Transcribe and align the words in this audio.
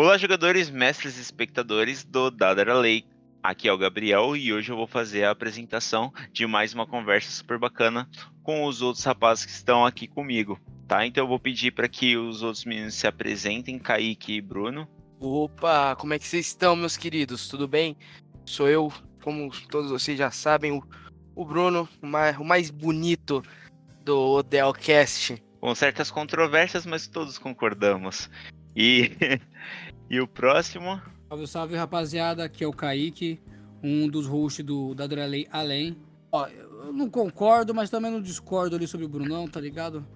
Olá, 0.00 0.16
jogadores, 0.16 0.70
mestres 0.70 1.18
e 1.18 1.20
espectadores 1.20 2.04
do 2.04 2.30
Dadara 2.30 2.72
Lake. 2.72 3.08
Aqui 3.42 3.66
é 3.66 3.72
o 3.72 3.76
Gabriel 3.76 4.36
e 4.36 4.52
hoje 4.52 4.70
eu 4.70 4.76
vou 4.76 4.86
fazer 4.86 5.24
a 5.24 5.32
apresentação 5.32 6.12
de 6.32 6.46
mais 6.46 6.72
uma 6.72 6.86
conversa 6.86 7.32
super 7.32 7.58
bacana 7.58 8.08
com 8.44 8.64
os 8.64 8.80
outros 8.80 9.04
rapazes 9.04 9.44
que 9.44 9.50
estão 9.50 9.84
aqui 9.84 10.06
comigo, 10.06 10.56
tá? 10.86 11.04
Então 11.04 11.24
eu 11.24 11.28
vou 11.28 11.40
pedir 11.40 11.72
para 11.72 11.88
que 11.88 12.16
os 12.16 12.44
outros 12.44 12.64
meninos 12.64 12.94
se 12.94 13.08
apresentem, 13.08 13.76
Kaique 13.76 14.34
e 14.34 14.40
Bruno. 14.40 14.86
Opa, 15.18 15.96
como 15.96 16.14
é 16.14 16.18
que 16.20 16.28
vocês 16.28 16.46
estão, 16.46 16.76
meus 16.76 16.96
queridos? 16.96 17.48
Tudo 17.48 17.66
bem? 17.66 17.96
Sou 18.46 18.68
eu, 18.68 18.92
como 19.20 19.50
todos 19.68 19.90
vocês 19.90 20.16
já 20.16 20.30
sabem, 20.30 20.70
o, 20.70 20.80
o 21.34 21.44
Bruno, 21.44 21.88
o 22.00 22.06
mais, 22.06 22.38
o 22.38 22.44
mais 22.44 22.70
bonito 22.70 23.42
do 24.04 24.16
Odelcast. 24.16 25.42
Com 25.60 25.74
certas 25.74 26.08
controvérsias, 26.08 26.86
mas 26.86 27.08
todos 27.08 27.36
concordamos. 27.36 28.30
E, 28.78 29.10
e 30.10 30.20
o 30.20 30.26
próximo? 30.26 31.00
Salve, 31.28 31.46
salve, 31.46 31.76
rapaziada. 31.76 32.44
Aqui 32.44 32.64
é 32.64 32.66
o 32.66 32.72
Kaique, 32.72 33.40
um 33.82 34.08
dos 34.08 34.26
hosts 34.26 34.64
do, 34.64 34.94
da 34.94 35.06
Dreley 35.06 35.46
Além. 35.50 35.96
Ó, 36.32 36.46
eu 36.46 36.92
não 36.92 37.08
concordo, 37.08 37.74
mas 37.74 37.90
também 37.90 38.10
não 38.10 38.20
discordo 38.20 38.76
ali 38.76 38.86
sobre 38.86 39.06
o 39.06 39.08
Brunão, 39.08 39.46
tá 39.46 39.60
ligado? 39.60 40.06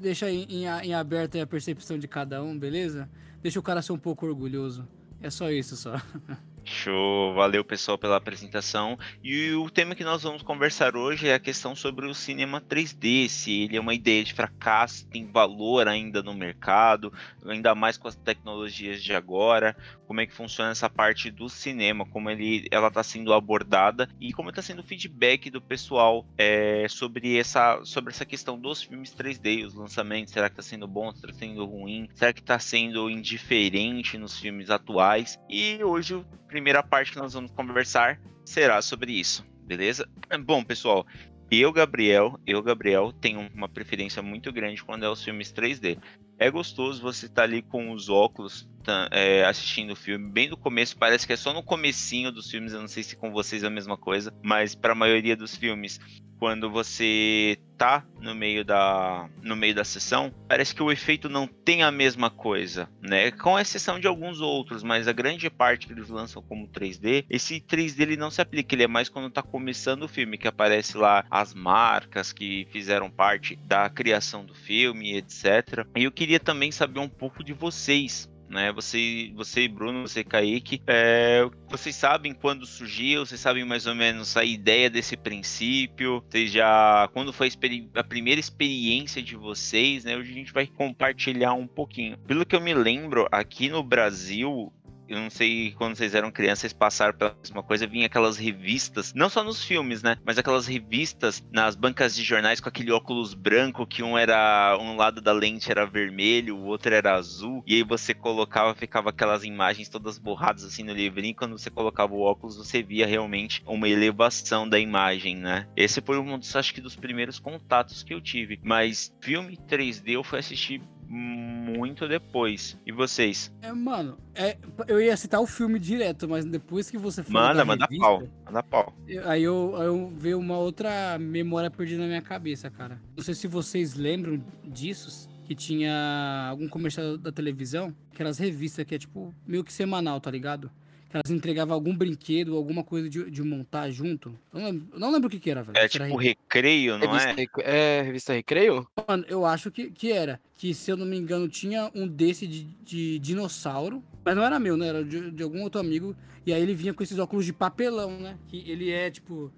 Deixa 0.00 0.30
em, 0.30 0.44
em, 0.48 0.64
em 0.64 0.94
aberto 0.94 1.38
a 1.38 1.46
percepção 1.46 1.98
de 1.98 2.08
cada 2.08 2.42
um, 2.42 2.58
beleza? 2.58 3.08
Deixa 3.42 3.58
o 3.58 3.62
cara 3.62 3.82
ser 3.82 3.92
um 3.92 3.98
pouco 3.98 4.26
orgulhoso. 4.26 4.86
É 5.20 5.30
só 5.30 5.50
isso, 5.50 5.76
só. 5.76 5.94
Show, 6.68 7.32
valeu 7.34 7.64
pessoal 7.64 7.96
pela 7.96 8.16
apresentação. 8.16 8.98
E 9.22 9.52
o 9.52 9.70
tema 9.70 9.94
que 9.94 10.04
nós 10.04 10.24
vamos 10.24 10.42
conversar 10.42 10.96
hoje 10.96 11.28
é 11.28 11.34
a 11.34 11.38
questão 11.38 11.76
sobre 11.76 12.06
o 12.06 12.14
cinema 12.14 12.60
3D, 12.60 13.28
se 13.28 13.62
ele 13.62 13.76
é 13.76 13.80
uma 13.80 13.94
ideia 13.94 14.24
de 14.24 14.34
fracasso, 14.34 15.06
tem 15.06 15.26
valor 15.26 15.86
ainda 15.86 16.22
no 16.22 16.34
mercado, 16.34 17.12
ainda 17.46 17.74
mais 17.74 17.96
com 17.96 18.08
as 18.08 18.16
tecnologias 18.16 19.02
de 19.02 19.14
agora, 19.14 19.76
como 20.06 20.20
é 20.20 20.26
que 20.26 20.34
funciona 20.34 20.70
essa 20.70 20.90
parte 20.90 21.30
do 21.30 21.48
cinema, 21.48 22.04
como 22.06 22.30
ele, 22.30 22.66
ela 22.70 22.88
está 22.88 23.02
sendo 23.02 23.32
abordada 23.32 24.08
e 24.20 24.32
como 24.32 24.50
está 24.50 24.60
sendo 24.60 24.80
o 24.80 24.84
feedback 24.84 25.50
do 25.50 25.60
pessoal 25.60 26.26
é, 26.36 26.86
sobre, 26.88 27.38
essa, 27.38 27.80
sobre 27.84 28.12
essa 28.12 28.24
questão 28.24 28.58
dos 28.58 28.82
filmes 28.82 29.14
3D, 29.14 29.66
os 29.66 29.74
lançamentos, 29.74 30.32
será 30.32 30.48
que 30.48 30.54
está 30.54 30.62
sendo 30.62 30.86
bom, 30.88 31.12
será 31.12 31.28
que 31.28 31.34
está 31.34 31.46
sendo 31.46 31.64
ruim, 31.64 32.08
será 32.14 32.32
que 32.32 32.40
está 32.40 32.58
sendo 32.58 33.08
indiferente 33.08 34.18
nos 34.18 34.38
filmes 34.38 34.70
atuais? 34.70 35.38
E 35.48 35.82
hoje 35.82 36.24
primeira 36.46 36.82
parte 36.82 37.12
que 37.12 37.18
nós 37.18 37.34
vamos 37.34 37.50
conversar 37.50 38.20
será 38.44 38.80
sobre 38.80 39.12
isso, 39.12 39.44
beleza? 39.64 40.08
Bom, 40.44 40.62
pessoal, 40.64 41.06
eu, 41.50 41.72
Gabriel, 41.72 42.38
eu, 42.46 42.62
Gabriel, 42.62 43.12
tenho 43.12 43.48
uma 43.54 43.68
preferência 43.68 44.22
muito 44.22 44.52
grande 44.52 44.82
quando 44.82 45.04
é 45.04 45.08
os 45.08 45.22
filmes 45.22 45.52
3D. 45.52 45.98
É 46.38 46.50
gostoso 46.50 47.00
você 47.00 47.26
estar 47.26 47.36
tá 47.36 47.42
ali 47.42 47.62
com 47.62 47.92
os 47.92 48.08
óculos 48.08 48.68
tá, 48.82 49.08
é, 49.10 49.44
assistindo 49.44 49.92
o 49.92 49.96
filme. 49.96 50.30
Bem 50.30 50.48
do 50.48 50.56
começo, 50.56 50.96
parece 50.96 51.26
que 51.26 51.32
é 51.32 51.36
só 51.36 51.52
no 51.52 51.62
comecinho 51.62 52.30
dos 52.30 52.50
filmes. 52.50 52.72
Eu 52.72 52.80
não 52.80 52.88
sei 52.88 53.02
se 53.02 53.16
com 53.16 53.32
vocês 53.32 53.64
é 53.64 53.66
a 53.66 53.70
mesma 53.70 53.96
coisa, 53.96 54.32
mas 54.42 54.74
para 54.74 54.92
a 54.92 54.96
maioria 54.96 55.36
dos 55.36 55.56
filmes 55.56 55.98
quando 56.38 56.70
você 56.70 57.58
tá 57.76 58.06
no 58.20 58.34
meio 58.34 58.64
da 58.64 59.28
no 59.42 59.54
meio 59.54 59.74
da 59.74 59.84
sessão, 59.84 60.32
parece 60.48 60.74
que 60.74 60.82
o 60.82 60.90
efeito 60.90 61.28
não 61.28 61.46
tem 61.46 61.82
a 61.82 61.90
mesma 61.90 62.30
coisa, 62.30 62.88
né? 63.02 63.30
Com 63.30 63.58
exceção 63.58 64.00
de 64.00 64.06
alguns 64.06 64.40
outros, 64.40 64.82
mas 64.82 65.06
a 65.06 65.12
grande 65.12 65.50
parte 65.50 65.86
que 65.86 65.92
eles 65.92 66.08
lançam 66.08 66.42
como 66.42 66.68
3D, 66.68 67.26
esse 67.28 67.60
3D 67.60 68.00
ele 68.00 68.16
não 68.16 68.30
se 68.30 68.40
aplica, 68.40 68.74
ele 68.74 68.84
é 68.84 68.88
mais 68.88 69.08
quando 69.08 69.30
tá 69.30 69.42
começando 69.42 70.04
o 70.04 70.08
filme 70.08 70.38
que 70.38 70.48
aparece 70.48 70.96
lá 70.96 71.24
as 71.30 71.52
marcas 71.52 72.32
que 72.32 72.66
fizeram 72.70 73.10
parte 73.10 73.56
da 73.56 73.88
criação 73.90 74.44
do 74.44 74.54
filme, 74.54 75.16
etc. 75.16 75.86
E 75.94 76.04
eu 76.04 76.12
queria 76.26 76.40
também 76.40 76.72
saber 76.72 76.98
um 76.98 77.08
pouco 77.08 77.44
de 77.44 77.52
vocês, 77.52 78.28
né? 78.48 78.72
Você, 78.72 79.30
você 79.36 79.68
Bruno, 79.68 80.08
você 80.08 80.24
Kaique, 80.24 80.82
é, 80.84 81.48
vocês 81.68 81.94
sabem 81.94 82.34
quando 82.34 82.66
surgiu, 82.66 83.24
vocês 83.24 83.40
sabem 83.40 83.64
mais 83.64 83.86
ou 83.86 83.94
menos 83.94 84.36
a 84.36 84.44
ideia 84.44 84.90
desse 84.90 85.16
princípio, 85.16 86.24
vocês 86.28 86.50
já, 86.50 87.08
quando 87.12 87.32
foi 87.32 87.46
a, 87.48 88.00
a 88.00 88.04
primeira 88.04 88.40
experiência 88.40 89.22
de 89.22 89.36
vocês, 89.36 90.04
né? 90.04 90.16
Hoje 90.16 90.32
a 90.32 90.34
gente 90.34 90.52
vai 90.52 90.66
compartilhar 90.66 91.52
um 91.52 91.66
pouquinho. 91.68 92.18
Pelo 92.26 92.44
que 92.44 92.56
eu 92.56 92.60
me 92.60 92.74
lembro, 92.74 93.28
aqui 93.30 93.68
no 93.68 93.84
Brasil, 93.84 94.72
eu 95.08 95.18
não 95.18 95.30
sei 95.30 95.72
quando 95.72 95.96
vocês 95.96 96.14
eram 96.14 96.30
crianças, 96.30 96.72
passaram 96.72 97.16
pela 97.16 97.36
mesma 97.42 97.62
coisa, 97.62 97.86
vinha 97.86 98.06
aquelas 98.06 98.36
revistas, 98.36 99.12
não 99.14 99.28
só 99.28 99.42
nos 99.42 99.62
filmes, 99.64 100.02
né? 100.02 100.16
Mas 100.24 100.38
aquelas 100.38 100.66
revistas 100.66 101.44
nas 101.50 101.74
bancas 101.74 102.14
de 102.14 102.22
jornais 102.22 102.60
com 102.60 102.68
aquele 102.68 102.92
óculos 102.92 103.34
branco, 103.34 103.86
que 103.86 104.02
um 104.02 104.16
era. 104.16 104.76
um 104.80 104.96
lado 104.96 105.20
da 105.20 105.32
lente 105.32 105.70
era 105.70 105.86
vermelho, 105.86 106.56
o 106.56 106.64
outro 106.64 106.92
era 106.92 107.14
azul. 107.14 107.62
E 107.66 107.74
aí 107.74 107.82
você 107.82 108.14
colocava, 108.14 108.74
ficava 108.74 109.10
aquelas 109.10 109.44
imagens 109.44 109.88
todas 109.88 110.18
borradas 110.18 110.64
assim 110.64 110.82
no 110.82 110.92
livrinho. 110.92 111.34
Quando 111.34 111.58
você 111.58 111.70
colocava 111.70 112.14
o 112.14 112.20
óculos, 112.20 112.56
você 112.56 112.82
via 112.82 113.06
realmente 113.06 113.62
uma 113.66 113.88
elevação 113.88 114.68
da 114.68 114.78
imagem, 114.78 115.36
né? 115.36 115.66
Esse 115.76 116.00
foi 116.00 116.18
um 116.18 116.38
dos, 116.38 116.54
acho 116.56 116.74
que, 116.74 116.80
dos 116.80 116.96
primeiros 116.96 117.38
contatos 117.38 118.02
que 118.02 118.14
eu 118.14 118.20
tive. 118.20 118.58
Mas 118.62 119.12
filme 119.20 119.56
3D 119.56 120.12
eu 120.12 120.24
fui 120.24 120.38
assistir 120.38 120.80
muito 121.08 122.08
depois. 122.08 122.78
E 122.84 122.92
vocês? 122.92 123.52
É, 123.62 123.72
mano, 123.72 124.18
é, 124.34 124.56
eu 124.88 125.00
ia 125.00 125.16
citar 125.16 125.40
o 125.40 125.46
filme 125.46 125.78
direto, 125.78 126.28
mas 126.28 126.44
depois 126.44 126.90
que 126.90 126.98
você 126.98 127.22
falou. 127.22 127.48
Manda, 127.48 127.64
manda 127.64 127.84
revista, 127.84 128.04
pau. 128.04 128.22
Manda 128.44 128.62
pau. 128.62 128.94
Aí 129.24 129.42
eu, 129.42 129.74
eu 129.78 130.12
veio 130.16 130.38
uma 130.38 130.58
outra 130.58 131.18
memória 131.18 131.70
perdida 131.70 132.02
na 132.02 132.08
minha 132.08 132.22
cabeça, 132.22 132.70
cara. 132.70 133.00
Não 133.16 133.22
sei 133.22 133.34
se 133.34 133.46
vocês 133.46 133.94
lembram 133.94 134.42
disso. 134.64 135.28
Que 135.46 135.54
tinha 135.54 136.48
algum 136.50 136.68
comercial 136.68 137.16
da 137.16 137.30
televisão, 137.30 137.94
aquelas 138.12 138.36
revistas 138.36 138.84
que 138.84 138.96
é 138.96 138.98
tipo 138.98 139.32
meio 139.46 139.62
que 139.62 139.72
semanal, 139.72 140.20
tá 140.20 140.28
ligado? 140.28 140.68
Elas 141.16 141.30
entregavam 141.30 141.74
algum 141.74 141.96
brinquedo, 141.96 142.56
alguma 142.56 142.84
coisa 142.84 143.08
de, 143.08 143.30
de 143.30 143.42
montar 143.42 143.90
junto. 143.90 144.38
Eu 144.52 144.60
não, 144.60 144.66
lembro, 144.66 144.88
eu 144.92 145.00
não 145.00 145.10
lembro 145.10 145.28
o 145.28 145.30
que, 145.30 145.40
que 145.40 145.50
era, 145.50 145.62
velho. 145.62 145.76
É 145.78 145.88
tipo 145.88 146.04
era 146.04 146.16
recreio, 146.16 146.98
não 146.98 147.10
revista, 147.10 147.62
é? 147.62 147.98
É, 147.98 148.02
revista 148.02 148.32
Recreio? 148.32 148.86
Mano, 149.08 149.24
eu 149.28 149.46
acho 149.46 149.70
que, 149.70 149.90
que 149.90 150.12
era. 150.12 150.40
Que, 150.56 150.74
se 150.74 150.90
eu 150.90 150.96
não 150.96 151.06
me 151.06 151.16
engano, 151.16 151.48
tinha 151.48 151.90
um 151.94 152.06
desse 152.06 152.46
de, 152.46 152.64
de 152.84 153.18
dinossauro. 153.18 154.02
Mas 154.24 154.36
não 154.36 154.44
era 154.44 154.58
meu, 154.58 154.76
né? 154.76 154.88
Era 154.88 155.04
de, 155.04 155.30
de, 155.30 155.42
algum 155.42 155.62
outro 155.62 155.80
amigo. 155.80 156.14
E 156.44 156.52
aí 156.52 156.62
ele 156.62 156.74
vinha 156.74 156.92
com 156.92 157.02
esses 157.02 157.18
óculos 157.18 157.44
de 157.44 157.52
papelão, 157.52 158.18
né? 158.18 158.38
Que 158.48 158.70
ele 158.70 158.90
é, 158.90 159.10
tipo... 159.10 159.52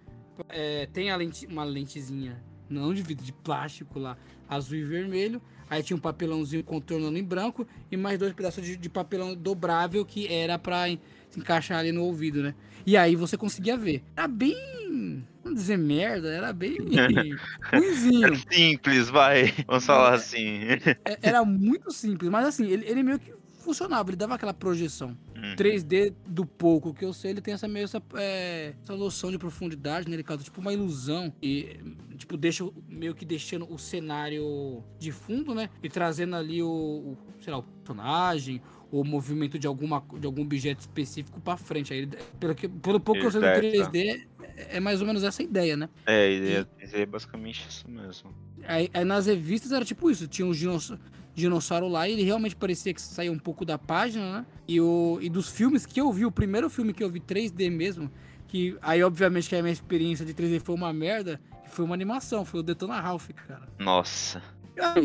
É, 0.49 0.87
tem 0.93 1.11
a 1.11 1.17
lente, 1.17 1.47
uma 1.47 1.65
lentezinha, 1.65 2.41
não 2.69 2.93
de 2.93 3.03
vidro, 3.03 3.25
de 3.25 3.33
plástico 3.33 3.99
lá, 3.99 4.17
azul 4.49 4.79
e 4.79 4.84
vermelho. 4.84 5.41
Aí 5.71 5.83
tinha 5.83 5.97
um 5.97 6.01
papelãozinho 6.01 6.65
contornando 6.65 7.19
em 7.19 7.23
branco 7.23 7.67
e 7.91 7.97
mais 7.97 8.19
dois 8.19 8.33
pedaços 8.33 8.65
de, 8.65 8.77
de 8.77 8.89
papelão 8.89 9.34
dobrável 9.34 10.05
que 10.05 10.27
era 10.27 10.59
pra 10.59 10.87
se 11.29 11.39
encaixar 11.39 11.79
ali 11.79 11.93
no 11.93 12.03
ouvido, 12.05 12.43
né? 12.43 12.55
E 12.87 12.97
aí 12.97 13.15
você 13.15 13.37
conseguia 13.37 13.77
ver. 13.77 14.03
Era 14.17 14.27
bem. 14.27 15.27
Vamos 15.45 15.61
dizer 15.61 15.77
merda, 15.77 16.29
era 16.29 16.53
bem 16.53 16.79
ruimzinho. 17.71 18.27
Era 18.27 18.37
simples, 18.51 19.09
vai. 19.11 19.55
Vamos 19.67 19.85
falar 19.85 20.15
assim. 20.15 20.61
É, 21.05 21.19
era 21.21 21.45
muito 21.45 21.91
simples, 21.91 22.31
mas 22.31 22.47
assim, 22.47 22.67
ele, 22.67 22.87
ele 22.87 23.03
meio 23.03 23.19
que 23.19 23.33
funcionava, 23.59 24.09
ele 24.09 24.17
dava 24.17 24.35
aquela 24.35 24.55
projeção. 24.55 25.17
Uhum. 25.37 25.55
3D 25.55 26.15
do 26.27 26.47
pouco 26.47 26.95
que 26.95 27.05
eu 27.05 27.12
sei, 27.12 27.33
ele 27.33 27.41
tem 27.41 27.55
essa 27.55 27.69
meio 27.69 27.85
essa, 27.85 28.03
é, 28.15 28.75
essa 28.83 28.97
noção 28.97 29.31
de 29.31 29.39
profundidade, 29.39 30.09
né? 30.09 30.17
Ele 30.17 30.23
causa 30.23 30.43
tipo 30.43 30.61
uma 30.61 30.73
ilusão 30.73 31.33
e 31.43 31.79
tipo 32.19 32.37
deixa 32.37 32.69
meio 32.89 33.15
que 33.15 33.25
deixando 33.25 33.73
o 33.73 33.79
cenário 33.79 34.83
de 34.99 35.12
fundo, 35.12 35.55
né? 35.55 35.71
E 35.83 35.89
trazendo 35.89 36.37
ali 36.37 36.62
o, 36.62 36.69
o 36.69 37.19
sei 37.41 37.53
lá, 37.53 37.61
o 37.61 37.62
personagem 37.62 38.61
o 38.91 39.05
movimento 39.05 39.59
de, 39.59 39.67
alguma, 39.67 40.03
de 40.19 40.27
algum 40.27 40.43
objeto 40.43 40.81
específico 40.81 41.41
para 41.41 41.56
frente. 41.56 41.93
Aí, 41.93 42.09
pelo, 42.41 42.55
que, 42.55 42.69
pelo 42.69 42.99
pouco 42.99 43.21
que 43.21 43.27
eu 43.27 43.31
sei 43.31 43.41
do 43.41 43.47
3D, 43.47 44.27
é, 44.56 44.77
é 44.77 44.81
mais 44.81 45.01
ou 45.01 45.06
menos 45.06 45.23
essa 45.23 45.43
ideia, 45.43 45.77
né? 45.77 45.89
É, 46.06 46.31
e, 46.31 46.67
é 46.93 47.06
basicamente 47.06 47.67
isso 47.69 47.89
mesmo. 47.89 48.35
Aí, 48.65 48.91
aí, 48.93 49.05
nas 49.05 49.26
revistas 49.26 49.73
era 49.73 49.85
tipo 49.85 50.11
isso, 50.11 50.26
tinha 50.26 50.47
um 50.47 50.53
dinossauro, 50.53 51.03
dinossauro 51.35 51.88
lá 51.88 52.09
e 52.09 52.12
ele 52.12 52.23
realmente 52.23 52.56
parecia 52.56 52.93
que 52.93 53.00
saía 53.00 53.31
um 53.31 53.38
pouco 53.38 53.65
da 53.65 53.79
página, 53.79 54.41
né? 54.41 54.47
E, 54.67 54.81
o, 54.81 55.19
e 55.20 55.29
dos 55.29 55.49
filmes 55.49 55.85
que 55.85 56.00
eu 56.00 56.11
vi, 56.12 56.25
o 56.25 56.32
primeiro 56.32 56.69
filme 56.70 56.93
que 56.93 57.05
eu 57.05 57.11
vi 57.11 57.20
3D 57.20 57.70
mesmo, 57.70 58.11
que 58.47 58.76
aí 58.81 59.03
obviamente 59.03 59.49
que 59.49 59.55
a 59.55 59.62
minha 59.62 59.73
experiência 59.73 60.25
de 60.25 60.32
3D 60.32 60.61
foi 60.61 60.75
uma 60.75 60.93
merda, 60.93 61.41
foi 61.69 61.85
uma 61.85 61.94
animação, 61.94 62.44
foi 62.44 62.61
o 62.61 62.62
Detona 62.62 63.00
Ralph, 63.00 63.29
cara. 63.47 63.69
Nossa. 63.79 64.43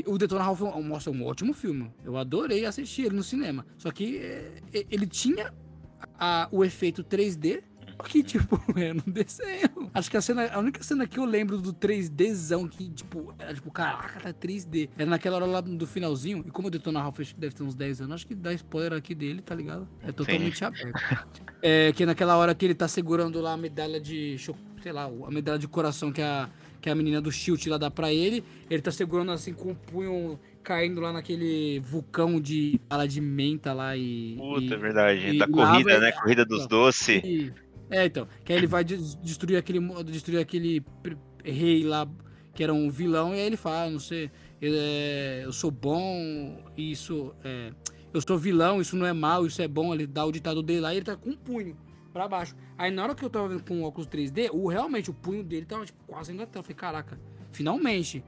O 0.06 0.18
Detona 0.18 0.44
Ralph 0.44 0.62
mostra 0.62 1.12
um 1.12 1.26
ótimo 1.26 1.54
filme. 1.54 1.92
Eu 2.04 2.16
adorei 2.18 2.66
assistir 2.66 3.06
ele 3.06 3.16
no 3.16 3.24
cinema. 3.24 3.66
Só 3.78 3.92
que 3.92 4.18
é, 4.18 4.62
ele 4.72 5.08
tinha 5.08 5.52
a, 6.20 6.48
o 6.52 6.64
efeito 6.64 7.04
3D, 7.04 7.64
que, 8.04 8.24
tipo, 8.24 8.60
é 8.78 8.94
no 8.94 9.02
desenho. 9.02 9.90
Acho 9.94 10.10
que 10.10 10.18
a 10.18 10.22
cena, 10.22 10.48
a 10.52 10.60
única 10.60 10.84
cena 10.84 11.08
que 11.08 11.20
eu 11.20 11.26
lembro 11.26 11.58
do 11.58 11.74
3Dzão, 11.74 12.70
que, 12.70 12.90
tipo, 12.90 13.34
era 13.38 13.54
tipo, 13.54 13.72
caraca, 13.72 14.20
tá 14.20 14.34
3D. 14.34 14.90
Era 14.98 15.10
naquela 15.10 15.38
hora 15.38 15.46
lá 15.46 15.62
do 15.62 15.88
finalzinho. 15.88 16.44
E 16.46 16.52
como 16.52 16.68
o 16.68 16.72
Detona 16.72 17.02
Ralph 17.02 17.20
deve 17.38 17.56
ter 17.56 17.64
uns 17.64 17.76
10 17.76 18.02
anos, 18.02 18.16
acho 18.16 18.28
que 18.28 18.36
dá 18.36 18.54
spoiler 18.54 18.94
aqui 18.94 19.16
dele, 19.16 19.42
tá 19.42 19.56
ligado? 19.56 19.88
É 20.02 20.12
totalmente 20.12 20.60
Sim. 20.60 20.66
aberto. 20.66 21.42
É 21.62 21.92
que 21.94 22.04
é 22.04 22.06
naquela 22.06 22.36
hora 22.38 22.54
que 22.54 22.66
ele 22.66 22.76
tá 22.76 22.88
segurando 22.88 23.40
lá 23.42 23.54
a 23.54 23.58
medalha 23.58 24.00
de. 24.00 24.38
Sei 24.84 24.92
lá, 24.92 25.06
a 25.06 25.32
medalha 25.32 25.58
de 25.58 25.68
coração 25.68 26.12
que 26.12 26.22
a 26.22 26.50
que 26.82 26.90
a 26.90 26.96
menina 26.96 27.22
do 27.22 27.32
Shield 27.32 27.70
lá 27.70 27.78
dá 27.78 27.90
pra 27.90 28.12
ele. 28.14 28.44
Ele 28.70 28.82
tá 28.82 28.92
segurando 28.92 29.32
assim 29.32 29.54
com 29.54 29.72
o 29.72 29.76
punho 29.76 30.38
caindo 30.62 31.00
lá 31.00 31.14
naquele 31.14 31.80
vulcão 31.80 32.42
de 32.42 32.78
bala 32.90 33.08
de 33.08 33.22
menta 33.22 33.72
lá 33.72 33.96
e. 33.96 34.36
Puta, 34.38 34.62
e, 34.66 34.74
é 34.74 34.78
verdade. 34.78 35.28
e 35.30 35.38
da 35.40 35.46
lava 35.50 35.72
corrida, 35.72 35.94
e- 35.94 36.00
né? 36.02 36.12
Corrida 36.12 36.44
dos 36.46 36.68
doces. 36.68 37.24
É, 37.90 38.06
então. 38.06 38.28
Que 38.44 38.52
aí 38.52 38.60
ele 38.60 38.68
vai 38.68 38.84
des- 38.84 39.16
destruir 39.16 39.56
aquele, 39.56 39.80
destruir 40.04 40.40
aquele 40.40 40.84
rei 41.46 41.84
lá, 41.86 42.06
que 42.54 42.62
era 42.62 42.74
um 42.74 42.90
vilão, 42.90 43.34
e 43.34 43.40
aí 43.40 43.46
ele 43.48 43.56
fala, 43.58 43.84
"Ah, 43.86 43.90
não 43.90 44.00
sei, 44.00 44.30
eu, 44.62 44.74
é, 44.76 45.42
eu 45.46 45.54
sou 45.54 45.72
bom, 45.72 46.62
isso 46.76 47.34
é. 47.46 47.72
Eu 48.14 48.20
sou 48.22 48.38
vilão, 48.38 48.82
isso 48.82 48.96
não 48.98 49.06
é 49.06 49.14
mal, 49.14 49.46
isso 49.46 49.62
é 49.62 49.68
bom. 49.70 49.94
Ele 49.94 50.06
dá 50.06 50.26
o 50.26 50.32
ditado 50.34 50.62
dele 50.62 50.82
lá 50.82 50.94
e 50.94 50.98
ele 50.98 51.06
tá 51.06 51.16
com 51.16 51.30
um 51.30 51.36
punho 51.38 51.78
pra 52.14 52.28
baixo. 52.28 52.56
Aí 52.78 52.92
na 52.92 53.04
hora 53.04 53.16
que 53.16 53.26
eu 53.26 53.30
tava 53.30 53.50
vendo 53.50 53.64
com 53.64 53.82
o 53.82 53.84
óculos 53.84 54.08
3D, 54.08 54.50
o, 54.54 54.68
realmente 54.68 55.10
o 55.10 55.14
punho 55.14 55.44
dele 55.44 55.66
tava 55.66 55.86
tipo, 55.86 56.02
quase 56.06 56.32
indo 56.32 56.44
até. 56.44 56.60
Eu 56.60 56.64
falei, 56.64 56.76
caraca, 56.76 57.20
finalmente. 57.52 58.24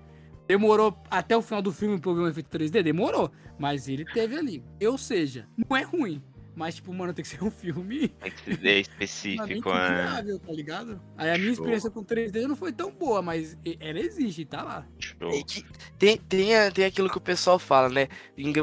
Demorou 0.47 0.95
até 1.09 1.35
o 1.35 1.41
final 1.41 1.61
do 1.61 1.71
filme 1.71 1.99
pra 1.99 2.11
eu 2.11 2.15
ver 2.15 2.21
um 2.21 2.27
efeito 2.27 2.55
3D? 2.55 2.83
Demorou. 2.83 3.31
Mas 3.57 3.87
ele 3.87 4.05
teve 4.05 4.35
ali. 4.37 4.63
Ou 4.83 4.97
seja, 4.97 5.47
não 5.57 5.75
é 5.75 5.83
ruim. 5.83 6.21
Mas, 6.55 6.75
tipo, 6.75 6.93
mano, 6.93 7.13
tem 7.13 7.21
que 7.21 7.27
ser 7.27 7.43
um 7.43 7.51
filme 7.51 8.13
É 8.63 8.79
específico, 8.79 9.45
né? 9.45 9.55
confiável, 9.55 10.39
tá 10.39 10.53
ligado? 10.53 11.01
Aí 11.17 11.29
a 11.31 11.33
minha 11.33 11.47
Show. 11.47 11.53
experiência 11.53 11.91
com 11.91 12.03
3D 12.03 12.47
não 12.47 12.55
foi 12.55 12.71
tão 12.71 12.91
boa, 12.91 13.21
mas 13.21 13.57
ela 13.79 13.99
existe, 13.99 14.45
tá 14.45 14.63
lá. 14.63 14.87
Show. 14.97 15.31
É 15.31 15.43
que 15.43 15.65
tem, 15.99 16.17
tem, 16.17 16.71
tem 16.71 16.85
aquilo 16.85 17.09
que 17.09 17.17
o 17.17 17.21
pessoal 17.21 17.59
fala, 17.59 17.89
né? 17.89 18.07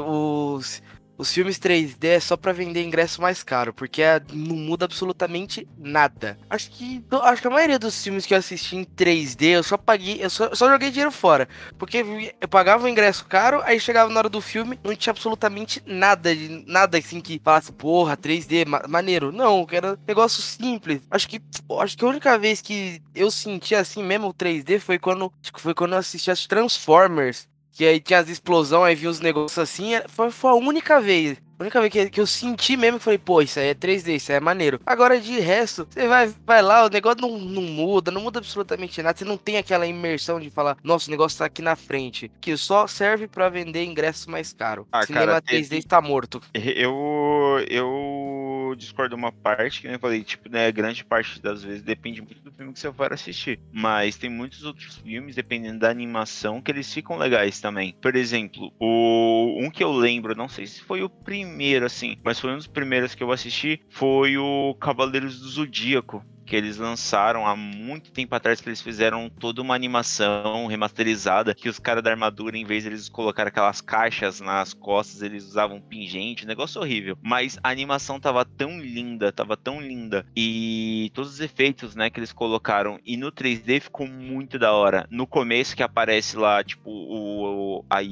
Os, 0.07 0.81
os 1.23 1.33
filmes 1.33 1.57
3D 1.57 2.07
é 2.09 2.19
só 2.19 2.35
pra 2.37 2.51
vender 2.51 2.83
ingresso 2.83 3.21
mais 3.21 3.41
caro, 3.43 3.73
porque 3.73 4.01
é- 4.01 4.21
não 4.31 4.55
muda 4.55 4.85
absolutamente 4.85 5.67
nada. 5.77 6.37
Acho 6.49 6.69
que, 6.71 7.03
acho 7.23 7.41
que 7.41 7.47
a 7.47 7.51
maioria 7.51 7.79
dos 7.79 8.03
filmes 8.03 8.25
que 8.25 8.33
eu 8.33 8.37
assisti 8.37 8.75
em 8.75 8.83
3D, 8.83 9.47
eu 9.57 9.63
só 9.63 9.77
paguei, 9.77 10.23
eu 10.23 10.29
só, 10.29 10.45
eu 10.45 10.55
só 10.55 10.69
joguei 10.69 10.89
dinheiro 10.91 11.11
fora. 11.11 11.47
Porque 11.77 12.05
eu 12.41 12.47
pagava 12.47 12.85
o 12.85 12.89
ingresso 12.89 13.25
caro, 13.25 13.61
aí 13.63 13.79
chegava 13.79 14.11
na 14.11 14.19
hora 14.19 14.29
do 14.29 14.41
filme, 14.41 14.79
não 14.83 14.95
tinha 14.95 15.11
absolutamente 15.11 15.81
nada, 15.85 16.29
nada 16.67 16.97
assim 16.97 17.21
que 17.21 17.39
falasse, 17.43 17.71
porra, 17.71 18.17
3D, 18.17 18.65
ma- 18.65 18.83
maneiro. 18.87 19.31
Não, 19.31 19.65
era 19.71 19.97
negócio 20.07 20.41
simples. 20.41 21.01
Acho 21.09 21.27
que, 21.27 21.41
acho 21.79 21.97
que 21.97 22.05
a 22.05 22.07
única 22.09 22.37
vez 22.37 22.61
que 22.61 23.01
eu 23.15 23.31
senti 23.31 23.73
assim 23.75 24.03
mesmo 24.03 24.27
o 24.27 24.33
3D 24.33 24.79
foi 24.79 24.99
quando, 24.99 25.31
foi 25.57 25.73
quando 25.73 25.93
eu 25.93 25.99
assisti 25.99 26.29
as 26.29 26.45
Transformers. 26.47 27.47
Que 27.73 27.85
aí 27.85 27.99
tinha 27.99 28.19
as 28.19 28.29
explosões, 28.29 28.89
aí 28.89 28.95
vinha 28.95 29.09
os 29.09 29.19
negócios 29.19 29.57
assim. 29.57 29.95
era- 29.95 30.07
Foi, 30.07 30.29
foi 30.29 30.51
a 30.51 30.55
única 30.55 31.01
vez. 31.01 31.37
A 31.59 31.63
única 31.63 31.79
vez 31.79 31.91
que, 31.93 32.09
que 32.09 32.19
eu 32.21 32.27
senti 32.27 32.75
mesmo 32.75 32.97
que 32.99 33.05
falei, 33.05 33.17
pô, 33.17 33.41
isso 33.41 33.57
aí 33.59 33.67
é 33.69 33.73
3D, 33.73 34.15
isso 34.15 34.31
aí 34.31 34.37
é 34.37 34.39
maneiro. 34.39 34.79
Agora, 34.85 35.19
de 35.19 35.39
resto, 35.39 35.87
você 35.89 36.07
vai, 36.07 36.31
vai 36.45 36.61
lá, 36.61 36.85
o 36.85 36.89
negócio 36.89 37.21
não, 37.21 37.37
não 37.39 37.61
muda, 37.61 38.11
não 38.11 38.21
muda 38.21 38.39
absolutamente 38.39 39.01
nada. 39.01 39.17
Você 39.17 39.23
não 39.25 39.37
tem 39.37 39.57
aquela 39.57 39.87
imersão 39.87 40.39
de 40.39 40.49
falar, 40.49 40.77
nossa, 40.83 41.07
o 41.07 41.11
negócio 41.11 41.37
tá 41.39 41.45
aqui 41.45 41.61
na 41.61 41.75
frente. 41.75 42.29
Que 42.41 42.55
só 42.57 42.85
serve 42.85 43.27
pra 43.27 43.49
vender 43.49 43.83
ingresso 43.85 44.29
mais 44.29 44.51
caro. 44.53 44.85
Ah, 44.91 45.05
Cinema 45.05 45.25
cara, 45.25 45.41
3D 45.41 45.69
teve- 45.69 45.77
está 45.79 46.01
morto. 46.01 46.41
Eu, 46.53 47.63
eu 47.69 48.62
discordo 48.75 49.15
uma 49.15 49.31
parte, 49.31 49.81
que 49.81 49.87
nem 49.87 49.95
eu 49.95 49.99
falei, 49.99 50.23
tipo, 50.23 50.49
né, 50.49 50.71
grande 50.71 51.03
parte 51.03 51.41
das 51.41 51.63
vezes 51.63 51.81
depende 51.81 52.21
muito 52.21 52.41
do 52.41 52.51
filme 52.51 52.73
que 52.73 52.79
você 52.79 52.91
for 52.91 53.13
assistir. 53.13 53.59
Mas 53.71 54.17
tem 54.17 54.29
muitos 54.29 54.63
outros 54.63 54.97
filmes, 54.97 55.35
dependendo 55.35 55.79
da 55.79 55.89
animação, 55.89 56.61
que 56.61 56.71
eles 56.71 56.91
ficam 56.93 57.17
legais 57.17 57.59
também. 57.59 57.95
Por 58.01 58.15
exemplo, 58.15 58.71
o 58.79 59.59
um 59.59 59.69
que 59.69 59.83
eu 59.83 59.91
lembro, 59.91 60.35
não 60.35 60.47
sei 60.47 60.65
se 60.67 60.81
foi 60.81 61.03
o 61.03 61.09
primeiro, 61.09 61.85
assim, 61.85 62.17
mas 62.23 62.39
foi 62.39 62.51
um 62.51 62.57
dos 62.57 62.67
primeiros 62.67 63.15
que 63.15 63.23
eu 63.23 63.31
assisti, 63.31 63.81
foi 63.89 64.37
o 64.37 64.75
Cavaleiros 64.79 65.39
do 65.39 65.47
Zodíaco. 65.47 66.23
Que 66.45 66.55
eles 66.55 66.77
lançaram 66.77 67.47
há 67.47 67.55
muito 67.55 68.11
tempo 68.11 68.35
atrás, 68.35 68.61
que 68.61 68.69
eles 68.69 68.81
fizeram 68.81 69.29
toda 69.29 69.61
uma 69.61 69.75
animação 69.75 70.67
remasterizada. 70.67 71.55
Que 71.55 71.69
os 71.69 71.79
caras 71.79 72.03
da 72.03 72.11
armadura, 72.11 72.57
em 72.57 72.65
vez 72.65 72.83
de 72.83 72.89
eles 72.89 73.09
colocar 73.09 73.47
aquelas 73.47 73.81
caixas 73.81 74.39
nas 74.39 74.73
costas, 74.73 75.21
eles 75.21 75.45
usavam 75.45 75.81
pingente, 75.81 76.45
negócio 76.45 76.81
horrível. 76.81 77.17
Mas 77.21 77.57
a 77.63 77.69
animação 77.69 78.19
tava 78.19 78.45
tão 78.45 78.79
linda, 78.79 79.31
tava 79.31 79.57
tão 79.57 79.81
linda. 79.81 80.25
E 80.35 81.11
todos 81.13 81.33
os 81.33 81.39
efeitos, 81.39 81.95
né, 81.95 82.09
que 82.09 82.19
eles 82.19 82.33
colocaram. 82.33 82.99
E 83.05 83.17
no 83.17 83.31
3D 83.31 83.81
ficou 83.81 84.07
muito 84.07 84.59
da 84.59 84.73
hora. 84.73 85.07
No 85.09 85.25
começo 85.27 85.75
que 85.75 85.83
aparece 85.83 86.37
lá, 86.37 86.63
tipo, 86.63 86.89
o, 86.89 87.79
o 87.79 87.85
a. 87.89 88.03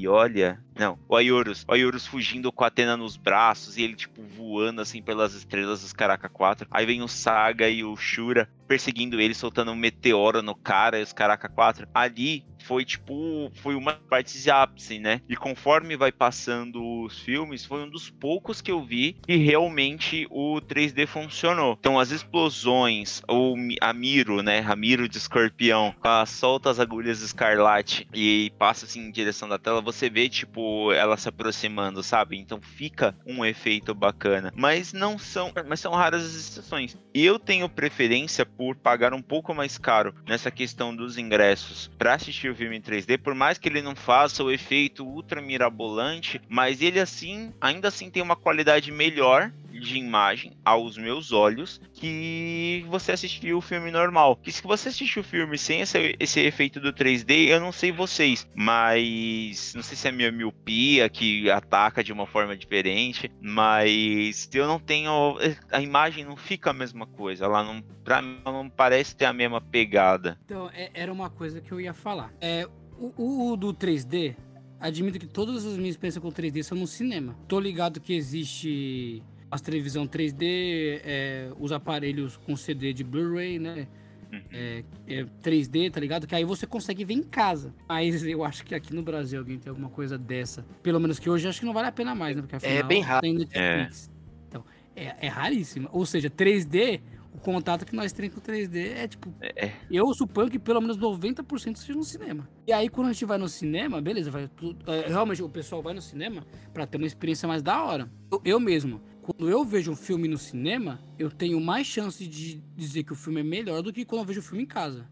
Não, 0.77 0.97
o 1.07 1.15
Aiorus. 1.15 1.65
O 1.67 1.73
Aiorus 1.73 2.07
fugindo 2.07 2.51
com 2.51 2.63
a 2.63 2.67
Atena 2.67 2.95
nos 2.95 3.17
braços 3.17 3.77
e 3.77 3.83
ele, 3.83 3.95
tipo, 3.95 4.23
voando 4.23 4.81
assim 4.81 5.01
pelas 5.01 5.33
estrelas 5.33 5.81
dos 5.81 5.93
Caraca 5.93 6.29
4. 6.29 6.67
Aí 6.71 6.85
vem 6.85 7.01
o 7.01 7.07
Saga 7.07 7.69
e 7.69 7.83
o 7.83 7.95
brochura 8.21 8.47
perseguindo 8.71 9.19
ele, 9.19 9.33
soltando 9.33 9.71
um 9.71 9.75
meteoro 9.75 10.41
no 10.41 10.55
cara 10.55 10.97
e 10.97 11.03
os 11.03 11.11
Caraca 11.11 11.49
4. 11.49 11.85
Ali 11.93 12.45
foi, 12.63 12.85
tipo, 12.85 13.51
foi 13.55 13.75
uma 13.75 13.93
parte 13.93 14.41
de 14.41 14.49
ápice, 14.49 14.97
né? 14.97 15.19
E 15.27 15.35
conforme 15.35 15.97
vai 15.97 16.11
passando 16.11 16.81
os 17.03 17.19
filmes, 17.19 17.65
foi 17.65 17.83
um 17.83 17.89
dos 17.89 18.09
poucos 18.09 18.61
que 18.61 18.71
eu 18.71 18.81
vi 18.81 19.17
que 19.27 19.35
realmente 19.35 20.25
o 20.29 20.61
3D 20.61 21.05
funcionou. 21.05 21.75
Então, 21.79 21.99
as 21.99 22.11
explosões, 22.11 23.21
o 23.27 23.57
Mi- 23.57 23.77
a 23.81 23.91
Miro, 23.91 24.41
né? 24.41 24.63
A 24.65 24.75
Miro 24.75 25.09
de 25.09 25.17
escorpião, 25.17 25.93
ela 26.03 26.25
solta 26.25 26.69
as 26.69 26.79
agulhas 26.79 27.21
escarlate 27.21 28.07
e 28.13 28.53
passa 28.57 28.85
assim 28.85 29.01
em 29.01 29.11
direção 29.11 29.49
da 29.49 29.57
tela, 29.57 29.81
você 29.81 30.09
vê, 30.09 30.29
tipo, 30.29 30.93
ela 30.93 31.17
se 31.17 31.27
aproximando, 31.27 32.01
sabe? 32.03 32.37
Então 32.37 32.61
fica 32.61 33.17
um 33.25 33.43
efeito 33.43 33.93
bacana. 33.93 34.53
Mas 34.55 34.93
não 34.93 35.17
são. 35.17 35.51
Mas 35.67 35.79
são 35.79 35.93
raras 35.93 36.23
as 36.23 36.35
exceções. 36.35 36.95
Eu 37.13 37.39
tenho 37.39 37.67
preferência 37.67 38.45
por 38.45 38.60
pagar 38.75 39.13
um 39.13 39.21
pouco 39.21 39.53
mais 39.53 39.77
caro 39.77 40.13
nessa 40.27 40.51
questão 40.51 40.95
dos 40.95 41.17
ingressos 41.17 41.89
para 41.97 42.13
assistir 42.13 42.49
o 42.49 42.55
filme 42.55 42.77
em 42.77 42.81
3D, 42.81 43.17
por 43.17 43.33
mais 43.33 43.57
que 43.57 43.67
ele 43.67 43.81
não 43.81 43.95
faça 43.95 44.43
o 44.43 44.51
efeito 44.51 45.05
ultra 45.05 45.41
mirabolante, 45.41 46.41
mas 46.47 46.81
ele 46.81 46.99
assim, 46.99 47.53
ainda 47.59 47.87
assim 47.87 48.09
tem 48.09 48.21
uma 48.21 48.35
qualidade 48.35 48.91
melhor 48.91 49.51
de 49.81 49.97
imagem 49.97 50.53
aos 50.63 50.97
meus 50.97 51.31
olhos 51.31 51.81
que 51.93 52.85
você 52.89 53.11
assistir 53.11 53.53
o 53.53 53.61
filme 53.61 53.91
normal. 53.91 54.35
Que 54.37 54.51
se 54.51 54.61
você 54.63 54.89
assistir 54.89 55.19
o 55.19 55.23
filme 55.23 55.57
sem 55.57 55.81
esse, 55.81 56.15
esse 56.19 56.39
efeito 56.39 56.79
do 56.79 56.93
3D, 56.93 57.47
eu 57.49 57.59
não 57.59 57.71
sei 57.71 57.91
vocês, 57.91 58.47
mas 58.55 59.73
não 59.75 59.83
sei 59.83 59.97
se 59.97 60.07
é 60.07 60.11
minha 60.11 60.31
miopia 60.31 61.09
que 61.09 61.49
ataca 61.49 62.03
de 62.03 62.13
uma 62.13 62.25
forma 62.25 62.55
diferente, 62.55 63.29
mas 63.41 64.49
eu 64.53 64.67
não 64.67 64.79
tenho 64.79 65.37
a 65.71 65.81
imagem 65.81 66.23
não 66.25 66.35
fica 66.37 66.69
a 66.69 66.73
mesma 66.73 67.05
coisa, 67.07 67.45
ela 67.45 67.63
não 67.63 67.81
para 68.03 68.21
mim 68.21 68.37
ela 68.45 68.63
não 68.63 68.69
parece 68.69 69.15
ter 69.15 69.25
a 69.25 69.33
mesma 69.33 69.61
pegada. 69.61 70.37
Então, 70.45 70.69
é- 70.73 70.89
era 70.93 71.11
uma 71.11 71.29
coisa 71.29 71.61
que 71.61 71.71
eu 71.71 71.79
ia 71.79 71.93
falar. 71.93 72.33
É, 72.41 72.67
o, 72.97 73.13
o- 73.17 73.51
o 73.51 73.57
do 73.57 73.73
3D, 73.73 74.35
admito 74.79 75.19
que 75.19 75.27
todas 75.27 75.65
as 75.65 75.77
minhas 75.77 75.91
experiências 75.95 76.21
com 76.23 76.31
3D 76.31 76.63
são 76.63 76.77
no 76.77 76.87
cinema. 76.87 77.35
Tô 77.47 77.59
ligado 77.59 77.99
que 78.01 78.13
existe 78.13 79.21
as 79.51 79.61
televisão 79.61 80.07
3D, 80.07 81.01
é, 81.03 81.51
os 81.59 81.71
aparelhos 81.71 82.37
com 82.37 82.55
CD 82.55 82.93
de 82.93 83.03
Blu-ray, 83.03 83.59
né? 83.59 83.87
Uhum. 84.31 84.41
É, 84.49 84.83
é 85.09 85.23
3D, 85.43 85.91
tá 85.91 85.99
ligado? 85.99 86.25
Que 86.25 86.33
aí 86.33 86.45
você 86.45 86.65
consegue 86.65 87.03
ver 87.03 87.15
em 87.15 87.23
casa. 87.23 87.75
Mas 87.89 88.23
eu 88.25 88.45
acho 88.45 88.63
que 88.63 88.73
aqui 88.73 88.93
no 88.95 89.03
Brasil 89.03 89.37
alguém 89.39 89.59
tem 89.59 89.69
alguma 89.69 89.89
coisa 89.89 90.17
dessa. 90.17 90.65
Pelo 90.81 90.99
menos 91.01 91.19
que 91.19 91.29
hoje 91.29 91.47
acho 91.49 91.59
que 91.59 91.65
não 91.65 91.73
vale 91.73 91.89
a 91.89 91.91
pena 91.91 92.15
mais, 92.15 92.35
né? 92.37 92.41
Porque 92.41 92.55
afinal 92.55 92.87
bem 92.87 93.01
raro. 93.01 93.21
tem 93.21 93.33
Netflix. 93.39 94.09
Então, 94.47 94.63
é, 94.95 95.25
é 95.25 95.27
raríssimo. 95.27 95.89
Ou 95.91 96.05
seja, 96.05 96.29
3D, 96.29 97.01
o 97.33 97.39
contato 97.39 97.85
que 97.85 97.93
nós 97.93 98.13
temos 98.13 98.33
com 98.33 98.39
3D 98.39 98.93
é 98.95 99.07
tipo. 99.09 99.33
É. 99.41 99.71
Eu 99.91 100.13
suponho 100.13 100.49
que 100.49 100.57
pelo 100.59 100.79
menos 100.79 100.97
90% 100.97 101.75
seja 101.75 101.93
no 101.93 102.03
cinema. 102.05 102.47
E 102.65 102.71
aí, 102.71 102.87
quando 102.87 103.07
a 103.09 103.11
gente 103.11 103.25
vai 103.25 103.37
no 103.37 103.49
cinema, 103.49 103.99
beleza, 104.01 104.31
vai, 104.31 104.47
tu- 104.47 104.77
é, 104.87 105.09
realmente 105.09 105.43
o 105.43 105.49
pessoal 105.49 105.81
vai 105.81 105.93
no 105.93 106.01
cinema 106.01 106.45
pra 106.73 106.87
ter 106.87 106.97
uma 106.97 107.07
experiência 107.07 107.49
mais 107.49 107.61
da 107.61 107.83
hora. 107.83 108.09
Eu, 108.31 108.41
eu 108.45 108.59
mesmo, 108.61 109.01
quando 109.21 109.49
eu 109.49 109.63
vejo 109.63 109.91
um 109.91 109.95
filme 109.95 110.27
no 110.27 110.37
cinema, 110.37 110.99
eu 111.17 111.29
tenho 111.29 111.59
mais 111.61 111.85
chance 111.87 112.25
de 112.27 112.55
dizer 112.75 113.03
que 113.03 113.13
o 113.13 113.15
filme 113.15 113.41
é 113.41 113.43
melhor 113.43 113.81
do 113.81 113.93
que 113.93 114.03
quando 114.05 114.21
eu 114.21 114.25
vejo 114.25 114.39
o 114.39 114.43
filme 114.43 114.63
em 114.63 114.67
casa. 114.67 115.07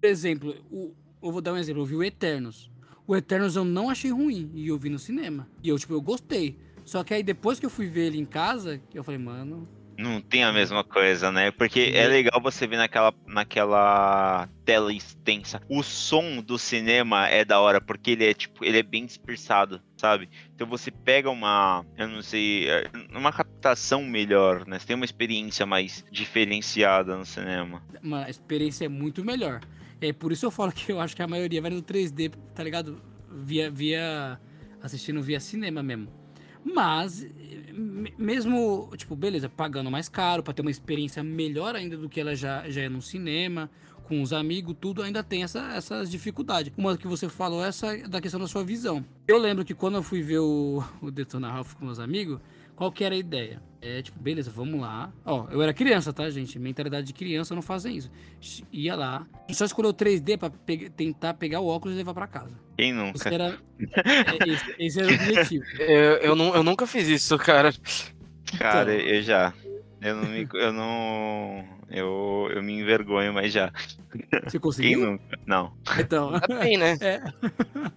Por 0.00 0.08
exemplo, 0.08 0.54
o- 0.70 0.94
eu 1.22 1.32
vou 1.32 1.40
dar 1.40 1.52
um 1.52 1.56
exemplo, 1.56 1.82
eu 1.82 1.86
vi 1.86 1.96
o 1.96 2.02
Eternos. 2.02 2.70
O 3.06 3.14
Eternos 3.14 3.54
eu 3.56 3.64
não 3.64 3.88
achei 3.90 4.10
ruim 4.10 4.50
e 4.54 4.68
eu 4.68 4.78
vi 4.78 4.88
no 4.90 4.98
cinema. 4.98 5.48
E 5.62 5.68
eu, 5.68 5.78
tipo, 5.78 5.92
eu 5.92 6.00
gostei. 6.00 6.58
Só 6.84 7.02
que 7.04 7.12
aí 7.14 7.22
depois 7.22 7.58
que 7.60 7.66
eu 7.66 7.70
fui 7.70 7.86
ver 7.86 8.06
ele 8.06 8.18
em 8.18 8.24
casa, 8.24 8.80
eu 8.94 9.04
falei, 9.04 9.18
mano, 9.18 9.68
Não 9.98 10.20
tem 10.20 10.44
a 10.44 10.52
mesma 10.52 10.84
coisa, 10.84 11.32
né? 11.32 11.50
Porque 11.50 11.92
é 11.94 12.06
legal 12.06 12.40
você 12.40 12.66
ver 12.66 12.76
naquela, 12.76 13.14
naquela 13.26 14.48
tela 14.64 14.92
extensa. 14.92 15.60
O 15.68 15.82
som 15.82 16.42
do 16.42 16.58
cinema 16.58 17.28
é 17.28 17.44
da 17.44 17.60
hora, 17.60 17.80
porque 17.80 18.10
ele 18.10 18.26
é 18.26 18.34
tipo, 18.34 18.64
ele 18.64 18.78
é 18.78 18.82
bem 18.82 19.06
dispersado, 19.06 19.80
sabe? 19.96 20.28
Então 20.54 20.66
você 20.66 20.90
pega 20.90 21.30
uma, 21.30 21.84
eu 21.96 22.08
não 22.08 22.20
sei, 22.20 22.68
é, 22.68 22.90
uma 23.14 23.32
captação 23.32 24.04
melhor, 24.04 24.66
né? 24.66 24.78
Você 24.78 24.86
tem 24.86 24.96
uma 24.96 25.04
experiência 25.04 25.64
mais 25.64 26.04
diferenciada 26.10 27.16
no 27.16 27.24
cinema. 27.24 27.82
uma 28.02 28.28
experiência 28.28 28.84
é 28.84 28.88
muito 28.88 29.24
melhor. 29.24 29.60
É 30.00 30.12
por 30.12 30.30
isso 30.30 30.44
eu 30.44 30.50
falo 30.50 30.72
que 30.72 30.92
eu 30.92 31.00
acho 31.00 31.16
que 31.16 31.22
a 31.22 31.26
maioria 31.26 31.62
vai 31.62 31.70
no 31.70 31.82
3D, 31.82 32.34
tá 32.54 32.62
ligado? 32.62 33.00
Via, 33.30 33.70
via 33.70 34.38
assistindo 34.82 35.22
via 35.22 35.40
cinema 35.40 35.82
mesmo. 35.82 36.25
Mas 36.74 37.24
me- 37.72 38.12
mesmo, 38.18 38.90
tipo, 38.96 39.14
beleza, 39.14 39.48
pagando 39.48 39.90
mais 39.90 40.08
caro 40.08 40.42
pra 40.42 40.52
ter 40.52 40.62
uma 40.62 40.70
experiência 40.70 41.22
melhor 41.22 41.76
ainda 41.76 41.96
do 41.96 42.08
que 42.08 42.20
ela 42.20 42.34
já, 42.34 42.68
já 42.68 42.82
é 42.82 42.88
no 42.88 43.00
cinema, 43.00 43.70
com 44.04 44.20
os 44.22 44.32
amigos, 44.32 44.74
tudo 44.80 45.02
ainda 45.02 45.22
tem 45.22 45.42
essa, 45.42 45.60
essas 45.74 46.10
dificuldades. 46.10 46.72
Uma 46.76 46.96
que 46.96 47.06
você 47.06 47.28
falou, 47.28 47.64
essa 47.64 47.96
da 48.08 48.20
questão 48.20 48.40
da 48.40 48.46
sua 48.48 48.64
visão. 48.64 49.04
Eu 49.28 49.38
lembro 49.38 49.64
que 49.64 49.74
quando 49.74 49.96
eu 49.96 50.02
fui 50.02 50.22
ver 50.22 50.38
o, 50.40 50.82
o 51.00 51.10
Detona 51.10 51.50
Ralph 51.50 51.74
com 51.74 51.84
meus 51.84 51.98
amigos, 52.00 52.40
qual 52.76 52.92
que 52.92 53.02
era 53.02 53.14
a 53.14 53.18
ideia? 53.18 53.60
É 53.80 54.02
tipo, 54.02 54.18
beleza, 54.18 54.50
vamos 54.50 54.80
lá. 54.80 55.12
Ó, 55.24 55.46
eu 55.50 55.62
era 55.62 55.72
criança, 55.72 56.12
tá, 56.12 56.28
gente? 56.30 56.58
Mentalidade 56.58 57.06
de 57.06 57.12
criança 57.12 57.54
não 57.54 57.62
fazem 57.62 57.96
isso. 57.96 58.10
Ia 58.72 58.94
lá, 58.96 59.26
só 59.50 59.64
escolheu 59.64 59.92
3D 59.94 60.36
pra 60.38 60.50
pe 60.50 60.90
tentar 60.90 61.34
pegar 61.34 61.60
o 61.60 61.66
óculos 61.66 61.94
e 61.94 61.98
levar 61.98 62.12
pra 62.14 62.26
casa. 62.26 62.50
Quem 62.76 62.92
nunca? 62.92 63.16
Esse 63.18 63.28
era, 63.34 63.58
é, 63.80 64.48
esse, 64.50 64.74
esse 64.78 65.00
era 65.00 65.08
o 65.08 65.14
objetivo. 65.14 65.64
Eu, 65.78 66.16
eu, 66.18 66.36
não, 66.36 66.54
eu 66.54 66.62
nunca 66.62 66.86
fiz 66.86 67.06
isso, 67.08 67.36
cara. 67.38 67.72
Cara, 68.58 68.94
Então. 68.94 69.06
eu 69.08 69.22
já. 69.22 69.52
Eu 70.06 70.16
não 70.16 70.28
me. 70.28 70.48
Eu 70.54 70.72
não. 70.72 71.64
Eu, 71.90 72.48
eu 72.54 72.62
me 72.62 72.74
envergonho, 72.80 73.32
mas 73.34 73.52
já. 73.52 73.72
Você 74.44 74.52
Quem 74.52 74.60
conseguiu? 74.60 75.00
nunca? 75.00 75.38
Não. 75.46 75.72
Então, 75.98 76.30
Ainda 76.34 76.58
bem, 76.60 76.76
né? 76.76 76.96
é. 77.02 77.20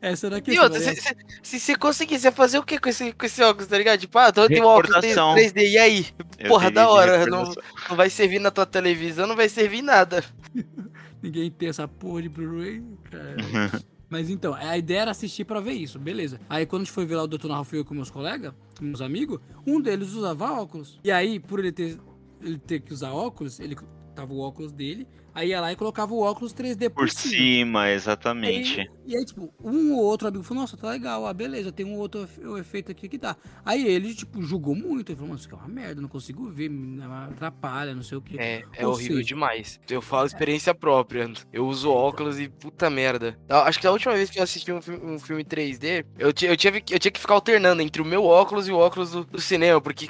Essa 0.01 0.27
era 0.27 0.37
a 0.37 0.39
E 0.39 0.41
questão. 0.41 0.63
outra, 0.63 0.79
né? 0.79 0.95
se, 0.95 1.01
se, 1.01 1.15
se 1.43 1.59
você 1.59 1.75
conseguir, 1.75 2.19
você 2.19 2.27
ia 2.27 2.31
fazer 2.31 2.57
o 2.57 2.63
que 2.63 2.79
com 2.79 2.89
esse, 2.89 3.13
com 3.13 3.25
esse 3.25 3.41
óculos, 3.43 3.67
tá 3.67 3.77
ligado? 3.77 3.99
Tipo, 3.99 4.17
ah, 4.17 4.31
tem 4.31 4.61
um 4.61 4.65
óculos 4.65 4.97
3, 4.99 5.15
Recordação. 5.15 5.35
3D, 5.35 5.69
e 5.69 5.77
aí? 5.77 6.07
Eu 6.39 6.47
Porra, 6.49 6.71
da 6.71 6.89
hora. 6.89 7.25
Não, 7.25 7.43
não 7.89 7.95
vai 7.95 8.09
servir 8.09 8.39
na 8.39 8.49
tua 8.51 8.65
televisão, 8.65 9.27
não 9.27 9.35
vai 9.35 9.49
servir 9.49 9.79
em 9.79 9.83
nada. 9.83 10.23
Ninguém 11.21 11.51
tem 11.51 11.69
essa 11.69 11.87
porra 11.87 12.21
de 12.23 12.29
Blu-ray, 12.29 12.81
cara. 13.11 13.81
Mas 14.09 14.29
então, 14.29 14.53
a 14.55 14.77
ideia 14.77 15.01
era 15.01 15.11
assistir 15.11 15.45
pra 15.45 15.59
ver 15.59 15.73
isso, 15.73 15.99
beleza. 15.99 16.39
Aí 16.49 16.65
quando 16.65 16.81
a 16.81 16.85
gente 16.85 16.93
foi 16.93 17.05
ver 17.05 17.15
lá 17.15 17.23
o 17.23 17.27
Dr. 17.27 17.47
E 17.47 17.75
eu 17.77 17.85
com 17.85 17.93
meus 17.93 18.09
colegas, 18.09 18.53
meus 18.81 19.01
amigos, 19.01 19.39
um 19.67 19.79
deles 19.79 20.13
usava 20.13 20.51
óculos. 20.51 20.99
E 21.03 21.11
aí, 21.11 21.39
por 21.39 21.59
ele 21.59 21.71
ter, 21.71 21.99
ele 22.41 22.57
ter 22.57 22.79
que 22.79 22.91
usar 22.91 23.11
óculos, 23.11 23.59
ele 23.59 23.77
tava 24.15 24.33
o 24.33 24.39
óculos 24.39 24.71
dele, 24.71 25.07
aí 25.33 25.49
ia 25.49 25.61
lá 25.61 25.71
e 25.71 25.75
colocava 25.75 26.13
o 26.13 26.21
óculos 26.21 26.53
3D 26.53 26.89
por, 26.89 27.05
Por 27.05 27.09
cima, 27.09 27.89
E 27.89 27.93
exatamente. 27.93 28.81
aí, 28.81 28.87
e 29.05 29.15
aí, 29.17 29.25
tipo, 29.25 29.53
um 29.63 29.93
ou 29.95 30.03
outro 30.03 30.27
amigo 30.27 30.43
falou, 30.43 30.61
nossa, 30.61 30.77
tá 30.77 30.89
legal, 30.89 31.25
ah, 31.25 31.33
beleza, 31.33 31.71
tem 31.71 31.85
um 31.85 31.97
outro 31.97 32.27
efeito 32.59 32.91
aqui 32.91 33.07
que 33.09 33.17
dá. 33.17 33.35
Aí 33.65 33.85
ele, 33.87 34.13
tipo, 34.13 34.41
julgou 34.41 34.75
muito, 34.75 35.09
ele 35.11 35.15
falou, 35.15 35.29
mano, 35.29 35.39
isso 35.39 35.47
aqui 35.47 35.55
é 35.55 35.57
uma 35.57 35.67
merda, 35.73 36.01
não 36.01 36.09
consigo 36.09 36.49
ver, 36.49 36.69
me 36.69 37.01
atrapalha, 37.03 37.93
não 37.95 38.03
sei 38.03 38.17
o 38.17 38.21
quê. 38.21 38.35
É, 38.39 38.63
é 38.75 38.85
Ou 38.85 38.93
horrível 38.93 39.17
seja- 39.17 39.27
demais. 39.27 39.79
Eu 39.89 40.01
falo 40.01 40.25
experiência 40.27 40.73
própria. 40.75 41.29
Eu 41.51 41.65
uso 41.67 41.89
óculos 41.91 42.39
e 42.39 42.47
puta 42.49 42.89
merda. 42.89 43.37
Eu 43.47 43.57
Acho 43.57 43.79
que 43.79 43.87
a 43.87 43.91
última 43.91 44.13
vez 44.13 44.29
que 44.29 44.39
eu 44.39 44.43
assisti 44.43 44.71
um 44.71 44.81
filme, 44.81 45.05
um 45.15 45.19
filme 45.19 45.43
3D, 45.43 46.05
eu, 46.17 46.27
eu, 46.27 46.57
tive, 46.57 46.81
que- 46.81 46.93
eu 46.93 46.99
tinha 46.99 47.11
que 47.11 47.19
ficar 47.19 47.33
alternando 47.33 47.81
entre 47.81 48.01
o 48.01 48.05
meu 48.05 48.25
óculos 48.25 48.67
e 48.67 48.71
o 48.71 48.77
óculos 48.77 49.11
do, 49.11 49.23
do 49.25 49.41
cinema, 49.41 49.79
porque 49.81 50.07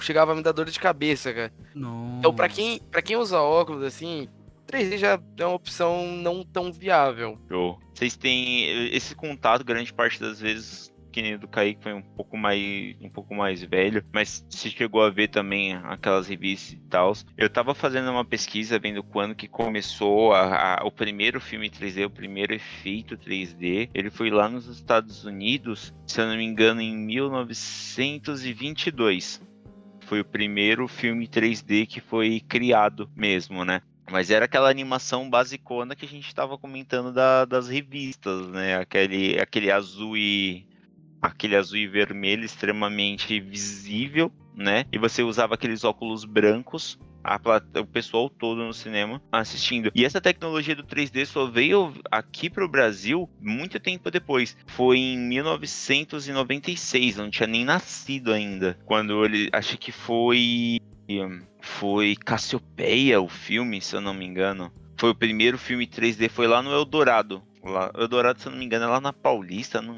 chegava 0.00 0.32
a 0.32 0.34
me 0.34 0.42
dar 0.42 0.52
dor 0.52 0.66
de 0.70 0.78
cabeça, 0.78 1.32
cara. 1.32 1.52
Não. 1.74 2.16
Então, 2.18 2.34
pra 2.34 2.48
quem, 2.48 2.78
pra 2.90 3.00
quem 3.02 3.16
usa 3.16 3.40
óculos, 3.40 3.82
assim, 3.82 4.28
3D 4.72 4.98
já 4.98 5.20
é 5.38 5.46
uma 5.46 5.54
opção 5.54 6.06
não 6.16 6.42
tão 6.42 6.72
viável. 6.72 7.38
Show. 7.48 7.78
Vocês 7.94 8.16
têm 8.16 8.88
esse 8.94 9.14
contato, 9.14 9.62
grande 9.64 9.92
parte 9.92 10.18
das 10.18 10.40
vezes, 10.40 10.90
que 11.12 11.20
nem 11.20 11.36
do 11.36 11.46
Kaique 11.46 11.82
foi 11.82 11.92
um 11.92 12.00
pouco 12.00 12.38
mais 12.38 12.96
um 13.02 13.10
pouco 13.10 13.34
mais 13.34 13.62
velho, 13.62 14.02
mas 14.10 14.42
se 14.48 14.70
chegou 14.70 15.02
a 15.02 15.10
ver 15.10 15.28
também 15.28 15.74
aquelas 15.74 16.26
revistas 16.26 16.72
e 16.72 16.78
tal. 16.88 17.12
Eu 17.36 17.50
tava 17.50 17.74
fazendo 17.74 18.10
uma 18.10 18.24
pesquisa 18.24 18.78
vendo 18.78 19.02
quando 19.02 19.34
que 19.34 19.46
começou 19.46 20.32
a- 20.32 20.78
a- 20.80 20.84
o 20.86 20.90
primeiro 20.90 21.38
filme 21.38 21.68
3D, 21.68 22.06
o 22.06 22.10
primeiro 22.10 22.54
efeito 22.54 23.18
3D. 23.18 23.90
Ele 23.92 24.08
foi 24.10 24.30
lá 24.30 24.48
nos 24.48 24.66
Estados 24.68 25.26
Unidos, 25.26 25.92
se 26.06 26.18
eu 26.18 26.26
não 26.26 26.36
me 26.36 26.44
engano, 26.44 26.80
em 26.80 26.96
1922. 26.96 29.42
Foi 30.06 30.20
o 30.20 30.24
primeiro 30.24 30.88
filme 30.88 31.28
3D 31.28 31.86
que 31.86 32.00
foi 32.00 32.40
criado 32.40 33.08
mesmo, 33.14 33.64
né? 33.64 33.80
Mas 34.12 34.30
era 34.30 34.44
aquela 34.44 34.68
animação 34.68 35.30
basicona 35.30 35.96
que 35.96 36.04
a 36.04 36.08
gente 36.08 36.26
estava 36.26 36.58
comentando 36.58 37.10
da- 37.10 37.46
das 37.46 37.66
revistas, 37.66 38.46
né? 38.48 38.76
Aquele, 38.76 39.40
aquele 39.40 39.70
azul 39.70 40.18
e 40.18 40.66
aquele 41.22 41.56
azul 41.56 41.78
e 41.78 41.88
vermelho 41.88 42.44
extremamente 42.44 43.40
visível, 43.40 44.30
né? 44.54 44.84
E 44.92 44.98
você 44.98 45.22
usava 45.22 45.54
aqueles 45.54 45.82
óculos 45.82 46.26
brancos, 46.26 46.98
a 47.24 47.40
o 47.80 47.86
pessoal 47.86 48.28
todo 48.28 48.66
no 48.66 48.74
cinema 48.74 49.18
assistindo. 49.32 49.90
E 49.94 50.04
essa 50.04 50.20
tecnologia 50.20 50.76
do 50.76 50.84
3D 50.84 51.24
só 51.24 51.46
veio 51.46 51.94
aqui 52.10 52.50
para 52.50 52.66
o 52.66 52.68
Brasil 52.68 53.30
muito 53.40 53.80
tempo 53.80 54.10
depois. 54.10 54.54
Foi 54.66 54.98
em 54.98 55.16
1996, 55.16 57.16
não 57.16 57.30
tinha 57.30 57.46
nem 57.46 57.64
nascido 57.64 58.30
ainda, 58.30 58.78
quando 58.84 59.24
ele, 59.24 59.48
acho 59.54 59.78
que 59.78 59.90
foi 59.90 60.76
foi 61.62 62.16
Cassiopeia 62.16 63.20
o 63.20 63.28
filme, 63.28 63.80
se 63.80 63.96
eu 63.96 64.00
não 64.00 64.12
me 64.12 64.26
engano. 64.26 64.72
Foi 64.98 65.10
o 65.10 65.14
primeiro 65.14 65.56
filme 65.56 65.86
3D, 65.86 66.28
foi 66.28 66.46
lá 66.46 66.62
no 66.62 66.72
Eldorado. 66.72 67.42
Lá, 67.64 67.90
Eldorado, 67.96 68.40
se 68.40 68.48
eu 68.48 68.52
não 68.52 68.58
me 68.58 68.64
engano, 68.64 68.84
é 68.84 68.88
lá 68.88 69.00
na 69.00 69.12
Paulista, 69.12 69.80
não, 69.80 69.96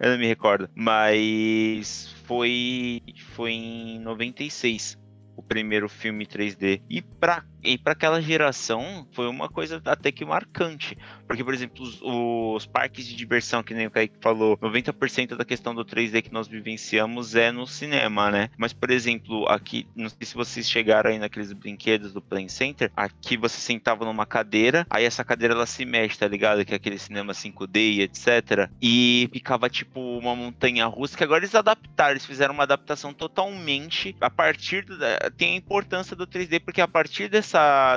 eu 0.00 0.10
não 0.10 0.18
me 0.18 0.26
recordo. 0.26 0.70
Mas 0.74 2.14
foi, 2.24 3.02
foi 3.34 3.52
em 3.52 3.98
96 3.98 4.96
o 5.36 5.42
primeiro 5.42 5.88
filme 5.88 6.24
3D. 6.24 6.82
E 6.88 7.02
pra, 7.02 7.44
e 7.62 7.78
pra 7.78 7.92
aquela 7.92 8.20
geração 8.20 9.06
foi 9.12 9.28
uma 9.28 9.48
coisa 9.48 9.80
até 9.84 10.10
que 10.12 10.24
marcante. 10.24 10.96
Porque, 11.26 11.44
por 11.44 11.54
exemplo, 11.54 11.82
os, 11.82 12.00
os 12.02 12.66
parques 12.66 13.06
de 13.06 13.14
diversão, 13.14 13.62
que 13.62 13.74
nem 13.74 13.86
o 13.86 13.90
Kaique 13.90 14.16
falou, 14.20 14.56
90% 14.58 15.36
da 15.36 15.44
questão 15.44 15.74
do 15.74 15.84
3D 15.84 16.22
que 16.22 16.32
nós 16.32 16.48
vivenciamos 16.48 17.34
é 17.34 17.50
no 17.50 17.66
cinema, 17.66 18.30
né? 18.30 18.50
Mas, 18.56 18.72
por 18.72 18.90
exemplo, 18.90 19.46
aqui, 19.48 19.86
não 19.94 20.08
sei 20.08 20.18
se 20.22 20.34
vocês 20.34 20.68
chegaram 20.68 21.10
aí 21.10 21.18
naqueles 21.18 21.52
brinquedos 21.52 22.12
do 22.12 22.20
Play 22.20 22.48
Center, 22.48 22.90
aqui 22.96 23.36
você 23.36 23.58
sentava 23.60 24.04
numa 24.04 24.26
cadeira, 24.26 24.86
aí 24.90 25.04
essa 25.04 25.24
cadeira 25.24 25.54
ela 25.54 25.66
se 25.66 25.84
mexe, 25.84 26.18
tá 26.18 26.28
ligado? 26.28 26.64
Que 26.64 26.72
é 26.72 26.76
aquele 26.76 26.98
cinema 26.98 27.32
5D 27.32 27.76
e 27.76 28.00
etc. 28.02 28.68
E 28.80 29.28
ficava 29.32 29.68
tipo 29.70 30.00
uma 30.18 30.34
montanha 30.34 30.86
russa, 30.86 31.16
que 31.16 31.24
agora 31.24 31.40
eles 31.40 31.54
adaptaram, 31.54 32.12
eles 32.12 32.26
fizeram 32.26 32.54
uma 32.54 32.62
adaptação 32.64 33.12
totalmente 33.14 34.16
a 34.20 34.30
partir 34.30 34.84
da- 34.84 35.30
tem 35.36 35.54
a 35.54 35.56
importância 35.56 36.14
do 36.16 36.26
3D, 36.26 36.60
porque 36.60 36.80
a 36.80 36.88
partir 36.88 37.28
dessa, 37.28 37.51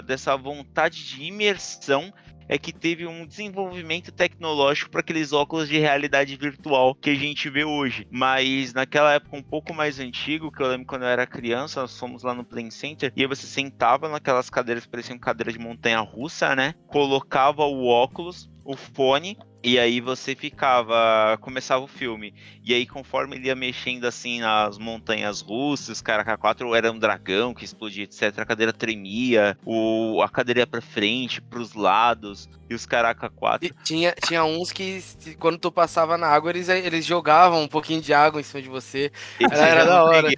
dessa 0.06 0.36
vontade 0.36 1.04
de 1.06 1.24
imersão 1.24 2.14
é 2.48 2.58
que 2.58 2.72
teve 2.72 3.08
um 3.08 3.26
desenvolvimento 3.26 4.12
tecnológico 4.12 4.92
para 4.92 5.00
aqueles 5.00 5.34
óculos 5.34 5.68
de 5.68 5.80
realidade 5.80 6.36
virtual 6.36 6.96
que 6.96 7.10
a 7.10 7.16
gente 7.16 7.50
vê 7.50 7.64
hoje. 7.64 8.08
Mas 8.12 8.74
naquela 8.74 9.14
época 9.14 9.36
um 9.36 9.44
pouco 9.44 9.74
mais 9.74 10.00
antigo, 10.00 10.52
que 10.52 10.62
eu 10.62 10.68
lembro 10.68 10.86
quando 10.86 11.04
eu 11.04 11.08
era 11.08 11.26
criança, 11.26 11.82
nós 11.82 11.98
fomos 11.98 12.24
lá 12.24 12.34
no 12.34 12.44
Play 12.44 12.70
Center 12.72 13.12
e 13.16 13.26
você 13.28 13.46
sentava 13.46 14.08
naquelas 14.08 14.50
cadeiras 14.50 14.86
que 14.86 14.92
pareciam 14.92 15.18
cadeiras 15.18 15.54
de 15.54 15.60
montanha 15.60 16.00
russa, 16.00 16.56
né? 16.56 16.74
Colocava 16.88 17.64
o 17.64 17.88
óculos, 17.88 18.50
o 18.64 18.76
fone 18.76 19.38
e 19.66 19.80
aí 19.80 20.00
você 20.00 20.36
ficava, 20.36 21.38
começava 21.42 21.84
o 21.84 21.88
filme. 21.88 22.34
E 22.64 22.74
aí, 22.74 22.86
conforme 22.86 23.36
ele 23.36 23.48
ia 23.48 23.56
mexendo 23.56 24.06
assim 24.06 24.40
nas 24.40 24.78
montanhas 24.78 25.42
russas, 25.42 26.02
cara, 26.02 26.24
K4 26.24 26.76
era 26.76 26.92
um 26.92 27.00
dragão 27.00 27.54
que 27.54 27.66
explodia, 27.66 28.04
etc. 28.04 28.40
A 28.40 28.46
cadeira 28.46 28.72
tremia, 28.72 29.58
o, 29.66 30.22
a 30.22 30.30
cadeira 30.30 30.62
ia 30.62 30.68
pra 30.68 30.82
frente, 30.82 31.42
pros 31.42 31.74
lados, 31.74 32.48
e 32.70 32.74
os 32.76 32.86
Caraca 32.86 33.30
4. 33.30 33.68
E 33.68 33.84
tinha, 33.84 34.14
tinha 34.26 34.44
uns 34.44 34.72
que, 34.72 35.04
quando 35.40 35.58
tu 35.58 35.72
passava 35.72 36.18
na 36.18 36.28
água, 36.28 36.50
eles, 36.52 36.70
eles 36.70 37.06
jogavam 37.06 37.62
um 37.64 37.68
pouquinho 37.68 38.02
de 38.02 38.14
água 38.14 38.40
em 38.40 38.44
cima 38.44 38.62
de 38.62 38.70
você. 38.70 39.12
Era- 39.40 39.68
era 39.68 39.86
da 39.86 40.04
hora. 40.04 40.30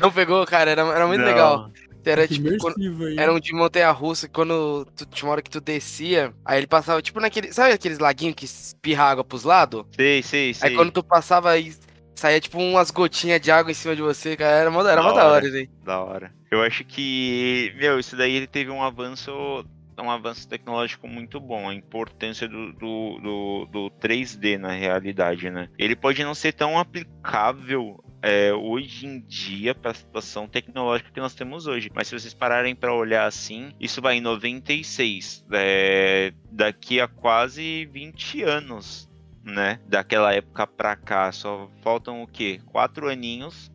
Não 0.00 0.10
pegou, 0.10 0.44
cara, 0.46 0.70
era, 0.70 0.82
era 0.82 1.06
muito 1.06 1.20
Não. 1.20 1.26
legal. 1.26 1.70
Era 2.04 2.26
Que 2.26 2.34
tipo, 2.34 2.56
quando- 2.58 3.18
era 3.20 3.32
um 3.32 3.38
de 3.38 3.52
montanha 3.54 3.90
russa, 3.90 4.28
quando 4.28 4.84
tu, 4.96 5.06
tinha 5.06 5.26
uma 5.26 5.32
hora 5.32 5.42
que 5.42 5.50
tu 5.50 5.60
descia, 5.60 6.32
aí 6.44 6.58
ele 6.58 6.66
passava, 6.66 7.00
tipo 7.00 7.20
naquele. 7.20 7.52
Sabe 7.52 7.72
aqueles 7.72 7.98
laguinhos 7.98 8.34
que 8.34 8.44
espirra 8.44 9.04
água 9.04 9.22
pros 9.24 9.44
lados? 9.44 9.84
Sei, 9.96 10.22
sei, 10.22 10.52
sei. 10.54 10.70
Aí 10.70 10.74
quando 10.76 10.90
tu 10.90 11.02
passava 11.04 11.50
aí. 11.50 11.72
Saía 12.14 12.40
tipo 12.40 12.58
umas 12.58 12.90
gotinhas 12.90 13.40
de 13.40 13.50
água 13.50 13.70
em 13.70 13.74
cima 13.74 13.96
de 13.96 14.02
você, 14.02 14.36
cara. 14.36 14.54
Era 14.56 14.70
mó, 14.70 14.80
era 14.82 14.96
Da 14.96 15.02
mó 15.02 15.12
da 15.12 15.24
hora. 15.24 15.32
hora, 15.34 15.46
isso 15.46 15.56
aí. 15.56 15.70
Da 15.84 16.00
hora. 16.00 16.32
Eu 16.50 16.60
acho 16.62 16.84
que, 16.84 17.72
meu, 17.78 17.98
isso 17.98 18.14
daí 18.16 18.34
ele 18.34 18.46
teve 18.46 18.70
um 18.70 18.82
avanço, 18.82 19.64
um 20.02 20.10
avanço 20.10 20.48
tecnológico 20.48 21.08
muito 21.08 21.40
bom. 21.40 21.68
A 21.68 21.74
importância 21.74 22.48
do, 22.48 22.72
do, 22.72 23.18
do, 23.20 23.66
do 23.66 23.90
3D 24.00 24.58
na 24.58 24.72
realidade, 24.72 25.50
né? 25.50 25.68
Ele 25.78 25.96
pode 25.96 26.22
não 26.22 26.34
ser 26.34 26.52
tão 26.52 26.78
aplicável 26.78 28.02
é, 28.22 28.52
hoje 28.52 29.06
em 29.06 29.20
dia 29.20 29.74
para 29.74 29.90
a 29.90 29.94
situação 29.94 30.46
tecnológica 30.46 31.10
que 31.10 31.20
nós 31.20 31.34
temos 31.34 31.66
hoje. 31.66 31.90
Mas 31.92 32.08
se 32.08 32.18
vocês 32.18 32.32
pararem 32.32 32.74
para 32.74 32.94
olhar 32.94 33.26
assim, 33.26 33.72
isso 33.80 34.00
vai 34.00 34.16
em 34.16 34.20
96, 34.20 35.44
é, 35.52 36.32
daqui 36.50 37.00
a 37.00 37.08
quase 37.08 37.86
20 37.86 38.42
anos, 38.44 39.10
né? 39.42 39.80
Daquela 39.86 40.32
época 40.32 40.66
pra 40.66 40.94
cá, 40.94 41.32
só 41.32 41.68
faltam 41.82 42.22
o 42.22 42.26
quê? 42.26 42.60
Quatro 42.66 43.08
aninhos 43.08 43.71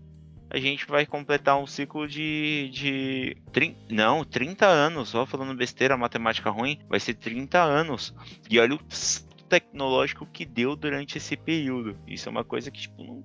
a 0.50 0.58
gente 0.58 0.86
vai 0.88 1.06
completar 1.06 1.60
um 1.62 1.68
ciclo 1.68 2.08
de. 2.08 2.70
de 2.72 3.38
trin- 3.52 3.76
não, 3.90 4.24
30 4.24 4.66
anos. 4.66 5.10
Só 5.10 5.26
falando 5.26 5.56
besteira, 5.56 5.98
matemática 5.98 6.50
ruim, 6.50 6.80
vai 6.88 7.00
ser 7.00 7.16
30 7.16 7.62
anos. 7.62 8.14
E 8.50 8.60
olha 8.60 8.76
o 8.76 8.80
tecnológico 9.50 10.26
que 10.26 10.46
deu 10.46 10.76
durante 10.76 11.18
esse 11.18 11.36
período. 11.38 11.98
Isso 12.08 12.28
é 12.28 12.32
uma 12.32 12.44
coisa 12.44 12.70
que, 12.72 12.82
tipo, 12.82 13.04
não 13.04 13.24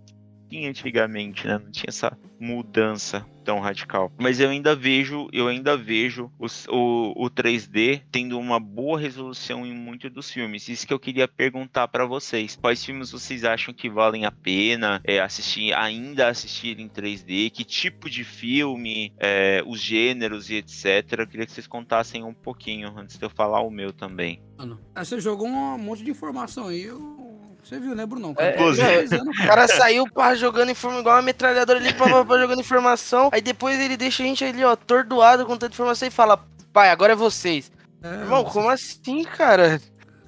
tinha 0.53 0.69
antigamente, 0.69 1.47
né? 1.47 1.59
Não 1.59 1.71
tinha 1.71 1.89
essa 1.89 2.17
mudança 2.39 3.25
tão 3.43 3.59
radical. 3.59 4.13
Mas 4.19 4.39
eu 4.39 4.51
ainda 4.51 4.77
vejo, 4.77 5.29
eu 5.33 5.49
ainda 5.49 5.77
vejo 5.77 6.31
o, 6.39 7.25
o 7.25 7.31
3D 7.31 8.03
tendo 8.13 8.39
uma 8.39 8.61
boa 8.61 9.01
resolução 9.01 9.67
em 9.67 9.75
muitos 9.75 10.13
dos 10.13 10.31
filmes. 10.31 10.69
Isso 10.69 10.87
que 10.87 10.93
eu 10.93 11.01
queria 11.01 11.27
perguntar 11.27 11.89
para 11.89 12.05
vocês. 12.05 12.57
Quais 12.61 12.85
filmes 12.85 13.11
vocês 13.11 13.45
acham 13.45 13.73
que 13.73 13.89
valem 13.89 14.27
a 14.27 14.31
pena 14.31 15.01
é, 15.05 15.21
assistir, 15.21 15.73
ainda 15.73 16.29
assistir 16.29 16.79
em 16.79 16.89
3D? 16.89 17.51
Que 17.51 17.65
tipo 17.65 18.11
de 18.11 18.23
filme, 18.23 19.13
é, 19.19 19.63
os 19.67 19.81
gêneros 19.81 20.51
e 20.51 20.57
etc. 20.57 21.19
Eu 21.19 21.27
queria 21.27 21.47
que 21.47 21.53
vocês 21.53 21.67
contassem 21.67 22.23
um 22.23 22.35
pouquinho 22.35 22.93
antes 22.97 23.19
de 23.19 23.25
eu 23.25 23.31
falar 23.31 23.63
o 23.63 23.71
meu 23.71 23.93
também. 23.93 24.41
Mano, 24.59 24.79
aí 24.95 25.05
você 25.05 25.19
jogou 25.19 25.49
um 25.49 25.79
monte 25.79 26.05
de 26.05 26.11
informação 26.11 26.69
aí. 26.69 26.85
Eu... 26.85 27.22
Você 27.63 27.79
viu, 27.79 27.95
né, 27.95 28.05
Brunão? 28.05 28.35
É, 28.39 28.53
Cara, 28.53 28.81
é, 28.81 28.99
anos, 28.99 29.39
O 29.39 29.47
cara 29.47 29.69
saiu 29.69 30.05
pá, 30.13 30.35
jogando 30.35 30.71
informação 30.71 31.01
igual 31.01 31.17
uma 31.17 31.23
metralhadora 31.23 31.79
ali, 31.79 31.95
pá, 31.95 32.09
pá, 32.09 32.25
pá, 32.25 32.39
jogando 32.39 32.61
informação. 32.61 33.31
Aí 33.33 33.41
depois 33.41 33.79
ele 33.79 33.97
deixa 33.97 34.23
a 34.23 34.27
gente 34.27 34.45
ali, 34.45 34.65
ó, 34.65 34.73
atordoado 34.73 35.47
com 35.47 35.57
tanta 35.57 35.75
informação 35.75 36.09
e 36.09 36.11
fala: 36.11 36.45
pai, 36.73 36.91
agora 36.91 37.13
é 37.13 37.17
vocês. 37.17 37.71
É, 38.03 38.09
Irmão, 38.09 38.43
como 38.45 38.69
assim, 38.69 39.23
cara? 39.23 39.81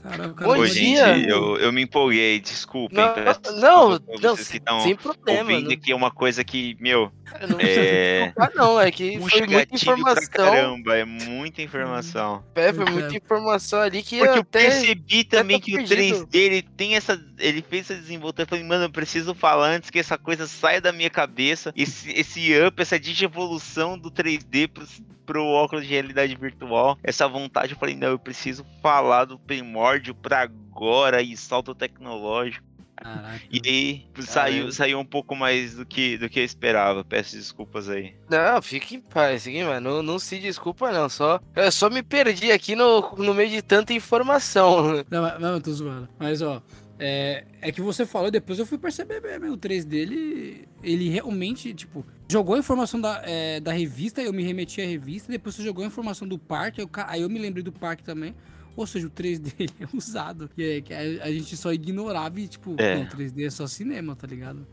Cara, 0.05 0.29
o 0.29 0.35
cara 0.35 0.51
Ô, 0.51 0.67
gente, 0.67 1.27
eu, 1.27 1.57
eu 1.57 1.73
me 1.73 1.81
empolguei, 1.81 2.39
desculpem. 2.39 2.99
Não, 2.99 3.15
peço 3.15 3.41
não, 3.59 3.99
pra 3.99 4.15
não, 4.21 4.37
vocês 4.37 4.49
que 4.49 4.61
tão 4.61 4.81
sem 4.81 4.95
problema. 4.95 5.51
ouvindo 5.53 5.71
Não, 5.71 5.77
que 5.79 5.93
é 5.93 5.97
uma 5.97 6.11
coisa 6.11 6.45
que, 6.45 6.77
meu, 6.79 7.11
cara, 7.25 7.47
não 7.47 7.57
precisa 7.57 7.81
é... 7.81 8.19
preocupar, 8.31 8.51
não. 8.55 8.79
É 8.81 8.91
que 8.91 9.19
puxa 9.19 9.39
foi 9.39 9.47
muita 9.47 9.67
pra 9.67 9.77
informação. 9.77 10.29
caramba, 10.31 10.97
é 10.97 11.05
muita 11.07 11.63
informação. 11.63 12.45
É, 12.55 12.71
foi 12.71 12.85
É. 12.87 12.91
muita 12.91 13.17
informação 13.17 13.81
ali 13.81 14.03
que 14.03 14.19
Porque 14.19 14.33
eu 14.33 14.37
eu 14.37 14.45
percebi 14.45 15.25
também 15.25 15.59
tô 15.59 15.65
que 15.65 15.73
o 15.73 15.77
perdido. 15.89 16.27
3D 16.27 16.35
ele 16.35 16.63
tem 16.63 16.97
essa. 16.97 17.19
Ele 17.39 17.63
fez 17.67 17.91
essa 17.91 17.99
desenvoltura. 17.99 18.43
Eu 18.43 18.49
falei, 18.49 18.65
mano, 18.65 18.85
eu 18.85 18.91
preciso 18.91 19.35
falar 19.35 19.69
antes 19.71 19.89
que 19.89 19.99
essa 19.99 20.19
coisa 20.19 20.47
saia 20.47 20.83
da 20.83 20.93
minha 20.93 21.09
cabeça. 21.09 21.73
Esse, 21.75 22.11
esse 22.13 22.53
up, 22.61 22.81
essa 22.81 23.01
digievolução 23.01 23.99
do 23.99 24.11
3D 24.11 24.69
pro, 24.69 24.85
pro 25.25 25.45
óculos 25.47 25.87
de 25.87 25.91
realidade 25.93 26.35
virtual. 26.37 26.99
Essa 27.03 27.27
vontade, 27.27 27.73
eu 27.73 27.79
falei, 27.79 27.95
não, 27.97 28.09
eu 28.09 28.19
preciso 28.19 28.65
falar 28.83 29.25
do 29.25 29.39
primórdio 29.39 29.94
pra 30.15 30.43
agora 30.43 31.23
e 31.23 31.37
salto 31.37 31.75
tecnológico. 31.75 32.65
Caraca. 32.97 33.41
E 33.51 33.61
aí 33.67 34.07
saiu, 34.21 34.73
saiu 34.73 34.99
um 34.99 35.05
pouco 35.05 35.35
mais 35.35 35.75
do 35.75 35.85
que, 35.85 36.17
do 36.17 36.29
que 36.29 36.41
eu 36.41 36.45
esperava. 36.45 37.05
Peço 37.05 37.37
desculpas 37.37 37.89
aí. 37.89 38.15
Não, 38.31 38.63
fique 38.63 38.95
em 38.97 39.01
paz, 39.01 39.47
em 39.47 39.65
paz. 39.65 39.83
Não, 39.83 40.03
não 40.03 40.19
se 40.19 40.39
desculpa, 40.39 40.93
não. 40.93 41.09
Só, 41.09 41.41
eu 41.57 41.71
só 41.73 41.91
me 41.91 42.03
perdi 42.03 42.51
aqui 42.53 42.75
no, 42.75 43.15
no 43.17 43.35
meio 43.35 43.51
de 43.51 43.63
tanta 43.63 43.93
informação. 43.93 45.05
Não, 45.11 45.23
mas- 45.23 45.41
não, 45.41 45.55
eu 45.55 45.61
tô 45.61 45.73
zoando. 45.73 46.09
Mas, 46.19 46.41
ó, 46.41 46.63
é, 46.99 47.45
é 47.61 47.73
que 47.73 47.81
você 47.83 48.07
falou, 48.07 48.31
depois 48.31 48.59
eu 48.59 48.67
fui 48.67 48.79
perceber 48.79 49.21
mesmo. 49.21 49.53
O 49.53 49.57
3 49.57 49.85
dele, 49.85 50.69
ele 50.83 51.09
realmente, 51.11 51.75
tipo, 51.75 52.07
jogou 52.31 52.55
a 52.55 52.59
informação 52.59 53.01
da, 53.01 53.21
é, 53.25 53.61
da 53.61 53.73
revista, 53.73 54.23
eu 54.23 54.33
me 54.33 54.43
remeti 54.43 54.81
à 54.81 54.87
revista, 54.87 55.31
depois 55.31 55.55
você 55.57 55.63
jogou 55.63 55.85
a 55.85 55.87
informação 55.87 56.27
do 56.27 56.39
parque, 56.39 56.81
eu 56.81 56.89
aí 57.07 57.23
eu 57.23 57.29
me 57.29 57.39
lembrei 57.39 57.63
do 57.63 57.73
parque 57.73 58.03
também. 58.03 58.35
Ou 58.77 58.87
seja, 58.87 59.07
o 59.07 59.11
3D 59.11 59.53
ele 59.61 59.73
é 59.81 59.87
usado. 59.97 60.51
E 60.57 60.63
é 60.65 60.81
que 60.81 60.93
a, 60.93 60.99
a 61.25 61.31
gente 61.33 61.57
só 61.57 61.73
ignorava 61.73 62.41
e, 62.41 62.49
tipo, 62.49 62.75
É. 62.79 62.97
não, 62.97 63.07
3D 63.07 63.47
é 63.47 63.51
só 63.51 63.67
cinema, 63.67 64.15
tá 64.17 64.27
ligado? 64.27 64.67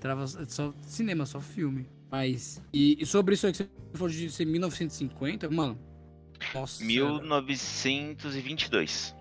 Trava, 0.00 0.24
é 0.24 0.44
só 0.48 0.72
cinema, 0.82 1.24
só 1.26 1.40
filme. 1.40 1.86
Mas. 2.10 2.62
E, 2.72 2.96
e 3.00 3.06
sobre 3.06 3.34
isso 3.34 3.46
aí 3.46 3.52
que 3.52 3.58
você 3.58 3.68
falou 3.94 4.08
de 4.10 4.30
ser 4.30 4.44
1950, 4.44 5.50
mano. 5.50 5.78
Nossa. 6.54 6.82
1922. 8.18 9.14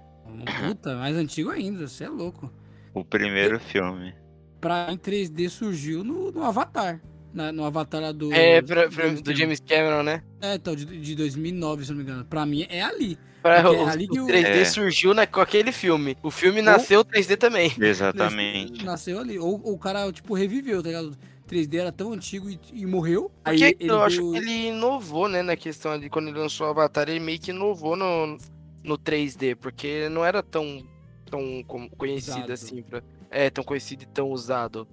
era- 0.45 0.67
Puta, 0.67 0.95
mais 0.95 1.15
antigo 1.15 1.49
ainda, 1.49 1.87
você 1.87 2.03
é 2.05 2.09
louco. 2.09 2.51
O 2.93 3.03
primeiro 3.03 3.59
filme. 3.59 4.13
pra 4.59 4.91
em 4.91 4.97
3D 4.97 5.49
surgiu 5.49 6.03
no, 6.03 6.31
no 6.31 6.43
Avatar. 6.43 6.99
na- 7.33 7.51
no 7.51 7.63
Avatar 7.65 8.01
lá 8.01 8.11
do. 8.11 8.31
É, 8.33 8.61
pra- 8.61 8.89
pra- 8.89 9.09
do. 9.09 9.35
James 9.35 9.59
Cameron, 9.59 10.01
né? 10.03 10.23
É, 10.41 10.55
então, 10.55 10.75
de, 10.75 10.85
de 10.85 11.15
2009, 11.15 11.83
se 11.85 11.91
não 11.91 11.97
me 11.97 12.03
engano. 12.03 12.25
Pra 12.25 12.45
mim 12.45 12.65
é 12.69 12.81
ali. 12.81 13.17
Pra, 13.47 13.71
o, 13.71 13.75
o 13.75 14.23
o- 14.23 14.27
3D 14.27 14.45
É. 14.61 14.65
surgiu 14.65 15.13
na, 15.13 15.25
com 15.27 15.39
aquele 15.39 15.71
filme. 15.71 16.17
O 16.23 16.29
filme 16.31 16.61
nasceu 16.61 17.03
3D 17.03 17.37
também. 17.37 17.71
Exatamente. 17.79 18.83
Nasceu 18.83 19.19
ali. 19.19 19.37
Ou, 19.39 19.61
ou 19.63 19.73
o 19.73 19.79
cara, 19.79 20.11
tipo, 20.11 20.33
reviveu, 20.33 20.81
tá 20.81 20.89
ligado? 20.89 21.17
3D 21.47 21.75
era 21.79 21.91
tão 21.91 22.11
antigo 22.11 22.49
e, 22.49 22.59
e 22.73 22.85
morreu. 22.85 23.31
Porque 23.43 23.63
aí 23.63 23.75
eu 23.79 24.01
acho 24.01 24.31
que 24.31 24.37
ele 24.37 24.67
inovou, 24.67 25.29
né, 25.29 25.41
na 25.41 25.55
questão 25.55 25.91
ali, 25.93 26.09
quando 26.09 26.27
ele 26.27 26.37
lançou 26.39 26.67
o 26.67 26.69
Avatar, 26.69 27.07
ele 27.09 27.19
meio 27.21 27.39
que 27.39 27.51
inovou 27.51 27.95
no, 27.95 28.37
no 28.83 28.97
3D, 28.97 29.55
porque 29.55 30.09
não 30.09 30.25
era 30.25 30.43
tão, 30.43 30.83
tão 31.29 31.63
conhecido 31.97 32.37
Usado. 32.37 32.51
assim, 32.51 32.81
pra, 32.81 33.01
é, 33.31 33.49
tão 33.49 33.63
conhecido 33.63 34.03
e 34.03 34.07
tão 34.07 34.29
usado. 34.29 34.85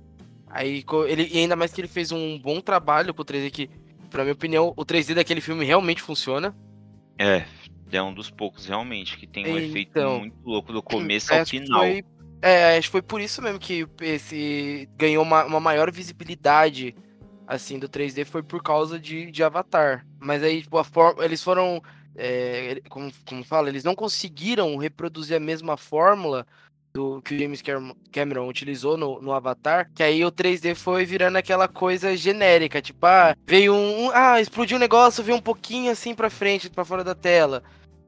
Aí, 0.47 0.85
ele, 1.09 1.29
e 1.33 1.39
ainda 1.39 1.57
mais 1.57 1.73
que 1.73 1.81
ele 1.81 1.89
fez 1.89 2.13
um 2.13 2.39
bom 2.39 2.61
trabalho 2.61 3.13
pro 3.13 3.25
3D, 3.25 3.51
que, 3.51 3.69
pra 4.09 4.23
minha 4.23 4.35
opinião, 4.35 4.73
o 4.77 4.85
3D 4.85 5.13
daquele 5.15 5.41
filme 5.41 5.65
realmente 5.65 6.01
funciona. 6.03 6.55
É, 7.19 7.45
é 7.91 8.03
um 8.03 8.13
dos 8.13 8.31
poucos 8.31 8.67
realmente 8.67 9.17
que 9.17 9.27
tem 9.27 9.47
um 9.47 9.59
efeito 9.59 9.91
Então, 9.91 10.19
muito 10.21 10.37
louco 10.45 10.73
do 10.73 10.83
começo 10.83 11.33
ao 11.33 11.41
Acho 11.41 11.51
que 11.51 11.61
final. 11.61 11.81
Foi, 11.81 12.05
é, 12.43 12.77
acho 12.77 12.89
que 12.89 12.93
foi 12.93 13.03
por 13.03 13.21
isso 13.21 13.41
mesmo 13.41 13.59
que 13.59 13.87
esse 14.01 14.89
ganhou 14.97 15.23
uma, 15.23 15.45
uma 15.45 15.61
maior 15.61 15.91
visibilidade 15.91 16.95
assim 17.47 17.79
do 17.79 17.89
3D 17.89 18.25
foi 18.25 18.43
por 18.43 18.63
causa 18.63 18.99
de, 18.99 19.31
de 19.31 19.43
Avatar. 19.43 20.07
Mas 20.19 20.43
aí, 20.43 20.63
tipo, 20.63 20.79
a 20.79 20.85
forma, 20.85 21.25
eles 21.25 21.43
foram. 21.43 21.83
é, 22.17 22.81
como, 22.89 23.11
como 23.27 23.45
fala, 23.45 23.69
eles 23.69 23.85
não 23.85 23.95
conseguiram 23.95 24.77
reproduzir 24.77 25.37
a 25.37 25.41
mesma 25.41 25.77
fórmula 25.77 26.47
do 26.97 27.21
que 27.23 27.35
o 27.35 27.39
James 27.39 27.61
Cam- 27.61 27.95
Cameron 28.13 28.49
utilizou 28.49 28.97
no, 28.97 29.21
no 29.21 29.33
Avatar, 29.33 29.91
que 29.93 30.03
aí 30.03 30.25
o 30.25 30.31
3D 30.31 30.77
foi 30.77 31.05
virando 31.05 31.37
aquela 31.37 31.67
coisa 31.67 32.17
genérica, 32.17 32.81
tipo, 32.81 33.05
ah, 33.05 33.37
veio 33.45 33.75
um, 33.75 34.05
um- 34.07 34.11
ah, 34.15 34.41
explodiu 34.41 34.77
um 34.77 34.81
negócio, 34.81 35.23
veio 35.25 35.37
um 35.37 35.41
pouquinho 35.43 35.91
assim 35.91 36.15
pra 36.15 36.31
frente, 36.31 36.71
pra 36.71 36.85
fora 36.85 37.03
da 37.03 37.15
tela. 37.15 37.65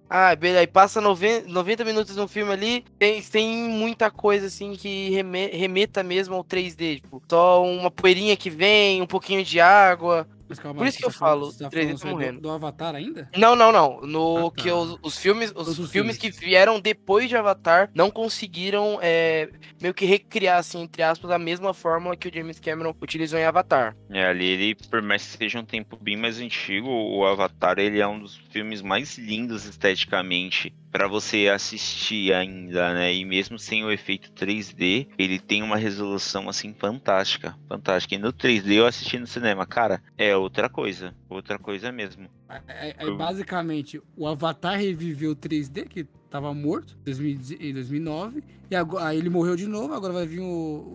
Ah, 0.09 0.37
beleza, 0.37 0.61
aí 0.61 0.69
passa 0.69 1.01
90, 1.01 1.49
90 1.49 1.85
minutos 1.85 2.15
no 2.15 2.29
filme 2.29 2.53
ali, 2.53 2.85
tem, 2.97 3.21
tem 3.21 3.69
muita 3.69 4.09
coisa 4.09 4.47
assim 4.47 4.75
que 4.77 5.11
reme- 5.11 5.49
remeta 5.49 6.05
mesmo 6.05 6.37
ao 6.37 6.45
3D, 6.45 7.01
tipo, 7.01 7.21
só 7.29 7.65
uma 7.65 7.91
poeirinha 7.91 8.37
que 8.37 8.49
vem, 8.49 9.03
um 9.03 9.07
pouquinho 9.07 9.43
de 9.45 9.59
água. 9.61 10.29
Mas 10.49 10.59
calma 10.59 10.79
por 10.79 10.87
isso 10.87 10.99
que 10.99 11.05
eu 11.05 11.11
tá 11.13 11.19
falo, 11.19 11.53
tá 11.53 11.69
3D 11.69 11.71
falando 11.71 11.91
tá 11.93 11.97
só 11.99 12.05
do- 12.07 12.11
morrendo. 12.13 12.41
Do, 12.41 12.51
Avatar 12.51 12.95
ainda? 12.95 13.29
Não, 13.37 13.57
não, 13.57 13.73
não. 13.73 14.01
No 14.03 14.47
Ah, 14.47 14.51
tá. 14.51 14.63
que 14.63 14.71
os, 14.71 14.99
os 15.03 15.19
filmes, 15.19 15.53
os 15.57 15.67
os 15.79 15.91
filmes 15.91 16.17
filmes. 16.17 16.19
que 16.19 16.31
vieram 16.31 16.79
depois 16.81 17.29
de 17.29 17.37
Avatar 17.37 17.91
não 17.95 18.11
conseguiram 18.11 18.99
é, 19.03 19.49
meio 19.81 19.93
que 19.95 20.05
recriar, 20.07 20.59
assim, 20.59 20.83
entre 20.83 21.03
aspas, 21.03 21.31
a 21.31 21.39
mesma 21.39 21.75
fórmula 21.75 22.17
que 22.17 22.29
o 22.29 22.33
James 22.35 22.61
Cameron 22.61 22.95
utilizou 23.01 23.39
em 23.39 23.45
Avatar. 23.45 23.97
É, 24.11 24.25
ali 24.27 24.47
ele, 24.47 24.75
por 24.91 25.03
mais 25.03 25.23
que 25.27 25.37
seja 25.39 25.59
um 25.59 25.65
tempo 25.65 25.97
bem 26.01 26.17
mais 26.17 26.39
antigo, 26.41 26.89
o 26.89 27.25
Avatar 27.27 27.79
ele 27.79 27.99
é 28.01 28.07
um 28.07 28.19
dos 28.21 28.37
filmes 28.51 28.83
mais 28.83 29.19
lindos 29.19 29.65
esteticamente 29.65 30.73
pra 30.97 31.07
você 31.09 31.49
assistir 31.49 32.33
ainda, 32.33 32.95
né? 32.95 33.13
E 33.15 33.25
mesmo 33.25 33.59
sem 33.59 33.85
o 33.85 33.91
efeito 33.93 34.33
3D, 34.33 35.07
ele 35.19 35.39
tem 35.39 35.63
uma 35.63 35.77
resolução 35.77 36.49
assim 36.49 36.73
fantástica, 36.73 37.55
fantástica. 37.69 38.15
E 38.15 38.19
no 38.19 38.33
3D 38.33 38.77
eu 38.77 38.87
assisti 38.87 39.19
no 39.19 39.27
cinema, 39.27 39.67
cara, 39.67 40.03
é 40.17 40.35
outra 40.35 40.69
coisa, 40.69 41.15
outra 41.29 41.59
coisa 41.59 41.93
mesmo. 41.93 42.29
Aí, 42.49 42.61
aí, 42.69 42.95
aí, 42.99 43.07
Eu- 43.09 43.17
basicamente, 43.17 44.01
o 44.17 44.27
Avatar 44.27 44.79
reviveu 44.79 45.33
o 45.33 45.37
3D, 45.37 45.85
que 45.85 46.05
tava 46.31 46.55
morto, 46.55 46.97
2000 47.05 47.39
em 47.61 47.73
2009, 47.75 48.43
e 48.71 48.75
agora, 48.75 49.07
aí 49.07 49.19
ele 49.19 49.29
morreu 49.29 49.55
de 49.55 49.67
novo, 49.67 49.93
agora 49.93 50.13
vai 50.13 50.27
vir 50.27 50.41
o, 50.41 50.45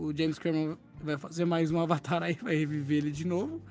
o 0.07 0.13
James 0.17 0.39
Cameron, 0.39 0.77
vai 1.03 1.17
fazer 1.17 1.45
mais 1.45 1.69
um 1.71 1.79
Avatar 1.79 2.23
aí, 2.23 2.33
vai 2.41 2.55
reviver 2.55 2.97
ele 2.97 3.11
de 3.11 3.25
novo, 3.25 3.61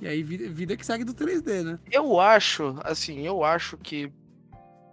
e 0.00 0.06
aí 0.06 0.22
vida, 0.22 0.48
vida 0.48 0.76
que 0.76 0.84
segue 0.86 1.04
do 1.04 1.14
3D, 1.14 1.62
né? 1.62 1.78
Eu 1.90 2.20
acho, 2.20 2.76
assim, 2.84 3.26
eu 3.26 3.42
acho 3.44 3.76
que 3.78 4.10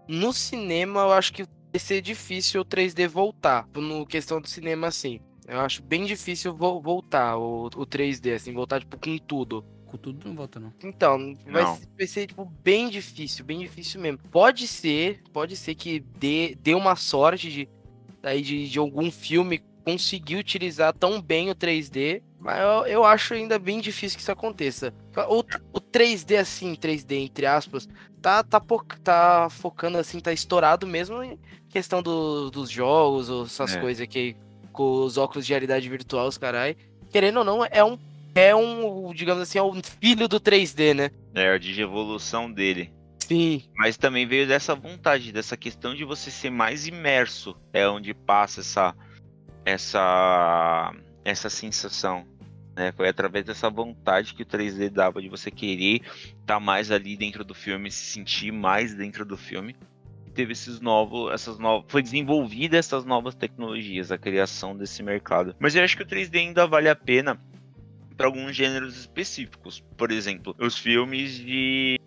no 0.08 0.32
cinema 0.34 1.02
eu 1.02 1.12
acho 1.14 1.34
que 1.34 1.44
vai 1.44 1.80
ser 1.80 2.02
difícil 2.02 2.62
o 2.62 2.66
3D 2.66 3.08
voltar. 3.08 3.68
No 3.76 4.06
questão 4.06 4.40
do 4.42 4.48
cinema, 4.48 4.88
assim. 4.88 5.20
Eu 5.48 5.60
acho 5.60 5.84
bem 5.84 6.06
difícil 6.06 6.56
vo- 6.56 6.82
voltar 6.82 7.38
o, 7.38 7.66
o 7.68 7.86
3D, 7.86 8.34
assim, 8.34 8.52
voltar, 8.52 8.80
tipo, 8.80 8.98
com 8.98 9.18
tudo. 9.20 9.64
Com 9.86 9.96
tudo 9.98 10.28
não 10.28 10.36
volta, 10.36 10.60
não. 10.60 10.74
Então, 10.84 11.36
vai, 11.46 11.64
Não. 11.64 11.76
ser- 11.76 11.88
vai 11.96 12.08
ser, 12.08 12.28
tipo, 12.28 12.46
bem 12.64 12.90
difícil, 12.90 13.46
bem 13.46 13.60
difícil 13.60 14.02
mesmo. 14.02 14.18
Pode 14.32 14.68
ser, 14.68 15.22
pode 15.32 15.56
ser 15.56 15.76
que 15.76 16.00
dê, 16.00 16.56
dê 16.60 16.74
uma 16.74 16.96
sorte 16.96 17.52
de, 17.52 17.70
daí 18.24 18.42
de, 18.42 18.68
de 18.68 18.80
algum 18.80 19.12
filme 19.12 19.62
conseguir 19.84 20.38
utilizar 20.38 20.92
tão 20.94 21.22
bem 21.22 21.52
o 21.52 21.56
3D, 21.56 22.24
mas 22.40 22.60
eu, 22.60 22.86
eu 22.88 23.06
acho 23.06 23.36
ainda 23.36 23.60
bem 23.60 23.80
difícil 23.80 24.18
que 24.18 24.24
isso 24.24 24.32
aconteça. 24.32 24.92
O, 25.30 25.44
o 25.72 25.80
3D, 25.80 26.38
assim, 26.40 26.74
3D, 26.74 27.18
entre 27.18 27.46
aspas, 27.46 27.88
tá, 28.26 28.42
tá, 28.44 28.60
tá 29.04 29.48
focando, 29.52 30.00
assim, 30.00 30.20
tá 30.20 30.34
estourado 30.34 30.88
mesmo 30.88 31.22
em 31.22 31.38
questão 31.70 32.02
do- 32.02 32.50
dos 32.50 32.72
jogos, 32.72 33.30
ou 33.30 33.46
essas 33.46 33.76
É. 33.76 33.80
coisas 33.80 34.08
que 34.08 34.36
com 34.74 35.04
os 35.04 35.16
óculos 35.16 35.46
de 35.46 35.54
realidade 35.54 35.88
virtual, 35.88 36.28
os 36.28 36.38
carai. 36.38 36.76
Querendo 37.12 37.38
ou 37.38 37.44
não, 37.46 37.64
é 37.64 37.84
um 37.84 37.98
é 38.38 38.54
um, 38.54 39.14
digamos 39.14 39.44
assim, 39.44 39.58
é 39.60 39.64
um 39.64 39.80
filho 40.02 40.28
do 40.28 40.40
3D, 40.42 40.94
né? 40.94 41.10
É 41.34 41.52
a 41.54 41.58
digievolução 41.58 42.52
dele. 42.52 42.92
Sim. 43.20 43.64
Mas 43.78 43.96
também 43.96 44.28
veio 44.28 44.46
dessa 44.46 44.76
vontade, 44.76 45.32
dessa 45.32 45.56
questão 45.56 45.96
de 45.96 46.04
você 46.04 46.30
ser 46.30 46.50
mais 46.50 46.86
imerso. 46.86 47.56
É 47.72 47.88
onde 47.88 48.14
passa 48.14 48.60
essa 48.60 48.94
essa 49.64 50.94
essa 51.24 51.50
sensação. 51.50 52.26
Né? 52.76 52.92
Foi 52.92 53.08
através 53.08 53.46
dessa 53.46 53.70
vontade 53.70 54.34
que 54.34 54.44
o 54.44 54.46
3D 54.46 54.90
dava 54.90 55.22
de 55.22 55.30
você 55.30 55.50
querer 55.50 56.02
estar 56.02 56.56
tá 56.56 56.60
mais 56.60 56.92
ali 56.92 57.16
dentro 57.16 57.44
do 57.44 57.54
filme, 57.54 57.90
se 57.90 58.06
sentir 58.06 58.52
mais 58.52 58.94
dentro 58.94 59.26
do 59.26 59.38
filme. 59.38 59.76
Teve 60.34 60.52
esses 60.52 60.82
novos, 60.82 61.32
essas 61.32 61.58
novas, 61.58 61.86
foi 61.88 62.02
desenvolvida 62.02 62.76
essas 62.76 63.06
novas 63.06 63.34
tecnologias, 63.36 64.12
a 64.12 64.18
criação 64.18 64.76
desse 64.76 65.02
mercado. 65.02 65.56
Mas 65.58 65.76
eu 65.76 65.84
acho 65.84 65.96
que 65.96 66.04
o 66.04 66.06
3D 66.06 66.36
ainda 66.38 66.68
vale 66.68 66.90
a 66.90 66.96
pena 66.96 67.40
para 68.18 68.28
alguns 68.28 68.54
gêneros 68.54 68.98
específicos. 68.98 69.82
Por 69.96 70.12
exemplo, 70.12 70.54
os 70.60 70.78
filmes 70.78 71.38
de 71.38 71.98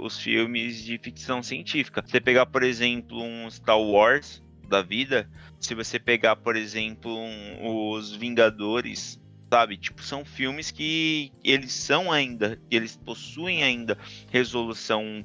os 0.00 0.18
filmes 0.18 0.82
de 0.82 0.98
ficção 0.98 1.42
científica. 1.42 2.02
Você 2.04 2.20
pegar, 2.20 2.46
por 2.46 2.64
exemplo, 2.64 3.22
um 3.22 3.48
Star 3.48 3.80
Wars 3.80 4.42
da 4.68 4.82
vida, 4.82 5.30
se 5.60 5.74
você 5.74 5.98
pegar, 5.98 6.36
por 6.36 6.56
exemplo, 6.56 7.16
um, 7.16 7.90
os 7.90 8.14
Vingadores 8.14 9.17
sabe? 9.50 9.76
Tipo, 9.76 10.02
são 10.02 10.24
filmes 10.24 10.70
que 10.70 11.32
eles 11.42 11.72
são 11.72 12.12
ainda, 12.12 12.60
eles 12.70 12.96
possuem 12.96 13.62
ainda 13.62 13.98
resolução 14.30 15.24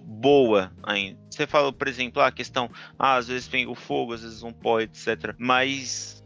boa 0.00 0.72
ainda. 0.82 1.18
Você 1.30 1.46
fala, 1.46 1.72
por 1.72 1.88
exemplo, 1.88 2.22
a 2.22 2.30
questão, 2.30 2.70
ah, 2.98 3.16
às 3.16 3.28
vezes 3.28 3.48
vem 3.48 3.66
o 3.66 3.74
fogo, 3.74 4.12
às 4.12 4.22
vezes 4.22 4.42
um 4.42 4.52
pó, 4.52 4.80
etc. 4.80 5.34
Mas 5.38 6.22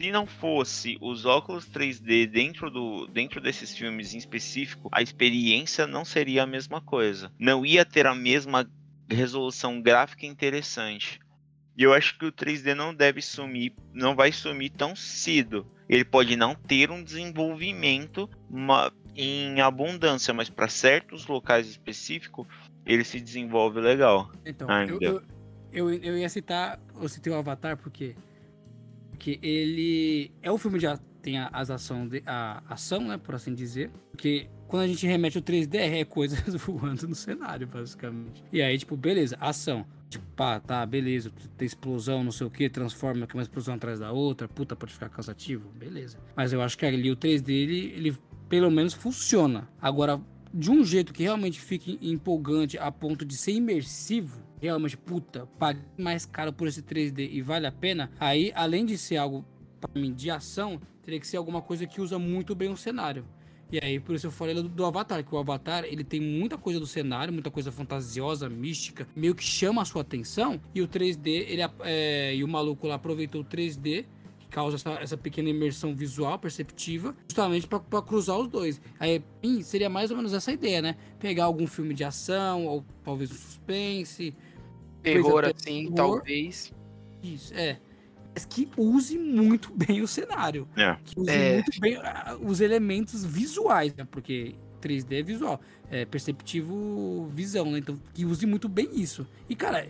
se 0.00 0.10
não 0.10 0.26
fosse 0.26 0.96
os 1.00 1.24
óculos 1.24 1.68
3D 1.68 2.26
dentro, 2.26 2.70
do, 2.70 3.06
dentro 3.06 3.40
desses 3.40 3.76
filmes 3.76 4.14
em 4.14 4.18
específico, 4.18 4.88
a 4.92 5.02
experiência 5.02 5.86
não 5.86 6.04
seria 6.04 6.44
a 6.44 6.46
mesma 6.46 6.80
coisa. 6.80 7.32
Não 7.38 7.66
ia 7.66 7.84
ter 7.84 8.06
a 8.06 8.14
mesma 8.14 8.68
resolução 9.08 9.80
gráfica 9.80 10.26
interessante. 10.26 11.20
E 11.76 11.82
eu 11.82 11.94
acho 11.94 12.18
que 12.18 12.26
o 12.26 12.32
3D 12.32 12.74
não 12.74 12.94
deve 12.94 13.22
sumir, 13.22 13.74
não 13.94 14.14
vai 14.14 14.30
sumir 14.30 14.70
tão 14.70 14.94
cedo. 14.94 15.66
Ele 15.92 16.06
pode 16.06 16.36
não 16.36 16.54
ter 16.54 16.90
um 16.90 17.04
desenvolvimento 17.04 18.26
em 19.14 19.60
abundância, 19.60 20.32
mas 20.32 20.48
para 20.48 20.66
certos 20.66 21.26
locais 21.26 21.68
específicos 21.68 22.46
ele 22.86 23.04
se 23.04 23.20
desenvolve 23.20 23.78
legal. 23.78 24.32
Então, 24.42 24.66
eu, 24.88 24.98
eu, 25.02 25.22
eu, 25.70 25.92
eu, 25.92 26.16
ia 26.16 26.30
citar, 26.30 26.80
eu 26.98 27.06
citei 27.10 27.30
o 27.30 27.36
Avatar 27.36 27.76
porque, 27.76 28.16
porque 29.10 29.38
ele 29.42 30.32
é 30.40 30.50
um 30.50 30.56
filme 30.56 30.80
já 30.80 30.98
tem 31.20 31.36
a, 31.38 31.50
as 31.52 31.70
ação 31.70 32.08
de, 32.08 32.22
a 32.24 32.62
ação, 32.70 33.08
né, 33.08 33.18
por 33.18 33.34
assim 33.34 33.54
dizer, 33.54 33.90
porque 34.12 34.48
quando 34.68 34.84
a 34.84 34.88
gente 34.88 35.06
remete 35.06 35.36
o 35.36 35.42
3D 35.42 35.74
é 35.74 36.04
coisas 36.06 36.40
voando 36.56 37.06
no 37.06 37.14
cenário, 37.14 37.66
basicamente. 37.66 38.42
E 38.50 38.62
aí, 38.62 38.78
tipo, 38.78 38.96
beleza, 38.96 39.36
ação. 39.38 39.86
Tipo, 40.12 40.26
pá, 40.36 40.60
tá, 40.60 40.84
beleza, 40.84 41.30
tem 41.56 41.64
explosão, 41.64 42.22
não 42.22 42.30
sei 42.30 42.46
o 42.46 42.50
que, 42.50 42.68
transforma 42.68 43.26
uma 43.32 43.42
explosão 43.42 43.76
atrás 43.76 43.98
da 43.98 44.12
outra, 44.12 44.46
puta, 44.46 44.76
pode 44.76 44.92
ficar 44.92 45.08
cansativo, 45.08 45.70
beleza. 45.70 46.18
Mas 46.36 46.52
eu 46.52 46.60
acho 46.60 46.76
que 46.76 46.84
ali 46.84 47.10
o 47.10 47.16
3D, 47.16 47.48
ele, 47.48 47.92
ele 47.96 48.18
pelo 48.46 48.70
menos 48.70 48.92
funciona. 48.92 49.66
Agora, 49.80 50.20
de 50.52 50.70
um 50.70 50.84
jeito 50.84 51.14
que 51.14 51.22
realmente 51.22 51.58
fique 51.58 51.98
empolgante 52.02 52.76
a 52.76 52.92
ponto 52.92 53.24
de 53.24 53.34
ser 53.38 53.52
imersivo, 53.52 54.42
realmente, 54.60 54.98
puta, 54.98 55.46
pague 55.58 55.80
mais 55.96 56.26
caro 56.26 56.52
por 56.52 56.68
esse 56.68 56.82
3D 56.82 57.30
e 57.32 57.40
vale 57.40 57.66
a 57.66 57.72
pena, 57.72 58.10
aí, 58.20 58.52
além 58.54 58.84
de 58.84 58.98
ser 58.98 59.16
algo, 59.16 59.46
para 59.80 59.98
mim, 59.98 60.12
de 60.12 60.30
ação, 60.30 60.78
teria 61.00 61.18
que 61.18 61.26
ser 61.26 61.38
alguma 61.38 61.62
coisa 61.62 61.86
que 61.86 62.02
usa 62.02 62.18
muito 62.18 62.54
bem 62.54 62.68
o 62.68 62.76
cenário. 62.76 63.24
E 63.72 63.80
aí, 63.82 63.98
por 63.98 64.14
isso 64.14 64.26
eu 64.26 64.30
falei 64.30 64.54
do, 64.54 64.64
do, 64.64 64.84
Avatar, 64.84 65.24
que 65.24 65.34
o 65.34 65.38
Avatar, 65.38 65.84
ele 65.84 66.04
tem 66.04 66.20
muita 66.20 66.58
coisa 66.58 66.78
do 66.78 66.86
cenário, 66.86 67.32
muita 67.32 67.50
coisa 67.50 67.72
fantasiosa, 67.72 68.46
mística, 68.46 69.08
meio 69.16 69.34
que 69.34 69.42
chama 69.42 69.80
a 69.80 69.84
sua 69.86 70.02
atenção, 70.02 70.60
e 70.74 70.82
o 70.82 70.86
3D, 70.86 71.26
ele 71.26 71.62
é, 71.80 72.34
e 72.36 72.44
o 72.44 72.48
maluco 72.48 72.86
lá 72.86 72.96
aproveitou 72.96 73.40
o 73.40 73.44
3D 73.44 74.04
causa 74.50 74.76
essa, 74.76 74.90
essa 75.00 75.16
pequena 75.16 75.48
imersão 75.48 75.94
visual, 75.94 76.38
perceptiva, 76.38 77.16
justamente 77.26 77.66
para 77.66 78.02
cruzar 78.02 78.38
os 78.38 78.48
dois. 78.48 78.78
Aí, 79.00 79.22
seria 79.62 79.88
mais 79.88 80.10
ou 80.10 80.16
menos 80.18 80.34
essa 80.34 80.52
ideia, 80.52 80.82
né? 80.82 80.96
Pegar 81.18 81.44
algum 81.44 81.66
filme 81.66 81.94
de 81.94 82.04
ação, 82.04 82.66
ou 82.66 82.84
talvez 83.02 83.30
um 83.30 83.34
suspense. 83.34 84.34
Terror, 85.02 85.46
assim, 85.46 85.90
terror. 85.90 85.94
talvez. 85.94 86.70
Isso, 87.22 87.54
é. 87.54 87.78
Mas 88.34 88.44
que 88.44 88.68
use 88.76 89.18
muito 89.18 89.72
bem 89.76 90.00
o 90.02 90.08
cenário. 90.08 90.68
É. 90.76 90.96
Que 91.04 91.20
use 91.20 91.30
é. 91.30 91.54
muito 91.54 91.80
bem 91.80 91.96
uh, 91.96 92.02
os 92.42 92.60
elementos 92.60 93.24
visuais, 93.24 93.94
né? 93.94 94.06
Porque 94.10 94.54
3D 94.80 95.20
é 95.20 95.22
visual. 95.22 95.60
É 95.90 96.04
perceptivo 96.04 97.30
visão, 97.34 97.70
né? 97.70 97.78
Então, 97.78 97.98
que 98.14 98.24
use 98.24 98.46
muito 98.46 98.68
bem 98.68 98.88
isso. 98.94 99.26
E, 99.48 99.54
cara, 99.54 99.86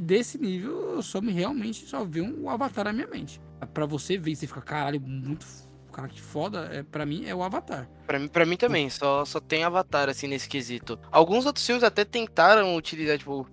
desse 0.00 0.38
nível, 0.38 0.96
eu 0.96 1.02
só 1.02 1.20
me 1.20 1.32
realmente 1.32 1.86
só 1.86 2.04
vi 2.04 2.20
um 2.20 2.48
avatar 2.48 2.84
na 2.84 2.92
minha 2.92 3.06
mente. 3.06 3.40
Pra 3.72 3.86
você 3.86 4.16
ver, 4.18 4.34
você 4.34 4.46
fica, 4.46 4.60
caralho, 4.60 5.00
muito. 5.00 5.46
Cara, 5.92 6.08
que 6.08 6.20
foda, 6.20 6.70
é, 6.72 6.82
pra 6.82 7.04
mim 7.04 7.26
é 7.26 7.34
o 7.34 7.42
Avatar. 7.42 7.86
Pra 8.06 8.18
mim, 8.18 8.26
pra 8.26 8.46
mim 8.46 8.56
também, 8.56 8.88
só, 8.88 9.26
só 9.26 9.38
tem 9.38 9.62
Avatar, 9.62 10.08
assim, 10.08 10.26
nesse 10.26 10.48
quesito. 10.48 10.98
Alguns 11.10 11.44
outros 11.44 11.66
filmes 11.66 11.84
até 11.84 12.02
tentaram 12.02 12.74
utilizar, 12.74 13.18
tipo, 13.18 13.46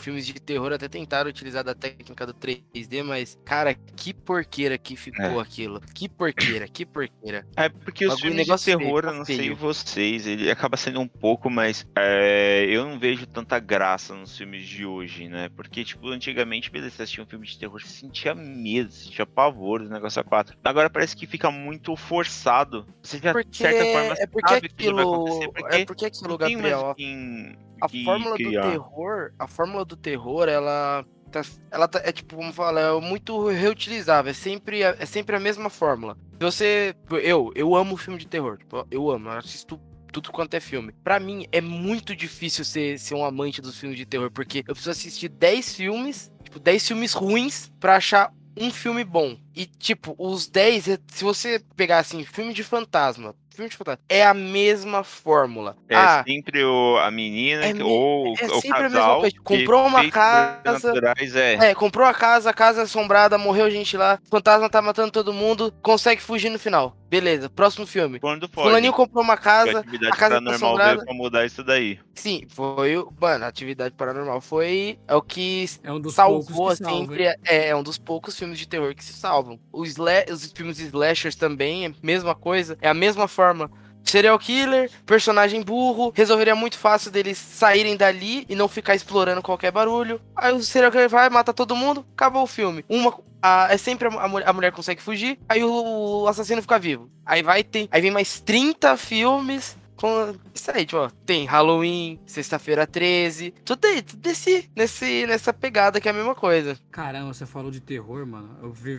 filmes 0.00 0.26
de 0.26 0.34
terror 0.34 0.72
até 0.72 0.88
tentaram 0.88 1.30
utilizar 1.30 1.62
da 1.62 1.74
técnica 1.74 2.26
do 2.26 2.34
3D, 2.34 3.02
mas, 3.04 3.38
cara, 3.44 3.74
que 3.74 4.12
porqueira 4.12 4.76
que 4.78 4.96
ficou 4.96 5.40
é. 5.40 5.42
aquilo. 5.42 5.80
Que 5.94 6.08
porqueira, 6.08 6.66
que 6.66 6.84
porqueira. 6.84 7.46
É 7.56 7.68
porque 7.68 8.06
os 8.06 8.20
filmes 8.20 8.46
de 8.46 8.64
terror, 8.64 9.02
feio, 9.02 9.12
eu 9.12 9.18
não 9.18 9.24
feio. 9.24 9.38
sei 9.38 9.50
vocês, 9.50 10.26
ele 10.26 10.50
acaba 10.50 10.76
sendo 10.76 11.00
um 11.00 11.08
pouco 11.08 11.50
mais. 11.50 11.86
É, 11.96 12.66
eu 12.68 12.84
não 12.84 12.98
vejo 12.98 13.26
tanta 13.26 13.58
graça 13.58 14.14
nos 14.14 14.36
filmes 14.36 14.66
de 14.66 14.84
hoje, 14.84 15.28
né? 15.28 15.48
Porque, 15.54 15.84
tipo, 15.84 16.08
antigamente, 16.08 16.70
beleza, 16.70 16.96
você 16.96 17.02
assistia 17.02 17.24
um 17.24 17.26
filme 17.26 17.46
de 17.46 17.58
terror, 17.58 17.80
você 17.80 17.88
sentia 17.88 18.34
medo, 18.34 18.90
você 18.90 19.04
sentia 19.04 19.26
pavor 19.26 19.82
do 19.82 19.90
negócio 19.90 20.20
a 20.20 20.24
quatro. 20.24 20.56
Agora 20.64 20.90
parece 20.90 21.16
que 21.16 21.26
fica 21.26 21.50
muito 21.50 21.94
forçado. 21.96 22.86
Você 23.02 23.18
já, 23.18 23.32
porque, 23.32 23.50
de 23.50 23.56
certa 23.56 23.84
forma, 23.84 24.14
é 24.18 24.26
porque 24.26 24.54
sabe 24.54 24.66
aquilo, 24.66 24.76
que 24.76 24.92
vai 24.92 25.02
acontecer. 25.02 25.48
Porque 25.52 25.76
é 25.76 25.84
porque 25.84 26.06
aquilo, 26.06 26.38
Gabriel. 26.38 26.94
Quem 26.96 27.56
a 27.80 27.88
fórmula 27.88 28.36
criar. 28.36 28.62
do 28.62 28.70
terror, 28.70 29.32
a 29.38 29.46
fórmula 29.46 29.84
do 29.90 29.96
terror, 29.96 30.48
ela 30.48 31.04
tá, 31.30 31.42
ela 31.70 31.88
tá, 31.88 32.00
é 32.04 32.12
tipo, 32.12 32.36
vamos 32.36 32.54
falar, 32.54 32.80
é 32.80 33.00
muito 33.00 33.48
reutilizável, 33.48 34.30
é 34.30 34.34
sempre, 34.34 34.82
é 34.82 35.06
sempre 35.06 35.36
a 35.36 35.40
mesma 35.40 35.68
fórmula. 35.68 36.16
Você, 36.40 36.94
eu, 37.22 37.52
eu 37.54 37.74
amo 37.74 37.96
filme 37.96 38.18
de 38.18 38.26
terror, 38.26 38.58
tipo, 38.58 38.86
eu 38.90 39.10
amo, 39.10 39.28
eu 39.28 39.32
assisto 39.32 39.80
tudo 40.12 40.32
quanto 40.32 40.54
é 40.54 40.60
filme. 40.60 40.92
Para 41.04 41.20
mim 41.20 41.46
é 41.52 41.60
muito 41.60 42.16
difícil 42.16 42.64
ser, 42.64 42.98
ser 42.98 43.14
um 43.14 43.24
amante 43.24 43.60
dos 43.60 43.78
filmes 43.78 43.98
de 43.98 44.06
terror, 44.06 44.30
porque 44.30 44.60
eu 44.60 44.74
preciso 44.74 44.90
assistir 44.90 45.28
10 45.28 45.74
filmes, 45.74 46.32
tipo, 46.42 46.58
10 46.58 46.88
filmes 46.88 47.12
ruins 47.12 47.70
para 47.78 47.96
achar 47.96 48.32
um 48.56 48.70
filme 48.70 49.04
bom. 49.04 49.36
E, 49.54 49.66
tipo, 49.66 50.14
os 50.18 50.48
10, 50.48 50.98
se 51.08 51.24
você 51.24 51.62
pegar 51.76 51.98
assim, 51.98 52.24
filme 52.24 52.52
de 52.52 52.64
fantasma, 52.64 53.34
filme 53.54 53.68
de 53.68 53.76
fantasma. 53.76 54.02
É 54.08 54.24
a 54.24 54.34
mesma 54.34 55.04
fórmula. 55.04 55.76
É 55.88 55.96
ah, 55.96 56.24
sempre 56.26 56.64
o, 56.64 56.96
a 56.98 57.10
menina 57.10 57.66
é, 57.66 57.82
ou 57.82 58.34
é 58.38 58.46
o 58.46 58.62
casal. 58.62 59.22
Comprou 59.42 59.86
uma 59.86 60.08
casa. 60.10 60.92
É. 61.34 61.70
é. 61.70 61.74
comprou 61.74 62.06
a 62.06 62.14
casa, 62.14 62.50
a 62.50 62.54
casa 62.54 62.82
assombrada, 62.82 63.38
morreu 63.38 63.70
gente 63.70 63.96
lá. 63.96 64.18
O 64.26 64.30
fantasma 64.30 64.68
tá 64.68 64.80
matando 64.80 65.10
todo 65.10 65.32
mundo, 65.32 65.72
consegue 65.82 66.20
fugir 66.20 66.50
no 66.50 66.58
final. 66.58 66.96
Beleza, 67.10 67.50
próximo 67.50 67.84
filme. 67.88 68.20
Quando 68.20 68.48
pode. 68.48 68.68
Fulaninho 68.68 68.92
comprou 68.92 69.24
uma 69.24 69.36
casa, 69.36 69.78
a, 69.78 70.08
a 70.08 70.16
casa 70.16 70.36
paranormal 70.36 70.50
tá 70.50 70.54
assombrada. 70.54 70.94
veio 70.94 71.04
pra 71.04 71.14
mudar 71.14 71.44
isso 71.44 71.64
daí. 71.64 71.98
Sim, 72.14 72.46
foi 72.48 72.96
o. 72.96 73.12
Mano, 73.20 73.44
a 73.44 73.48
atividade 73.48 73.96
paranormal 73.96 74.40
foi. 74.40 74.96
É 75.08 75.16
o 75.16 75.20
que 75.20 75.68
é 75.82 75.92
um 75.92 76.08
salvou 76.08 76.74
sempre. 76.76 77.24
É, 77.24 77.70
é 77.70 77.76
um 77.76 77.82
dos 77.82 77.98
poucos 77.98 78.38
filmes 78.38 78.60
de 78.60 78.68
terror 78.68 78.94
que 78.94 79.02
se 79.02 79.12
salvam. 79.12 79.58
Os, 79.72 79.96
os 80.32 80.52
filmes 80.52 80.78
slashers 80.78 81.34
também, 81.34 81.86
é 81.86 81.92
mesma 82.00 82.32
coisa. 82.32 82.78
É 82.80 82.88
a 82.88 82.94
mesma 82.94 83.26
forma. 83.26 83.68
Serial 84.04 84.38
killer, 84.38 84.90
personagem 85.04 85.62
burro, 85.62 86.12
resolveria 86.14 86.54
muito 86.54 86.78
fácil 86.78 87.10
deles 87.10 87.36
saírem 87.36 87.96
dali 87.96 88.46
e 88.48 88.54
não 88.54 88.66
ficar 88.66 88.94
explorando 88.94 89.42
qualquer 89.42 89.70
barulho. 89.72 90.20
Aí 90.34 90.52
o 90.52 90.62
serial 90.62 90.90
killer 90.92 91.08
vai, 91.08 91.28
mata 91.28 91.52
todo 91.52 91.76
mundo, 91.76 92.06
acabou 92.14 92.44
o 92.44 92.46
filme. 92.46 92.84
Uma, 92.88 93.12
a, 93.42 93.68
é 93.70 93.76
sempre 93.76 94.08
a, 94.08 94.10
a, 94.10 94.52
mulher 94.52 94.72
consegue 94.72 95.00
fugir, 95.02 95.38
aí 95.48 95.64
o, 95.64 96.22
o 96.22 96.26
assassino 96.28 96.62
fica 96.62 96.78
vivo. 96.78 97.10
Aí 97.24 97.42
vai 97.42 97.62
tem, 97.62 97.88
aí 97.90 98.00
vem 98.00 98.10
mais 98.10 98.40
30 98.40 98.96
filmes 98.96 99.76
com 100.00 100.34
isso 100.54 100.70
aí, 100.70 100.86
tipo, 100.86 100.96
ó, 100.96 101.10
tem 101.26 101.44
Halloween, 101.44 102.18
sexta-feira 102.24 102.86
13, 102.86 103.52
tudo 103.62 103.84
aí, 103.84 104.00
tudo 104.00 104.18
desse, 104.18 104.70
nesse, 104.74 105.26
nessa 105.26 105.52
pegada 105.52 106.00
que 106.00 106.08
é 106.08 106.10
a 106.10 106.14
mesma 106.14 106.34
coisa. 106.34 106.78
Caramba, 106.90 107.34
você 107.34 107.44
falou 107.44 107.70
de 107.70 107.80
terror, 107.80 108.26
mano. 108.26 108.56
Eu 108.62 108.72
vi, 108.72 108.98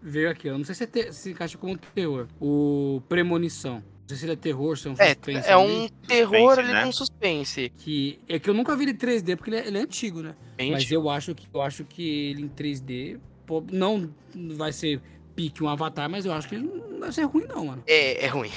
veio 0.00 0.30
aqui, 0.30 0.46
eu 0.46 0.56
não 0.56 0.64
sei 0.64 0.76
se, 0.76 0.84
é 0.84 0.86
te, 0.86 1.12
se 1.12 1.32
encaixa 1.32 1.58
como 1.58 1.76
terror. 1.76 2.28
O 2.40 3.02
Premonição. 3.08 3.82
Não 4.02 4.08
sei 4.08 4.16
se 4.16 4.24
ele 4.24 4.32
é 4.32 4.36
terror, 4.36 4.78
se 4.78 4.86
é 4.86 4.90
um 4.90 4.94
é, 4.98 5.08
suspense. 5.08 5.48
É, 5.48 5.52
é 5.52 5.56
um 5.56 5.88
terror 6.06 6.58
ali 6.58 6.72
né? 6.72 6.84
com 6.84 6.92
suspense. 6.92 7.72
Que, 7.76 8.20
é 8.28 8.38
que 8.38 8.48
eu 8.48 8.54
nunca 8.54 8.76
vi 8.76 8.84
ele 8.84 8.92
em 8.92 8.96
3D, 8.96 9.36
porque 9.36 9.50
ele 9.50 9.56
é, 9.56 9.66
ele 9.66 9.78
é 9.78 9.80
antigo, 9.80 10.22
né? 10.22 10.36
Bem 10.56 10.70
Mas 10.70 10.82
antigo. 10.82 10.94
eu 10.94 11.10
acho, 11.10 11.34
que, 11.34 11.48
eu 11.52 11.60
acho 11.60 11.84
que 11.84 12.30
ele 12.30 12.42
em 12.42 12.48
3D 12.48 13.18
pô, 13.18 13.31
não 13.70 14.10
vai 14.56 14.72
ser 14.72 15.00
pique 15.34 15.62
um 15.62 15.68
avatar, 15.68 16.08
mas 16.08 16.24
eu 16.24 16.32
acho 16.32 16.48
que 16.48 16.54
ele 16.54 16.64
não 16.64 17.00
vai 17.00 17.12
ser 17.12 17.22
ruim, 17.24 17.44
não, 17.46 17.66
mano. 17.66 17.82
É, 17.86 18.24
é 18.24 18.28
ruim. 18.28 18.50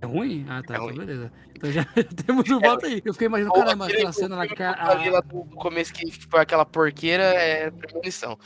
É 0.00 0.06
ruim? 0.06 0.44
Ah, 0.48 0.62
tá, 0.62 0.74
é 0.74 0.76
então 0.76 0.94
beleza. 0.94 1.32
Então 1.54 1.72
já 1.72 1.84
temos 2.26 2.50
um 2.50 2.60
voto 2.60 2.86
aí. 2.86 3.02
Eu 3.04 3.12
fiquei 3.12 3.26
imaginando, 3.26 3.54
caramba, 3.54 3.86
aquela 3.86 4.12
cena 4.12 4.36
lá 4.36 4.46
que 4.46 4.62
a... 4.62 4.90
Ali 4.90 5.10
lá 5.10 5.20
do 5.20 5.44
começo 5.56 5.92
que 5.92 6.10
foi 6.28 6.40
aquela 6.40 6.64
porqueira 6.64 7.22
é 7.22 7.70
premonição. 7.70 8.38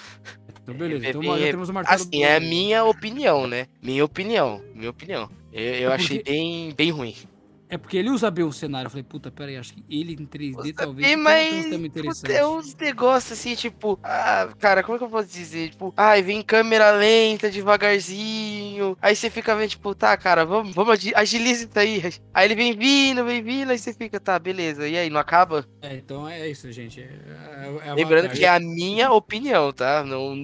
Então 0.62 0.74
beleza, 0.74 1.08
então 1.08 1.22
já 1.22 1.50
temos 1.50 1.68
o 1.68 1.72
martelo 1.72 2.00
Assim, 2.00 2.22
é 2.22 2.36
a 2.36 2.40
minha 2.40 2.84
opinião, 2.84 3.46
né? 3.46 3.66
Minha 3.82 4.04
opinião, 4.04 4.62
minha 4.74 4.90
opinião. 4.90 5.28
Eu, 5.52 5.74
eu 5.74 5.90
É 5.90 5.94
achei 5.94 6.22
bem, 6.22 6.72
bem 6.74 6.90
ruim. 6.90 7.14
É 7.70 7.78
porque 7.78 7.96
ele 7.96 8.10
usa 8.10 8.30
bem 8.30 8.44
o 8.44 8.52
cenário. 8.52 8.86
Eu 8.86 8.90
falei, 8.90 9.04
puta, 9.04 9.30
pera 9.30 9.48
aí, 9.50 9.56
acho 9.56 9.72
que 9.74 9.84
ele 9.88 10.12
em 10.14 10.26
3D 10.26 10.74
talvez. 10.74 11.06
Tenha 11.06 11.16
mas 11.16 11.66
um 11.66 11.70
tema 11.70 11.70
puta, 11.70 11.86
interessante. 11.86 12.32
é 12.32 12.44
uns 12.44 12.74
negócios 12.74 13.38
assim, 13.38 13.54
tipo, 13.54 13.98
ah, 14.02 14.48
cara, 14.58 14.82
como 14.82 14.96
é 14.96 14.98
que 14.98 15.04
eu 15.04 15.08
posso 15.08 15.28
dizer? 15.28 15.70
Tipo, 15.70 15.94
ai, 15.96 16.20
vem 16.20 16.42
câmera 16.42 16.90
lenta, 16.90 17.48
devagarzinho. 17.48 18.96
Aí 19.00 19.14
você 19.14 19.30
fica 19.30 19.54
vendo, 19.54 19.70
tipo, 19.70 19.94
tá, 19.94 20.16
cara, 20.16 20.44
vamos, 20.44 20.74
vamos 20.74 20.92
agi- 20.94 21.12
agiliza 21.14 21.64
isso 21.64 21.78
aí. 21.78 22.02
Aí 22.34 22.46
ele 22.46 22.54
vem 22.56 22.76
vindo, 22.76 23.24
vem 23.24 23.42
vindo, 23.42 23.70
aí 23.70 23.78
você 23.78 23.94
fica, 23.94 24.18
tá, 24.18 24.38
beleza. 24.38 24.88
E 24.88 24.98
aí, 24.98 25.08
não 25.08 25.20
acaba? 25.20 25.64
É, 25.80 25.94
então 25.94 26.28
é 26.28 26.48
isso, 26.48 26.70
gente. 26.72 27.00
É, 27.00 27.04
é- 27.04 27.88
é 27.90 27.94
Lembrando 27.94 28.30
que 28.30 28.44
é 28.44 28.48
a 28.48 28.58
minha 28.58 29.12
opinião, 29.12 29.72
tá? 29.72 30.02
Não, 30.04 30.34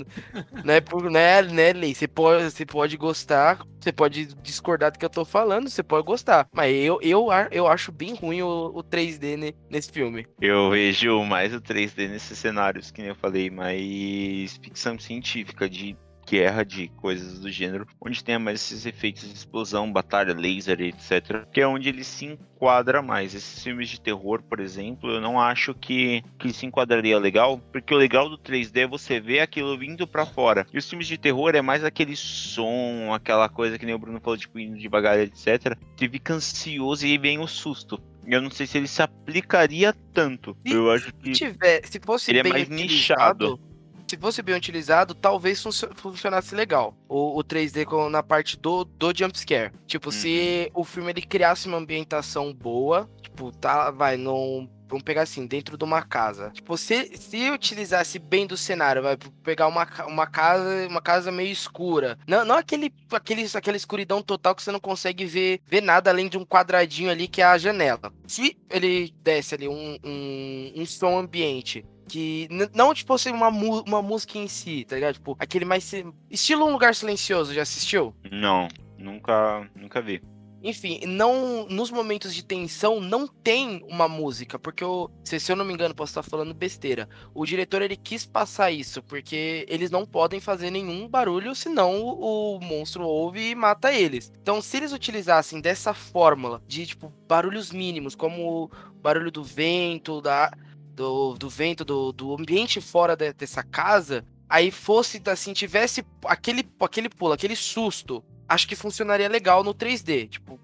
não 0.65 0.75
é 0.75 0.81
por, 0.81 1.11
não 1.11 1.19
é, 1.19 1.43
não 1.43 1.59
é 1.61 1.73
lei. 1.73 1.95
Você 1.95 2.07
pode, 2.07 2.45
você 2.51 2.65
pode 2.65 2.97
gostar, 2.97 3.59
você 3.87 3.93
pode 3.93 4.27
discordar 4.43 4.91
do 4.91 4.99
que 4.99 5.05
eu 5.05 5.11
tô 5.11 5.25
falando, 5.25 5.69
você 5.71 5.83
pode 5.83 6.05
gostar. 6.05 6.49
Mas 6.53 6.75
eu, 6.75 6.99
eu, 7.03 7.29
eu 7.53 7.69
acho 7.69 7.93
bem 7.93 8.15
ruim 8.15 8.43
o, 8.43 8.73
o 8.75 8.83
3D 8.83 9.37
ne- 9.37 9.55
nesse 9.71 9.93
filme. 9.93 10.27
Eu 10.41 10.71
vejo 10.71 11.23
mais 11.25 11.55
o 11.55 11.61
3D 11.61 12.09
nesses 12.09 12.37
cenários, 12.37 12.91
que 12.91 13.01
nem 13.01 13.11
eu 13.11 13.15
falei, 13.15 13.49
mais 13.49 14.57
ficção 14.57 14.99
científica 14.99 15.69
de 15.69 15.97
guerra, 16.27 16.65
de 16.65 16.89
coisas 16.89 17.39
do 17.39 17.51
gênero, 17.51 17.87
onde 18.01 18.23
tenha 18.23 18.39
mais 18.39 18.61
esses 18.61 18.85
efeitos 18.85 19.29
de 19.29 19.35
explosão, 19.35 19.93
batalha, 19.93 20.35
laser, 20.35 20.81
etc. 20.81 21.47
Que 21.53 21.61
é 21.61 21.67
onde 21.67 21.89
ele 21.89 22.03
se 22.05 22.25
enquadra 22.27 23.01
mais. 23.01 23.35
Esses 23.35 23.63
filmes 23.63 23.89
de 23.89 24.01
terror, 24.01 24.43
por 24.43 24.61
exemplo, 24.61 25.11
eu 25.11 25.21
não 25.21 25.41
acho 25.41 25.73
que, 25.75 26.23
que 26.39 26.53
se 26.53 26.67
enquadraria 26.67 27.19
legal, 27.19 27.59
porque 27.73 27.95
o 27.95 27.99
legal 27.99 28.29
do 28.29 28.39
3D 28.39 28.79
é 28.79 28.87
você 28.87 29.21
ver 29.21 29.41
aquilo 29.41 29.79
vindo 29.79 30.07
pra 30.07 30.27
fora. 30.27 30.67
E 30.73 30.79
os 30.79 30.89
filmes 30.89 31.07
de 31.07 31.17
terror 31.17 31.55
é 31.55 31.63
mais 31.63 31.85
aquele 31.85 32.17
som, 32.17 33.13
aquela 33.15 33.49
coisa 33.49 33.79
que 33.79 33.87
nem 33.87 33.95
o 33.95 33.99
Bruno 33.99 34.21
falou, 34.21 34.37
tipo, 34.37 34.59
indo 34.59 34.77
devagar, 34.79 35.19
etc. 35.19 35.77
Você 35.97 36.09
fica 36.09 36.35
ansioso 36.35 37.07
e 37.07 37.13
aí 37.13 37.19
vem 37.19 37.39
o 37.39 37.47
susto. 37.47 38.01
Eu 38.27 38.43
não 38.43 38.51
sei 38.51 38.67
se 38.67 38.77
ele 38.77 38.89
se 38.89 39.01
aplicaria 39.01 39.95
tanto. 40.13 40.57
Se- 40.67 40.73
eu 40.75 40.91
acho 40.91 41.07
Se 41.07 41.13
que 41.13 41.31
tiver, 41.31 41.81
se 41.87 42.01
fosse 42.05 42.33
Ele 42.33 42.41
é 42.41 42.43
bem 42.43 42.53
mais 42.53 42.69
nichado. 42.69 43.61
Se 44.07 44.17
fosse 44.17 44.43
bem 44.43 44.55
utilizado, 44.55 45.15
talvez 45.15 45.63
funcio- 45.63 45.91
funcionasse 45.97 46.55
legal. 46.55 46.97
O, 47.09 47.39
o 47.39 47.45
3D 47.45 47.85
com- 47.85 48.09
na 48.09 48.23
parte 48.23 48.57
do, 48.59 48.85
do 48.85 49.13
jumpscare. 49.17 49.73
Tipo, 49.87 50.11
se 50.13 50.71
o 50.75 50.85
filme 50.85 51.11
ele 51.11 51.23
criasse 51.23 51.67
uma 51.69 51.79
ambientação 51.79 52.53
boa, 52.53 53.09
tipo, 53.23 53.51
tá, 53.53 53.91
vai, 53.91 54.17
não. 54.17 54.69
Vamos 54.89 55.03
pegar 55.03 55.23
assim, 55.23 55.49
dentro 55.49 55.77
de 55.77 55.83
uma 55.83 56.01
casa. 56.01 56.53
Tipo, 56.53 56.79
se, 56.79 57.11
se 57.17 57.51
utilizasse 57.51 58.21
bem 58.21 58.47
do 58.47 58.57
cenário, 58.57 59.03
vai 59.03 59.17
pegar 59.43 59.67
uma, 59.67 59.85
uma 60.07 60.29
casa, 60.29 60.87
uma 60.89 61.03
casa 61.03 61.33
meio 61.33 61.51
escura. 61.51 62.17
Não, 62.25 62.45
não 62.45 62.55
aquele, 62.57 62.95
aquele, 63.11 63.45
aquela 63.53 63.77
escuridão 63.77 64.23
total 64.23 64.55
que 64.55 64.63
você 64.63 64.71
não 64.71 64.79
consegue 64.79 65.25
ver, 65.27 65.61
ver 65.67 65.81
nada 65.81 66.09
além 66.09 66.29
de 66.29 66.39
um 66.39 66.45
quadradinho 66.47 67.11
ali 67.11 67.27
que 67.27 67.43
é 67.43 67.45
a 67.45 67.59
janela. 67.59 68.13
Se 68.29 68.57
ele 68.71 69.13
desse 69.25 69.57
ali 69.57 69.67
um, 69.67 69.99
um, 70.05 70.73
um 70.77 70.87
som 70.87 71.19
ambiente 71.19 71.85
que 72.09 72.49
não, 72.75 72.95
tipo, 72.95 73.13
assim, 73.15 73.31
uma, 73.31 73.49
uma 73.49 74.03
música 74.03 74.39
em 74.39 74.49
si, 74.49 74.85
tá 74.85 74.95
ligado? 74.95 75.15
Tipo, 75.15 75.37
aquele 75.39 75.65
mais. 75.65 75.93
Estilo 76.31 76.67
Um 76.67 76.73
Lugar 76.73 76.95
Silencioso, 76.95 77.53
já 77.53 77.63
assistiu? 77.63 78.15
não, 78.31 78.69
nunca, 78.99 79.69
nunca 79.75 80.01
vi. 80.01 80.23
Enfim, 80.63 81.01
não. 81.07 81.67
Nos 81.69 81.91
momentos 81.91 82.35
de 82.35 82.45
tensão, 82.45 83.01
não 83.01 83.29
tem 83.29 83.85
uma 83.89 84.09
música, 84.09 84.59
porque 84.59 84.83
eu. 84.83 85.11
Se, 85.23 85.39
se 85.39 85.53
eu 85.53 85.57
não 85.57 85.65
me 85.65 85.73
engano, 85.73 85.95
posso 85.95 86.11
estar 86.11 86.23
falando 86.23 86.55
besteira. 86.55 87.09
O 87.35 87.45
diretor 87.45 87.83
ele 87.83 87.97
quis 87.97 88.27
passar 88.27 88.71
isso, 88.71 89.03
porque 89.03 89.65
eles 89.69 89.91
não 89.91 90.05
podem 90.05 90.41
fazer 90.41 90.71
nenhum 90.71 91.09
barulho, 91.09 91.55
senão 91.55 92.01
o, 92.01 92.57
o 92.57 92.61
monstro 92.61 93.05
ouve 93.05 93.51
e 93.51 93.55
mata 93.55 93.93
eles. 93.93 94.33
Então, 94.41 94.61
se 94.61 94.77
eles 94.79 94.93
utilizassem 94.93 95.61
dessa 95.61 95.95
fórmula 95.95 96.63
de, 96.67 96.87
tipo, 96.87 97.13
barulhos 97.29 97.71
mínimos, 97.71 98.15
como 98.15 98.65
o 98.65 98.71
barulho 99.01 99.31
do 99.31 99.45
vento, 99.45 100.21
da, 100.21 100.51
do, 100.97 101.35
do 101.35 101.49
vento, 101.49 101.85
do, 101.85 102.11
do 102.11 102.35
ambiente 102.35 102.81
fora 102.81 103.15
de- 103.15 103.33
dessa 103.35 103.63
casa, 103.63 104.25
aí 104.49 104.71
fosse 104.71 105.23
assim, 105.27 105.53
tivesse 105.53 106.05
aquele, 106.25 106.67
aquele 106.81 107.09
pulo, 107.09 107.35
aquele 107.35 107.55
susto, 107.55 108.25
acho 108.49 108.67
que 108.67 108.75
funcionaria 108.75 109.29
legal 109.29 109.63
no 109.63 109.75
3D, 109.75 110.29
tipo, 110.29 110.59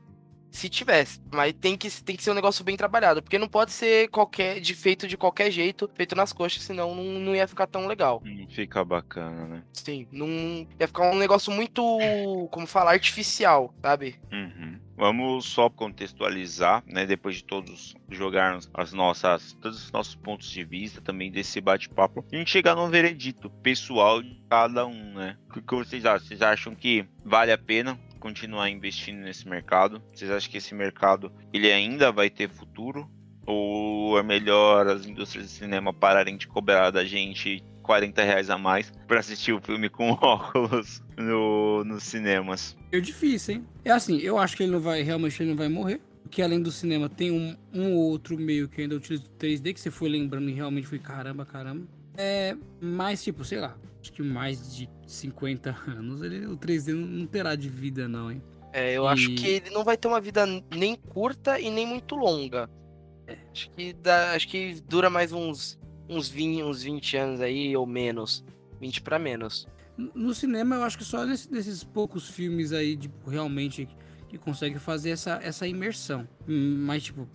se 0.53 0.69
tivesse, 0.69 1.21
mas 1.33 1.55
tem 1.55 1.77
que, 1.77 1.91
tem 2.03 2.15
que 2.15 2.23
ser 2.23 2.31
um 2.31 2.35
negócio 2.35 2.63
bem 2.63 2.77
trabalhado, 2.77 3.23
porque 3.23 3.39
não 3.39 3.49
pode 3.49 3.73
ser 3.73 4.09
qualquer 4.09 4.61
de 4.61 4.75
feito 4.75 5.09
de 5.09 5.17
qualquer 5.17 5.51
jeito, 5.51 5.91
feito 5.95 6.15
nas 6.15 6.33
coxas, 6.33 6.63
senão 6.63 6.95
não, 6.95 7.05
não 7.05 7.35
ia 7.35 7.49
ficar 7.49 7.67
tão 7.67 7.87
legal. 7.87 8.23
Não 8.25 8.47
fica 8.49 8.85
bacana, 8.85 9.47
né? 9.47 9.63
Sim, 9.73 10.07
não 10.13 10.29
ia 10.79 10.87
ficar 10.87 11.11
um 11.11 11.19
negócio 11.19 11.51
muito, 11.51 11.83
como 12.51 12.67
falar, 12.67 12.93
artificial, 12.93 13.75
sabe? 13.81 14.17
Uhum. 14.31 14.79
Vamos 14.95 15.47
só 15.47 15.71
contextualizar, 15.71 16.85
né? 16.87 17.07
Depois 17.07 17.37
de 17.37 17.45
todos 17.45 17.95
jogarmos 18.11 18.71
as 18.75 18.93
nossas, 18.93 19.55
todos 19.55 19.87
os 19.87 19.91
nossos 19.91 20.15
pontos 20.15 20.51
de 20.51 20.63
vista 20.63 21.01
também 21.01 21.31
desse 21.31 21.61
bate-papo, 21.61 22.25
a 22.31 22.37
gente 22.37 22.51
chegar 22.51 22.77
num 22.77 22.91
veredito 22.91 23.49
pessoal 23.49 24.23
de 24.23 24.41
cada 24.49 24.87
um, 24.87 25.15
né? 25.15 25.37
O 25.49 25.55
que, 25.55 25.63
que 25.63 25.75
vocês 25.75 26.05
acham? 26.05 26.29
Vocês 26.29 26.43
acham 26.43 26.75
que 26.75 27.07
vale 27.25 27.51
a 27.51 27.59
pena 27.59 27.99
continuar 28.23 28.71
investindo 28.71 29.19
nesse 29.19 29.49
mercado? 29.49 30.01
Vocês 30.15 30.31
acham 30.31 30.49
que 30.49 30.57
esse 30.57 30.73
mercado 30.73 31.33
ele 31.53 31.73
ainda 31.73 32.13
vai 32.13 32.31
ter 32.31 32.49
futuro? 32.49 33.11
Ou 33.45 34.17
é 34.17 34.23
melhor 34.23 34.87
as 34.87 35.05
indústrias 35.05 35.47
de 35.47 35.53
cinema 35.53 35.93
pararem 35.93 36.37
de 36.37 36.47
cobrar 36.47 36.91
da 36.91 37.05
gente 37.05 37.65
40 37.83 38.23
reais 38.23 38.49
a 38.49 38.57
mais 38.57 38.93
para 39.09 39.19
assistir 39.19 39.53
o 39.53 39.61
filme 39.61 39.89
com 39.89 40.13
óculos 40.23 41.03
no, 41.17 41.83
nos 41.85 42.05
cinemas? 42.05 42.77
É 42.93 43.01
difícil, 43.01 43.57
hein? 43.57 43.67
É 43.85 43.91
assim, 43.91 44.19
eu 44.19 44.39
acho 44.39 44.57
que 44.57 44.63
ele 44.63 44.71
não 44.71 44.81
vai, 44.81 45.03
realmente 45.03 45.43
ele 45.43 45.51
não 45.51 45.57
vai 45.57 45.69
morrer. 45.69 46.01
Porque 46.23 46.41
além 46.41 46.63
do 46.63 46.71
cinema, 46.71 47.09
tem 47.09 47.33
um, 47.33 47.57
um 47.75 47.95
outro 47.95 48.39
meio 48.39 48.69
que 48.69 48.83
ainda 48.83 48.95
utiliza 48.95 49.25
o 49.25 49.37
3D, 49.37 49.75
que 49.75 49.81
você 49.81 49.91
foi 49.91 50.09
lembrando 50.09 50.49
e 50.49 50.53
realmente 50.53 50.87
foi 50.87 51.01
caramba, 51.01 51.45
caramba. 51.45 51.85
É, 52.17 52.57
mas 52.81 53.23
tipo, 53.23 53.45
sei 53.45 53.59
lá, 53.59 53.77
acho 54.03 54.13
que 54.13 54.23
mais 54.23 54.75
de 54.77 54.89
50 55.07 55.75
anos 55.87 56.21
ele, 56.23 56.45
o 56.47 56.57
3D 56.57 56.93
não, 56.95 57.27
terá 57.27 57.55
de 57.55 57.69
vida 57.69 58.07
não, 58.09 58.31
hein? 58.31 58.43
É, 58.73 58.93
eu 58.95 59.07
acho 59.07 59.31
E- 59.31 59.35
que 59.37 59.47
ele 59.47 59.71
não 59.71 59.85
vai 59.85 59.97
ter 59.97 60.09
uma 60.09 60.21
vida 60.21 60.45
nem 60.75 60.95
curta 60.97 61.59
e 61.61 61.71
nem 61.71 61.87
muito 61.87 62.15
longa. 62.17 62.69
Acho 63.53 63.71
que, 63.71 63.93
dá, 63.93 64.33
acho 64.33 64.49
que 64.49 64.81
dura 64.89 65.09
mais 65.09 65.33
uns, 65.33 65.79
uns, 66.09 66.29
20, 66.29 66.63
uns 66.65 66.83
20 66.83 67.17
anos 67.17 67.41
aí, 67.41 67.77
ou 67.77 67.87
menos. 67.87 68.45
20 68.81 69.01
pra 69.03 69.19
menos. 69.19 69.67
No 69.97 70.35
cinema, 70.35 70.77
eu 70.77 70.83
acho 70.85 70.99
que 70.99 71.05
só 71.05 71.25
nesse- 71.25 71.51
nesses 71.53 71.85
poucos 71.85 72.29
filmes 72.29 72.73
aí, 72.73 72.97
tipo, 72.97 73.29
realmente 73.31 73.87
que 74.29 74.39
consegue 74.39 74.79
fazer 74.79 75.11
essa, 75.11 75.39
essa 75.43 75.67
imersão. 75.69 76.27
Hum, 76.49 76.83
Mas, 76.87 77.05
tipo, 77.05 77.29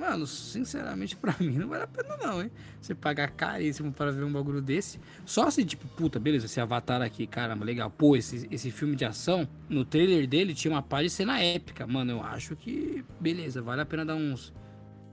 mano, 0.00 0.26
sinceramente, 0.26 1.14
pra 1.18 1.36
mim 1.38 1.58
não 1.58 1.68
vale 1.68 1.84
a 1.84 1.86
pena, 1.86 2.16
não, 2.16 2.42
hein? 2.42 2.50
Você 2.80 2.94
pagar 2.94 3.30
caríssimo 3.30 3.92
para 3.92 4.10
ver 4.10 4.24
um 4.24 4.32
bagulho 4.32 4.62
desse. 4.62 4.98
Só 5.26 5.50
se, 5.50 5.64
tipo, 5.64 5.86
puta, 5.88 6.18
beleza, 6.18 6.46
esse 6.46 6.60
avatar 6.60 7.02
aqui, 7.02 7.26
caramba, 7.26 7.64
legal. 7.64 7.90
Pô, 7.90 8.16
esse, 8.16 8.48
esse 8.50 8.70
filme 8.70 8.96
de 8.96 9.04
ação, 9.04 9.46
no 9.68 9.84
trailer 9.84 10.26
dele 10.26 10.54
tinha 10.54 10.72
uma 10.72 10.82
parte 10.82 11.04
de 11.04 11.10
cena 11.10 11.38
épica. 11.38 11.86
Mano, 11.86 12.12
eu 12.12 12.22
acho 12.22 12.56
que, 12.56 13.04
beleza, 13.20 13.60
vale 13.60 13.82
a 13.82 13.86
pena 13.86 14.04
dar 14.04 14.14
uns. 14.14 14.52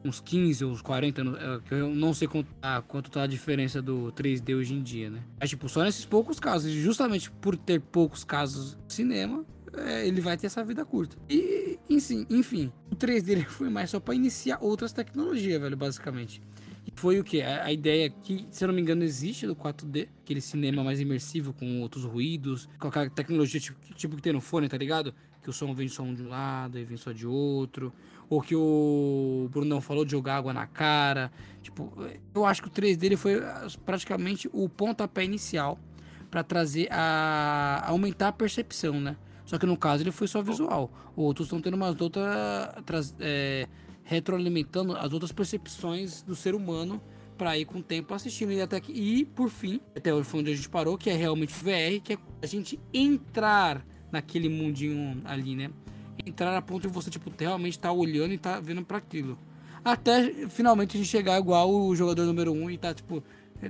Uns 0.06 0.22
15 0.22 0.64
ou 0.64 0.72
uns 0.72 0.82
40 0.82 1.22
anos, 1.22 1.40
é, 1.42 1.60
que 1.68 1.74
eu 1.74 1.90
não 1.90 2.14
sei 2.14 2.28
quanto, 2.28 2.48
ah, 2.62 2.82
quanto 2.88 3.10
tá 3.10 3.24
a 3.24 3.28
diferença 3.28 3.82
do 3.82 4.14
3D 4.14 4.56
hoje 4.56 4.74
em 4.74 4.82
dia, 4.82 5.10
né? 5.10 5.22
Mas, 5.40 5.50
tipo, 5.50 5.68
só 5.68 5.84
nesses 5.84 6.06
poucos 6.06 6.40
casos, 6.40 6.72
justamente 6.72 7.30
por 7.30 7.58
ter 7.58 7.82
poucos 7.82 8.24
casos 8.24 8.78
cinema, 8.88 9.44
é, 9.80 10.08
ele 10.08 10.22
vai 10.22 10.38
ter 10.38 10.48
essa 10.48 10.64
vida 10.64 10.86
curta. 10.86 11.18
E, 11.30 11.80
enfim, 11.90 12.26
enfim 12.30 12.72
o 12.92 12.96
3D 12.96 13.30
ele 13.30 13.46
foi 13.50 13.70
mais 13.70 13.90
só 13.90 14.00
pra 14.00 14.16
iniciar 14.16 14.60
outras 14.62 14.92
tecnologias, 14.92 15.62
velho, 15.62 15.78
basicamente. 15.78 16.42
E 16.86 16.92
foi 16.96 17.20
o 17.20 17.24
que? 17.24 17.42
A, 17.42 17.66
a 17.66 17.72
ideia 17.72 18.10
que, 18.10 18.48
se 18.50 18.64
eu 18.64 18.68
não 18.68 18.76
me 18.76 18.82
engano, 18.82 19.04
existe 19.04 19.46
do 19.46 19.56
4D, 19.56 20.08
aquele 20.24 20.42
cinema 20.42 20.84
mais 20.84 21.00
imersivo 21.00 21.54
com 21.54 21.82
outros 21.82 22.06
ruídos, 22.06 22.70
com 22.80 22.88
aquela 22.88 23.10
tecnologia 23.10 23.60
tipo, 23.60 23.78
tipo 23.96 24.16
que 24.16 24.22
tem 24.22 24.34
no 24.34 24.42
fone, 24.42 24.70
tá 24.70 24.78
ligado? 24.78 25.14
Que 25.42 25.50
o 25.50 25.54
som 25.54 25.74
vem 25.74 25.88
só 25.88 26.04
de 26.04 26.24
um 26.24 26.30
lado 26.30 26.78
e 26.80 26.84
vem 26.84 26.98
só 26.98 27.12
de 27.12 27.28
outro. 27.28 27.94
Ou 28.30 28.42
que 28.42 28.56
o 28.56 29.48
Brunão 29.52 29.80
falou 29.80 30.04
de 30.04 30.12
jogar 30.12 30.36
água 30.38 30.54
na 30.54 30.68
cara. 30.68 31.32
Tipo, 31.62 31.94
eu 32.34 32.46
acho 32.46 32.62
que 32.62 32.68
o 32.68 32.72
3D 32.72 33.04
ele 33.04 33.16
foi 33.16 33.42
praticamente 33.86 34.50
o 34.52 34.68
pontapé 34.68 35.24
inicial 35.24 35.80
para 36.30 36.44
trazer 36.44 36.88
a 36.92 37.86
aumentar 37.88 38.30
a 38.30 38.32
percepção, 38.32 39.00
né? 39.00 39.16
Só 39.48 39.58
que 39.58 39.66
no 39.66 39.78
caso 39.78 40.04
ele 40.04 40.12
foi 40.12 40.28
só 40.28 40.42
visual. 40.42 40.92
Outros 41.16 41.48
estão 41.48 41.62
tendo 41.62 41.76
umas 41.76 42.00
outras 42.02 43.16
é, 43.18 43.66
retroalimentando 44.04 44.96
as 44.98 45.14
outras 45.14 45.32
percepções 45.32 46.22
do 46.22 46.36
ser 46.36 46.54
humano 46.54 47.02
para 47.38 47.58
ir 47.58 47.64
com 47.64 47.80
o 47.80 47.82
tempo 47.84 48.14
assistindo. 48.14 48.52
E 48.52 48.62
até 48.62 48.82
que 48.82 48.92
e 48.92 49.24
por 49.24 49.50
fim 49.50 49.80
até 49.96 50.12
foi 50.22 50.42
onde 50.42 50.52
a 50.52 50.56
gente 50.56 50.68
parou 50.68 50.98
que 50.98 51.10
é 51.10 51.16
realmente 51.16 51.54
o 51.54 51.58
VR 51.58 52.02
que 52.04 52.14
é 52.14 52.18
a 52.42 52.46
gente 52.46 52.78
entrar 52.94 53.86
naquele 54.12 54.50
mundinho 54.50 55.22
ali 55.24 55.56
né? 55.56 55.72
Entrar 56.26 56.56
a 56.58 56.62
ponto 56.62 56.86
de 56.86 56.94
você 56.94 57.10
tipo 57.10 57.32
realmente 57.40 57.78
estar 57.78 57.94
olhando 57.94 58.34
e 58.34 58.38
tá 58.38 58.60
vendo 58.60 58.84
para 58.84 58.98
aquilo. 58.98 59.40
Até 59.82 60.50
finalmente 60.50 60.98
a 60.98 61.00
gente 61.00 61.10
chegar 61.10 61.40
igual 61.40 61.74
o 61.74 61.96
jogador 61.96 62.26
número 62.26 62.52
um 62.52 62.70
e 62.70 62.78
tá 62.78 62.94
tipo 62.94 63.24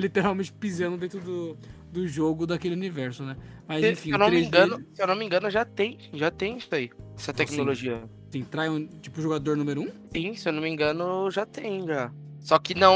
literalmente 0.00 0.52
pisando 0.52 0.96
dentro 0.96 1.20
do, 1.20 1.56
do 1.92 2.08
jogo 2.08 2.46
daquele 2.46 2.74
universo, 2.74 3.22
né? 3.22 3.36
Mas 3.68 3.82
Se, 3.84 3.92
enfim, 3.92 4.08
se 4.08 4.14
eu 4.14 4.18
não 4.18 4.30
me 4.30 4.36
3D 4.40 4.46
engano, 4.46 4.84
se 4.94 5.02
eu 5.02 5.06
não 5.06 5.14
me 5.14 5.24
engano, 5.24 5.50
já 5.50 5.64
tem, 5.64 5.98
já 6.14 6.30
tem 6.30 6.56
isso 6.56 6.74
aí. 6.74 6.90
Essa 7.16 7.32
tecnologia. 7.32 8.02
tem, 8.30 8.42
trai 8.42 8.68
um 8.70 8.86
tipo 8.86 9.20
jogador 9.20 9.56
número 9.56 9.82
1? 9.82 9.84
Um? 9.84 9.90
Sim, 10.12 10.34
se 10.34 10.48
eu 10.48 10.52
não 10.52 10.62
me 10.62 10.68
engano, 10.70 11.30
já 11.30 11.44
tem 11.44 11.86
já. 11.86 12.10
Só 12.40 12.58
que 12.58 12.74
não, 12.74 12.94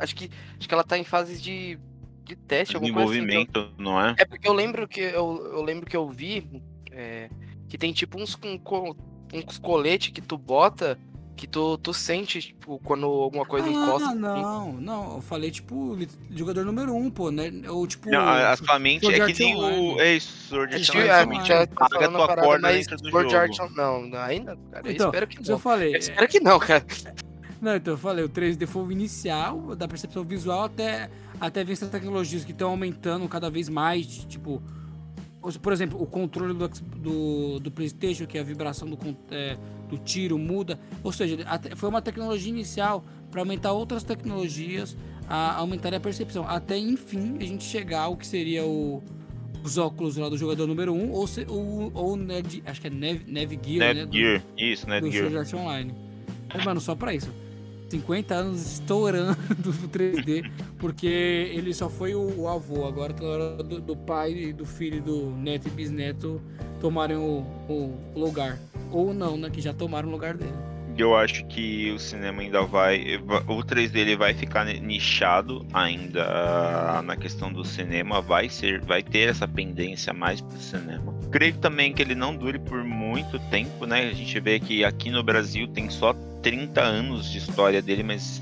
acho 0.00 0.14
que 0.14 0.28
acho 0.58 0.68
que 0.68 0.74
ela 0.74 0.84
tá 0.84 0.98
em 0.98 1.04
fases 1.04 1.40
de, 1.40 1.78
de 2.24 2.36
teste, 2.36 2.74
alguma 2.76 2.92
coisa 2.92 3.12
assim. 3.12 3.26
Desenvolvimento, 3.26 3.72
não 3.78 4.00
é? 4.00 4.14
É 4.18 4.24
porque 4.26 4.46
eu 4.48 4.52
lembro 4.52 4.86
que 4.88 5.00
eu, 5.00 5.50
eu 5.52 5.62
lembro 5.62 5.86
que 5.86 5.96
eu 5.96 6.08
vi 6.08 6.62
é, 6.90 7.30
que 7.68 7.78
tem 7.78 7.92
tipo 7.92 8.20
uns, 8.20 8.36
um, 8.44 8.58
co- 8.58 8.96
uns 9.32 9.58
colete 9.58 10.10
que 10.10 10.20
tu 10.20 10.36
bota 10.36 10.98
que 11.36 11.46
tu, 11.46 11.76
tu 11.78 11.92
sente, 11.92 12.40
tipo, 12.40 12.78
quando 12.78 13.06
alguma 13.06 13.44
coisa 13.44 13.68
encosta. 13.68 14.08
Ah, 14.08 14.10
assim. 14.10 14.18
não, 14.18 14.72
não. 14.72 15.14
Eu 15.16 15.20
falei, 15.20 15.50
tipo, 15.50 15.98
jogador 16.30 16.64
número 16.64 16.92
1, 16.94 16.96
um, 16.96 17.10
pô, 17.10 17.30
né? 17.30 17.50
Ou 17.68 17.86
tipo. 17.86 18.08
Não, 18.08 18.20
a, 18.20 18.56
sua 18.56 18.78
mente 18.78 19.06
é 19.06 19.26
que 19.26 19.42
nem 19.42 19.56
o. 19.56 20.00
É 20.00 20.14
isso, 20.14 20.48
Sword 20.48 20.74
A 20.74 20.78
Art 20.78 20.90
Online. 20.90 21.38
A 21.38 21.44
já 21.44 21.66
tá 21.66 21.88
Paga 21.88 22.08
tua 22.08 22.26
parada, 22.26 22.46
corda 22.46 22.72
dentro 22.72 22.96
do 22.96 23.10
Sword 23.10 23.36
Art 23.36 23.52
jogo. 23.52 23.74
não, 23.76 24.02
não, 24.06 24.18
ainda, 24.18 24.56
cara, 24.70 24.86
eu 24.86 24.92
Então, 24.92 25.06
espero 25.08 25.26
que 25.26 25.42
isso 25.42 25.50
eu 25.50 25.54
não. 25.54 25.60
falei. 25.60 25.94
Eu 25.94 25.98
espero 25.98 26.28
que 26.28 26.40
não, 26.40 26.58
cara. 26.58 26.84
Não, 27.62 27.76
então 27.76 27.94
eu 27.94 27.98
falei, 27.98 28.22
o 28.22 28.28
3D 28.28 28.66
foi 28.66 28.82
o 28.82 28.92
inicial 28.92 29.74
da 29.74 29.88
percepção 29.88 30.22
visual 30.22 30.64
até, 30.64 31.08
até 31.40 31.64
ver 31.64 31.72
essas 31.72 31.88
tecnologias 31.88 32.44
que 32.44 32.52
estão 32.52 32.68
aumentando 32.68 33.26
cada 33.26 33.48
vez 33.48 33.70
mais, 33.70 34.06
tipo... 34.06 34.62
Por 35.62 35.72
exemplo, 35.72 36.02
o 36.02 36.06
controle 36.06 36.52
do, 36.52 36.68
do, 36.68 37.60
do 37.60 37.70
Playstation, 37.70 38.26
que 38.26 38.36
é 38.36 38.42
a 38.42 38.44
vibração 38.44 38.86
do, 38.86 38.98
é, 39.30 39.56
do 39.96 39.98
tiro 40.04 40.38
muda. 40.38 40.78
Ou 41.02 41.12
seja, 41.12 41.36
foi 41.76 41.88
uma 41.88 42.02
tecnologia 42.02 42.50
inicial 42.50 43.04
para 43.30 43.40
aumentar 43.40 43.72
outras 43.72 44.02
tecnologias, 44.02 44.96
a 45.28 45.54
aumentar 45.56 45.92
a 45.94 46.00
percepção. 46.00 46.46
Até, 46.48 46.78
enfim, 46.78 47.36
a 47.40 47.44
gente 47.44 47.64
chegar 47.64 48.02
ao 48.02 48.16
que 48.16 48.26
seria 48.26 48.64
o, 48.64 49.02
os 49.62 49.78
óculos 49.78 50.16
lá 50.16 50.28
do 50.28 50.36
jogador 50.36 50.66
número 50.66 50.92
1, 50.92 50.96
um, 51.04 51.10
ou, 51.12 51.26
se, 51.26 51.46
ou, 51.48 51.90
ou 51.94 52.16
Ned, 52.16 52.62
acho 52.66 52.80
que 52.80 52.86
é 52.86 52.90
Nev, 52.90 53.22
Nev 53.26 53.52
Gear, 53.64 53.94
né? 53.94 54.06
do- 54.06 54.12
Netgear. 54.12 54.42
Isso, 54.58 54.86
do 54.86 54.90
Netgear. 54.90 55.12
Sword 55.30 55.36
Art 55.38 55.54
Online. 55.54 55.94
Mas, 56.52 56.64
mano, 56.64 56.80
só 56.80 56.94
pra 56.94 57.14
isso. 57.14 57.30
50 57.90 58.34
anos 58.34 58.72
estourando 58.72 59.36
o 59.84 59.88
3D, 59.88 60.50
porque 60.78 61.06
ele 61.06 61.72
só 61.72 61.88
foi 61.88 62.14
o, 62.14 62.40
o 62.40 62.48
avô. 62.48 62.86
Agora 62.86 63.12
tá 63.12 63.24
hora 63.24 63.62
do, 63.62 63.80
do 63.80 63.96
pai, 63.96 64.32
e 64.32 64.52
do 64.52 64.64
filho, 64.66 65.00
do 65.02 65.30
neto 65.30 65.68
e 65.68 65.70
bisneto 65.70 66.40
tomarem 66.80 67.16
o, 67.16 67.44
o 67.68 67.96
lugar. 68.16 68.58
Ou 68.94 69.12
não, 69.12 69.36
né? 69.36 69.50
Que 69.50 69.60
já 69.60 69.74
tomaram 69.74 70.08
o 70.08 70.12
lugar 70.12 70.34
dele. 70.34 70.54
Eu 70.96 71.16
acho 71.16 71.44
que 71.46 71.90
o 71.90 71.98
cinema 71.98 72.40
ainda 72.40 72.62
vai. 72.62 73.16
O 73.48 73.56
3D 73.64 73.96
ele 73.96 74.16
vai 74.16 74.32
ficar 74.32 74.64
nichado 74.64 75.66
ainda 75.72 77.02
na 77.02 77.16
questão 77.16 77.52
do 77.52 77.64
cinema. 77.64 78.20
Vai 78.20 78.48
ser, 78.48 78.80
vai 78.80 79.02
ter 79.02 79.30
essa 79.30 79.48
pendência 79.48 80.12
mais 80.12 80.40
pro 80.40 80.56
cinema. 80.56 81.12
Creio 81.32 81.56
também 81.58 81.92
que 81.92 82.00
ele 82.00 82.14
não 82.14 82.36
dure 82.36 82.60
por 82.60 82.84
muito 82.84 83.40
tempo, 83.50 83.84
né? 83.84 84.08
A 84.08 84.12
gente 84.12 84.38
vê 84.38 84.60
que 84.60 84.84
aqui 84.84 85.10
no 85.10 85.24
Brasil 85.24 85.66
tem 85.66 85.90
só 85.90 86.14
30 86.44 86.80
anos 86.80 87.30
de 87.30 87.38
história 87.38 87.80
dele, 87.80 88.02
mas 88.02 88.38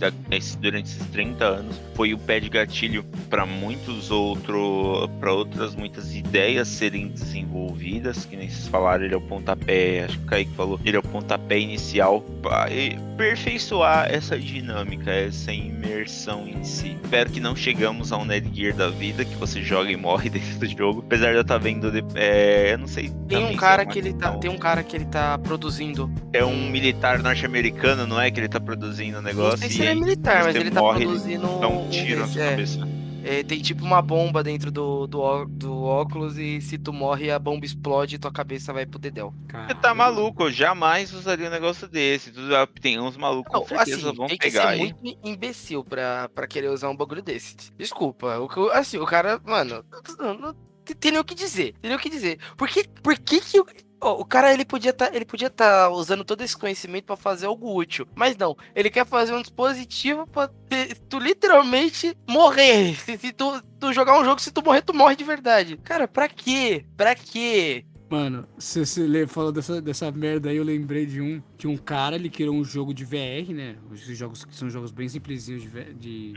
durante 0.61 0.87
esses 0.87 1.07
30 1.07 1.45
anos 1.45 1.81
foi 1.95 2.13
o 2.13 2.19
pé 2.19 2.41
de 2.41 2.49
gatilho 2.49 3.05
para 3.31 3.47
muitos 3.47 4.11
outros, 4.11 5.09
para 5.21 5.33
outras 5.33 5.75
muitas 5.77 6.13
ideias 6.15 6.67
serem 6.67 7.09
desenvolvidas, 7.09 8.25
que 8.27 8.37
nem 8.37 8.49
vocês 8.51 8.67
falaram, 8.67 9.05
ele 9.05 9.15
é 9.15 9.17
o 9.17 9.21
pontapé, 9.21 10.05
acho 10.05 10.19
que 10.19 10.25
o 10.25 10.27
Kaique 10.27 10.51
falou, 10.57 10.81
ele 10.85 10.97
é 10.97 11.01
o 11.01 11.03
pontapé 11.03 11.59
inicial 11.61 12.21
para 12.43 12.69
aperfeiçoar 13.15 14.11
essa 14.13 14.37
dinâmica, 14.39 15.11
essa 15.13 15.53
imersão 15.53 16.47
em 16.49 16.65
si. 16.65 16.97
Espero 17.05 17.31
que 17.31 17.39
não 17.41 17.55
chegamos 17.55 18.11
a 18.13 18.17
um 18.19 18.25
Netgear 18.25 18.75
da 18.75 18.89
vida, 18.89 19.25
que 19.25 19.37
você 19.37 19.63
joga 19.63 19.91
e 19.93 19.97
morre 19.97 20.29
dentro 20.31 20.59
do 20.59 20.67
jogo, 20.67 21.05
apesar 21.07 21.31
de 21.31 21.37
eu 21.37 21.43
estar 21.43 21.59
vendo, 21.59 21.91
de- 21.91 22.03
é, 22.19 22.73
eu 22.73 22.79
não 22.79 22.87
sei. 22.89 23.13
Tem 23.29 23.45
um 23.45 23.55
cara 23.55 23.83
é 23.83 23.85
uma 23.87 23.93
que 23.93 23.99
ele 23.99 24.13
tá, 24.13 24.33
tem 24.39 24.51
um 24.51 24.59
cara 24.59 24.83
que 24.83 24.97
ele 24.97 25.05
tá 25.05 25.39
produzindo. 25.39 26.11
é 26.33 26.45
um 26.45 26.69
militar 26.71 27.19
norte-americano, 27.23 27.92
não 27.95 28.21
é? 28.21 28.31
Que 28.31 28.41
ele 28.41 28.49
tá 28.49 28.61
produzindo 28.61 29.19
o 29.19 29.23
Não 29.23 29.29
negócio. 29.29 29.59
sei 29.59 29.69
e 29.69 29.71
se 29.73 29.81
ele 29.83 29.89
é 29.91 29.95
militar, 29.95 30.45
mas 30.45 30.57
ele 30.57 30.71
tá 30.71 30.81
morre, 30.81 31.05
produzindo 31.05 31.47
Dá 31.61 31.69
um 31.69 31.87
um 31.87 31.91
tiro 31.91 32.21
na 32.21 32.27
desse, 32.27 32.33
sua 32.35 32.43
é. 32.45 32.51
cabeça. 32.51 33.03
É, 33.25 33.43
tem 33.45 33.61
tipo 33.63 33.85
uma 33.85 34.03
bomba 34.03 34.43
dentro 34.43 34.69
do, 34.73 35.07
do, 35.07 35.45
do 35.45 35.83
óculos 35.85 36.37
e 36.39 36.61
se 36.61 36.77
tu 36.77 36.93
morre 36.93 37.31
a 37.31 37.39
bomba 37.39 37.65
explode 37.65 38.17
e 38.17 38.19
tua 38.19 38.33
cabeça 38.33 38.73
vai 38.73 38.85
pro 38.85 38.99
dedéu. 38.99 39.33
Você 39.69 39.75
tá 39.77 39.95
maluco, 39.95 40.43
eu 40.43 40.51
jamais 40.51 41.13
usaria 41.15 41.47
um 41.47 41.51
negócio 41.51 41.87
desse. 41.87 42.33
Tu- 42.33 42.41
Tem 42.81 42.99
uns 42.99 43.17
malucos 43.17 43.53
Não, 43.53 43.61
com 43.61 43.69
certeza 43.69 44.09
assim, 44.09 44.17
vão 44.17 44.27
tem 44.27 44.37
que 44.37 44.47
pegar 44.49 44.63
ser 44.63 44.69
aí. 44.69 44.79
muito 44.81 45.19
imbecil 45.23 45.85
pra, 45.85 46.29
pra 46.35 46.49
querer 46.49 46.69
usar 46.71 46.89
um 46.89 46.97
bagulho 46.97 47.23
desse. 47.23 47.55
Desculpa, 47.79 48.39
o, 48.41 48.49
que- 48.49 48.73
assim, 48.77 48.99
o 48.99 49.07
cara, 49.07 49.41
mano, 49.45 49.85
não, 50.19 50.35
não 50.39 50.55
tem- 50.85 50.97
tem 50.97 51.13
nem 51.13 51.21
o 51.21 51.25
que 51.25 51.37
dizer, 51.37 51.75
tem 51.81 51.91
nem 51.91 51.95
o 51.97 52.01
que 52.01 52.11
dizer. 52.11 52.41
Por 52.57 52.67
que, 52.69 52.89
por 53.05 53.17
que 53.17 53.41
que 53.41 53.61
o, 53.61 53.65
ó, 54.03 54.21
o 54.21 54.25
cara, 54.25 54.53
ele 54.53 54.65
podia 54.65 54.93
tá, 54.93 55.11
ele 55.15 55.25
podia 55.25 55.49
tá 55.49 55.89
usando 55.91 56.25
todo 56.25 56.43
esse 56.43 56.57
conhecimento 56.57 57.05
pra 57.05 57.17
fazer 57.17 57.47
algo 57.47 57.75
útil, 57.75 58.07
mas 58.15 58.37
não, 58.37 58.57
ele 58.75 58.91
quer 58.91 59.07
fazer 59.07 59.33
um 59.35 59.41
dispositivo 59.41 60.27
pra 60.27 60.49
ter- 60.69 60.99
tu 61.09 61.19
literalmente 61.19 62.17
morrer. 62.29 62.97
Se, 63.05 63.17
se 63.19 63.33
tu, 63.33 63.63
tu 63.79 63.93
jogar 63.93 64.21
um 64.21 64.25
jogo, 64.25 64.41
se 64.41 64.51
tu 64.53 64.63
morrer, 64.63 64.83
tu 64.83 64.93
morre 64.95 65.17
de 65.17 65.25
verdade. 65.25 65.77
Cara, 65.79 66.07
pra 66.09 66.29
quê? 66.29 66.85
Pra 66.97 67.15
quê? 67.15 67.85
Mano, 68.11 68.47
se 68.59 68.85
você 68.85 69.27
falou 69.27 69.51
dessa, 69.51 69.81
dessa 69.81 70.11
merda 70.13 70.51
aí, 70.51 70.57
eu 70.59 70.65
lembrei 70.65 71.07
de 71.07 71.19
um 71.23 71.43
que 71.57 71.67
um 71.67 71.79
cara 71.79 72.15
ele 72.17 72.29
criou 72.29 72.55
um 72.55 72.63
jogo 72.63 72.93
de 72.93 73.07
VR, 73.07 73.55
né? 73.55 73.77
Esses 73.95 74.19
jogos 74.19 74.45
que 74.45 74.55
são 74.55 74.69
jogos 74.69 74.93
bem 74.93 75.09
simplesinhos 75.09 75.63
de, 75.63 75.95
de, 75.95 76.33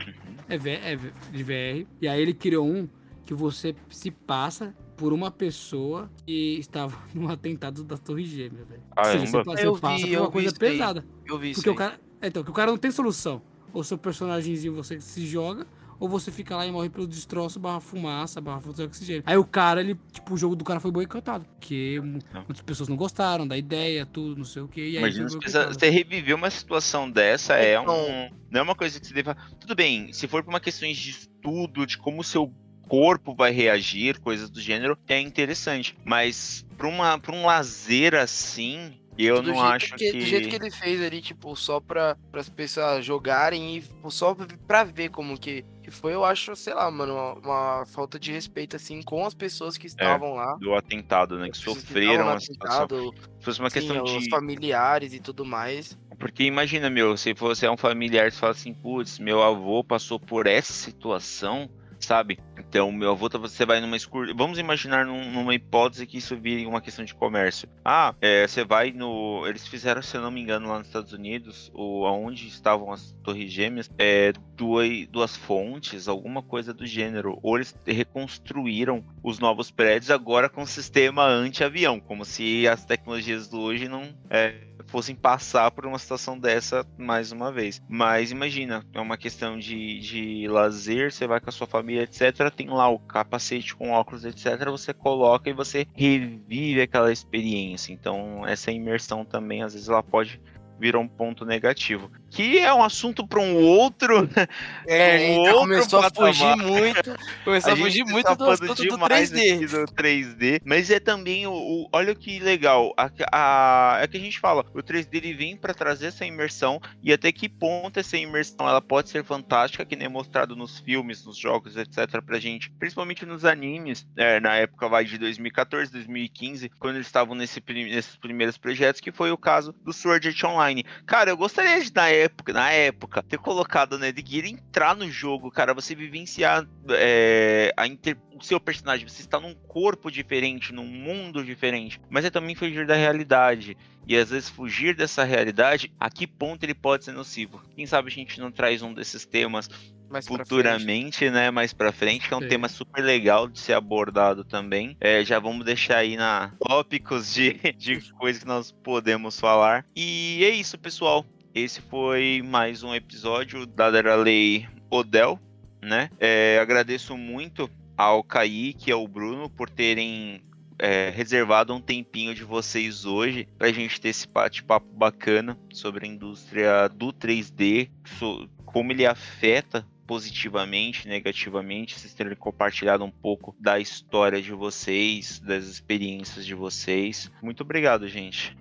é, 0.48 0.56
V- 0.56 0.70
é 0.82 0.96
V- 0.96 1.12
de 1.30 1.42
VR. 1.44 1.86
E 2.00 2.08
aí 2.08 2.18
ele 2.22 2.32
criou 2.32 2.66
um 2.66 2.88
que 3.26 3.34
você 3.34 3.74
se 3.90 4.10
passa 4.10 4.74
por 4.96 5.12
uma 5.12 5.30
pessoa 5.30 6.10
que 6.24 6.58
estava 6.58 6.96
num 7.14 7.28
atentado 7.28 7.84
da 7.84 7.96
Torre 7.98 8.24
Gêmea, 8.24 8.64
velho. 8.64 8.82
Você, 8.82 8.94
Caramba. 9.18 9.44
pa- 9.44 9.52
você 9.56 9.66
Eu 9.66 9.78
passa 9.78 10.06
vi, 10.06 10.12
por 10.12 10.20
uma 10.22 10.30
coisa 10.30 10.48
isso 10.48 10.64
aí. 10.64 10.70
pesada. 10.72 11.04
Eu 11.26 11.38
vi 11.38 11.50
isso. 11.50 11.60
Porque 11.62 11.68
o 11.70 11.72
aí. 11.72 11.78
cara. 11.78 12.00
Então, 12.22 12.42
que 12.42 12.50
o 12.50 12.54
cara 12.54 12.70
não 12.70 12.78
tem 12.78 12.90
solução. 12.90 13.42
Ou 13.72 13.84
seu 13.84 13.98
personagemzinho 13.98 14.74
você 14.74 14.98
se 15.00 15.26
joga, 15.26 15.66
ou 16.00 16.08
você 16.08 16.30
fica 16.30 16.56
lá 16.56 16.66
e 16.66 16.72
morre 16.72 16.88
pelo 16.88 17.06
destroço, 17.06 17.60
barra 17.60 17.78
fumaça, 17.80 18.40
barra 18.40 18.60
falta 18.60 18.82
de 18.82 18.88
oxigênio. 18.88 19.22
Aí 19.26 19.36
o 19.36 19.44
cara, 19.44 19.80
ele, 19.80 19.98
tipo, 20.12 20.32
o 20.34 20.36
jogo 20.38 20.56
do 20.56 20.64
cara 20.64 20.80
foi 20.80 20.90
boicotado. 20.90 21.44
Porque 21.58 22.00
Não. 22.02 22.40
muitas 22.42 22.62
pessoas 22.62 22.88
não 22.88 22.96
gostaram 22.96 23.46
da 23.46 23.56
ideia, 23.56 24.06
tudo, 24.06 24.36
não 24.38 24.44
sei 24.46 24.62
o 24.62 24.68
que. 24.68 24.80
E 24.80 24.84
aí 24.96 24.96
Imagina 24.98 25.28
se 25.28 25.38
precisa- 25.38 25.66
você 25.72 25.90
reviver 25.90 26.34
uma 26.34 26.48
situação 26.50 27.10
dessa 27.10 27.54
é 27.56 27.78
Então- 27.80 27.94
um. 27.94 28.30
Não 28.50 28.60
é 28.60 28.62
uma 28.62 28.74
coisa 28.74 28.98
que 28.98 29.06
você 29.06 29.12
deva. 29.14 29.36
Tudo 29.60 29.74
bem, 29.74 30.10
se 30.12 30.26
for 30.26 30.42
por 30.42 30.50
uma 30.50 30.60
questão 30.60 30.90
de 30.90 31.10
estudo, 31.10 31.86
de 31.86 31.98
como 31.98 32.20
o 32.20 32.24
seu 32.24 32.50
corpo 32.88 33.34
vai 33.34 33.50
reagir, 33.52 34.20
coisas 34.20 34.50
do 34.50 34.60
gênero, 34.60 34.98
é 35.08 35.20
interessante. 35.20 35.96
Mas 36.04 36.64
pra, 36.76 36.88
uma, 36.88 37.18
pra 37.18 37.34
um 37.34 37.46
lazer 37.46 38.14
assim, 38.14 38.94
eu 39.18 39.42
do 39.42 39.52
não 39.52 39.62
acho 39.62 39.94
que, 39.94 40.12
que. 40.12 40.18
Do 40.18 40.24
jeito 40.24 40.48
que 40.48 40.56
ele 40.56 40.70
fez 40.70 41.02
ali, 41.02 41.20
tipo, 41.22 41.56
só 41.56 41.80
pra 41.80 42.16
as 42.34 42.48
pessoas 42.48 43.04
jogarem 43.04 43.78
e 43.78 43.84
só 44.10 44.36
pra 44.66 44.84
ver 44.84 45.08
como 45.08 45.38
que, 45.38 45.64
que 45.82 45.90
foi, 45.90 46.14
eu 46.14 46.24
acho, 46.24 46.54
sei 46.54 46.74
lá, 46.74 46.90
mano, 46.90 47.14
uma, 47.14 47.32
uma 47.34 47.86
falta 47.86 48.18
de 48.18 48.30
respeito, 48.30 48.76
assim, 48.76 49.02
com 49.02 49.24
as 49.24 49.34
pessoas 49.34 49.78
que 49.78 49.86
estavam 49.86 50.34
lá. 50.34 50.56
Do 50.56 50.74
atentado, 50.74 51.38
né? 51.38 51.48
Que 51.48 51.56
sofreram 51.56 52.28
a 52.28 52.38
situação. 52.40 52.84
atentado, 52.84 53.14
Se 53.38 53.44
fosse 53.44 53.60
uma 53.60 53.70
sim, 53.70 53.80
questão 53.80 54.04
os 54.04 54.24
de. 54.24 54.30
familiares 54.30 55.14
e 55.14 55.20
tudo 55.20 55.44
mais. 55.44 55.98
Porque 56.18 56.44
imagina, 56.44 56.88
meu, 56.88 57.16
se 57.16 57.32
você 57.34 57.66
é 57.66 57.70
um 57.70 57.76
familiar, 57.76 58.30
você 58.30 58.38
fala 58.38 58.52
assim, 58.52 58.72
putz, 58.72 59.18
meu 59.18 59.42
avô 59.42 59.84
passou 59.84 60.18
por 60.18 60.46
essa 60.46 60.72
situação, 60.72 61.70
sabe? 62.00 62.38
Então, 62.58 62.90
meu 62.92 63.12
avô, 63.12 63.28
tá- 63.28 63.38
você 63.38 63.64
vai 63.64 63.80
numa 63.80 63.96
excursão. 63.96 64.34
Vamos 64.36 64.58
imaginar 64.58 65.06
num- 65.06 65.30
numa 65.30 65.54
hipótese 65.54 66.06
que 66.06 66.18
isso 66.18 66.36
vire 66.36 66.66
uma 66.66 66.80
questão 66.80 67.04
de 67.04 67.14
comércio. 67.14 67.68
Ah, 67.84 68.14
é, 68.20 68.46
você 68.46 68.64
vai 68.64 68.90
no. 68.92 69.46
Eles 69.46 69.66
fizeram, 69.66 70.02
se 70.02 70.16
eu 70.16 70.20
não 70.22 70.30
me 70.30 70.40
engano, 70.40 70.68
lá 70.68 70.78
nos 70.78 70.88
Estados 70.88 71.12
Unidos, 71.12 71.70
ou 71.74 72.06
aonde 72.06 72.46
estavam 72.48 72.92
as 72.92 73.12
Torres 73.22 73.52
Gêmeas, 73.52 73.90
é, 73.98 74.32
duas, 74.56 75.06
duas 75.08 75.36
fontes, 75.36 76.08
alguma 76.08 76.42
coisa 76.42 76.72
do 76.74 76.86
gênero. 76.86 77.38
Ou 77.42 77.56
eles 77.56 77.74
reconstruíram 77.86 79.04
os 79.22 79.38
novos 79.38 79.70
prédios 79.70 80.10
agora 80.10 80.48
com 80.48 80.64
sistema 80.66 81.24
anti-avião, 81.24 82.00
como 82.00 82.24
se 82.24 82.66
as 82.68 82.84
tecnologias 82.84 83.48
do 83.48 83.60
hoje 83.60 83.88
não. 83.88 84.14
é, 84.30 84.54
fossem 84.96 85.14
passar 85.14 85.70
por 85.72 85.84
uma 85.84 85.98
situação 85.98 86.38
dessa 86.38 86.82
mais 86.96 87.30
uma 87.30 87.52
vez. 87.52 87.82
Mas 87.86 88.30
imagina, 88.30 88.82
é 88.94 88.98
uma 88.98 89.18
questão 89.18 89.58
de, 89.58 90.00
de 90.00 90.48
lazer, 90.48 91.12
você 91.12 91.26
vai 91.26 91.38
com 91.38 91.50
a 91.50 91.52
sua 91.52 91.66
família, 91.66 92.04
etc. 92.04 92.50
Tem 92.50 92.70
lá 92.70 92.88
o 92.88 92.98
capacete 92.98 93.76
com 93.76 93.90
óculos, 93.90 94.24
etc. 94.24 94.70
Você 94.70 94.94
coloca 94.94 95.50
e 95.50 95.52
você 95.52 95.86
revive 95.94 96.80
aquela 96.80 97.12
experiência. 97.12 97.92
Então, 97.92 98.46
essa 98.46 98.72
imersão 98.72 99.22
também, 99.22 99.62
às 99.62 99.74
vezes, 99.74 99.90
ela 99.90 100.02
pode 100.02 100.40
virar 100.80 100.98
um 100.98 101.08
ponto 101.08 101.44
negativo. 101.44 102.10
Que 102.36 102.58
é 102.58 102.72
um 102.72 102.82
assunto 102.82 103.26
para 103.26 103.40
um 103.40 103.56
outro. 103.56 104.28
É, 104.88 105.16
a 105.16 105.16
um 105.16 105.18
gente 105.18 105.38
outro 105.40 105.58
começou 105.60 105.98
a 106.00 106.10
fugir 106.10 106.56
muito. 106.56 107.16
Começou 107.44 107.72
a, 107.72 107.74
gente 107.74 107.84
fugir 107.84 108.04
muito 108.04 108.24
tá 108.24 108.34
do 108.34 108.38
falando 108.44 108.62
assunto 108.62 108.82
do 108.84 108.88
demais 108.90 109.32
3D. 109.32 109.54
aqui 109.56 109.66
do 109.66 109.84
3D, 109.94 110.60
mas 110.64 110.90
é 110.90 111.00
também 111.00 111.44
o, 111.46 111.52
o- 111.52 111.88
olha 111.92 112.14
que 112.14 112.38
legal, 112.38 112.94
a, 112.96 113.10
a- 113.32 113.98
é 114.00 114.06
que 114.06 114.16
a 114.16 114.20
gente 114.20 114.38
fala, 114.38 114.64
o 114.72 114.78
3D 114.80 115.08
ele 115.14 115.34
vem 115.34 115.56
para 115.56 115.74
trazer 115.74 116.06
essa 116.06 116.24
imersão 116.24 116.80
e 117.02 117.12
até 117.12 117.32
que 117.32 117.48
ponto 117.48 117.98
essa 117.98 118.16
imersão 118.16 118.68
ela 118.68 118.80
pode 118.80 119.08
ser 119.08 119.24
fantástica, 119.24 119.84
que 119.84 119.96
nem 119.96 120.06
é 120.06 120.08
mostrado 120.08 120.54
nos 120.54 120.78
filmes, 120.78 121.24
nos 121.24 121.36
jogos, 121.36 121.76
etc, 121.76 122.22
pra 122.24 122.38
gente, 122.38 122.70
principalmente 122.78 123.26
nos 123.26 123.44
animes, 123.44 124.06
é, 124.16 124.38
na 124.38 124.54
época 124.54 124.88
vai 124.88 125.04
de 125.04 125.18
2014, 125.18 125.90
2015, 125.90 126.70
quando 126.78 126.94
eles 126.96 127.08
estavam 127.08 127.34
nesse, 127.34 127.60
nesses 127.68 128.14
primeiros 128.14 128.56
projetos, 128.56 129.00
que 129.00 129.10
foi 129.10 129.32
o 129.32 129.36
caso 129.38 129.74
do 129.84 129.92
Sword 129.92 130.28
Art 130.28 130.44
Online. 130.44 130.84
Cara, 131.06 131.30
eu 131.30 131.36
gostaria 131.36 131.82
de 131.82 131.92
na 131.92 132.08
época, 132.26 132.52
na 132.52 132.70
época, 132.70 133.22
ter 133.22 133.38
colocado 133.38 133.98
né, 133.98 134.12
de 134.12 134.22
Gear 134.26 134.46
entrar 134.46 134.94
no 134.94 135.10
jogo, 135.10 135.50
cara, 135.50 135.74
você 135.74 135.94
vivenciar 135.94 136.66
é, 136.90 137.72
a 137.76 137.86
inter- 137.86 138.18
o 138.34 138.42
seu 138.42 138.60
personagem, 138.60 139.08
você 139.08 139.22
está 139.22 139.40
num 139.40 139.54
corpo 139.66 140.10
diferente, 140.10 140.72
num 140.72 140.86
mundo 140.86 141.44
diferente, 141.44 141.98
mas 142.10 142.24
é 142.24 142.30
também 142.30 142.54
fugir 142.54 142.86
da 142.86 142.94
realidade. 142.94 143.76
E 144.06 144.16
às 144.16 144.30
vezes 144.30 144.48
fugir 144.48 144.94
dessa 144.94 145.24
realidade, 145.24 145.90
a 145.98 146.08
que 146.10 146.26
ponto 146.26 146.62
ele 146.64 146.74
pode 146.74 147.04
ser 147.04 147.12
nocivo? 147.12 147.60
Quem 147.74 147.86
sabe 147.86 148.08
a 148.08 148.12
gente 148.12 148.38
não 148.38 148.52
traz 148.52 148.80
um 148.82 148.94
desses 148.94 149.26
temas 149.26 149.68
Mais 150.08 150.26
futuramente, 150.26 151.28
né, 151.30 151.50
mais 151.50 151.72
pra 151.72 151.92
frente, 151.92 152.28
que 152.28 152.34
é 152.34 152.36
um 152.36 152.42
Sim. 152.42 152.48
tema 152.48 152.68
super 152.68 153.02
legal 153.02 153.48
de 153.48 153.58
ser 153.58 153.72
abordado 153.72 154.44
também. 154.44 154.96
É, 155.00 155.24
já 155.24 155.38
vamos 155.40 155.64
deixar 155.64 155.98
aí 155.98 156.16
na 156.16 156.54
tópicos 156.60 157.32
de, 157.34 157.54
de 157.76 158.00
coisas 158.12 158.42
que 158.42 158.48
nós 158.48 158.72
podemos 158.84 159.38
falar. 159.40 159.84
E 159.96 160.44
é 160.44 160.50
isso, 160.50 160.78
pessoal. 160.78 161.24
Esse 161.56 161.80
foi 161.80 162.42
mais 162.44 162.82
um 162.82 162.94
episódio 162.94 163.64
da 163.64 163.86
Lei 163.88 164.68
Odell, 164.90 165.40
né? 165.82 166.10
É, 166.20 166.58
agradeço 166.60 167.16
muito 167.16 167.70
ao 167.96 168.22
Kaique 168.22 168.90
e 168.90 168.92
ao 168.92 169.08
Bruno 169.08 169.48
por 169.48 169.70
terem 169.70 170.42
é, 170.78 171.08
reservado 171.08 171.72
um 171.74 171.80
tempinho 171.80 172.34
de 172.34 172.44
vocês 172.44 173.06
hoje 173.06 173.48
pra 173.56 173.72
gente 173.72 173.98
ter 173.98 174.10
esse 174.10 174.28
bate-papo 174.28 174.86
bacana 174.92 175.58
sobre 175.72 176.04
a 176.04 176.08
indústria 176.08 176.88
do 176.88 177.10
3D, 177.10 177.88
so- 178.18 178.46
como 178.66 178.92
ele 178.92 179.06
afeta 179.06 179.86
positivamente, 180.06 181.08
negativamente, 181.08 181.98
vocês 181.98 182.14
terem 182.14 182.36
compartilhado 182.36 183.04
um 183.04 183.10
pouco 183.10 183.54
da 183.58 183.78
história 183.78 184.40
de 184.40 184.52
vocês, 184.52 185.40
das 185.40 185.66
experiências 185.66 186.46
de 186.46 186.54
vocês. 186.54 187.30
Muito 187.42 187.62
obrigado, 187.62 188.08
gente. 188.08 188.56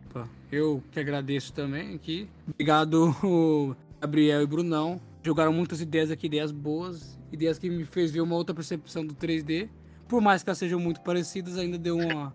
Eu 0.51 0.81
que 0.91 0.99
agradeço 0.99 1.53
também 1.53 1.95
aqui. 1.95 2.29
Obrigado, 2.47 3.15
Gabriel 3.99 4.41
e 4.41 4.47
Brunão. 4.47 5.01
Jogaram 5.23 5.51
muitas 5.51 5.81
ideias 5.81 6.11
aqui, 6.11 6.27
ideias 6.27 6.51
boas, 6.51 7.19
ideias 7.31 7.57
que 7.59 7.69
me 7.69 7.83
fez 7.83 8.11
ver 8.11 8.21
uma 8.21 8.35
outra 8.35 8.55
percepção 8.55 9.05
do 9.05 9.13
3D. 9.13 9.69
Por 10.07 10.21
mais 10.21 10.43
que 10.43 10.49
elas 10.49 10.57
sejam 10.57 10.79
muito 10.79 11.01
parecidas, 11.01 11.57
ainda 11.57 11.77
deu 11.77 11.97
uma. 11.97 12.33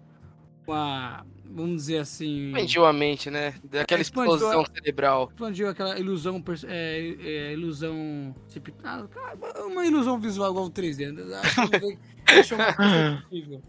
uma 0.66 1.24
vamos 1.50 1.76
dizer 1.82 1.98
assim. 1.98 2.48
Expandiu 2.48 2.84
a 2.86 2.92
mente, 2.92 3.30
né? 3.30 3.54
Daquela 3.64 4.00
Expandiu 4.00 4.32
a- 4.32 4.36
explosão 4.36 4.64
cerebral. 4.74 5.28
expandiu 5.32 5.68
aquela 5.68 5.98
ilusão, 5.98 6.42
é, 6.66 7.16
é, 7.20 7.52
ilusão, 7.52 8.34
uma 9.66 9.86
ilusão 9.86 10.18
visual 10.18 10.50
igual 10.50 10.66
o 10.66 10.70
3D, 10.70 11.12
né? 11.12 11.40
Acho 11.42 11.68
que 11.70 11.98
Deixou 12.32 12.58
possível. 12.58 13.62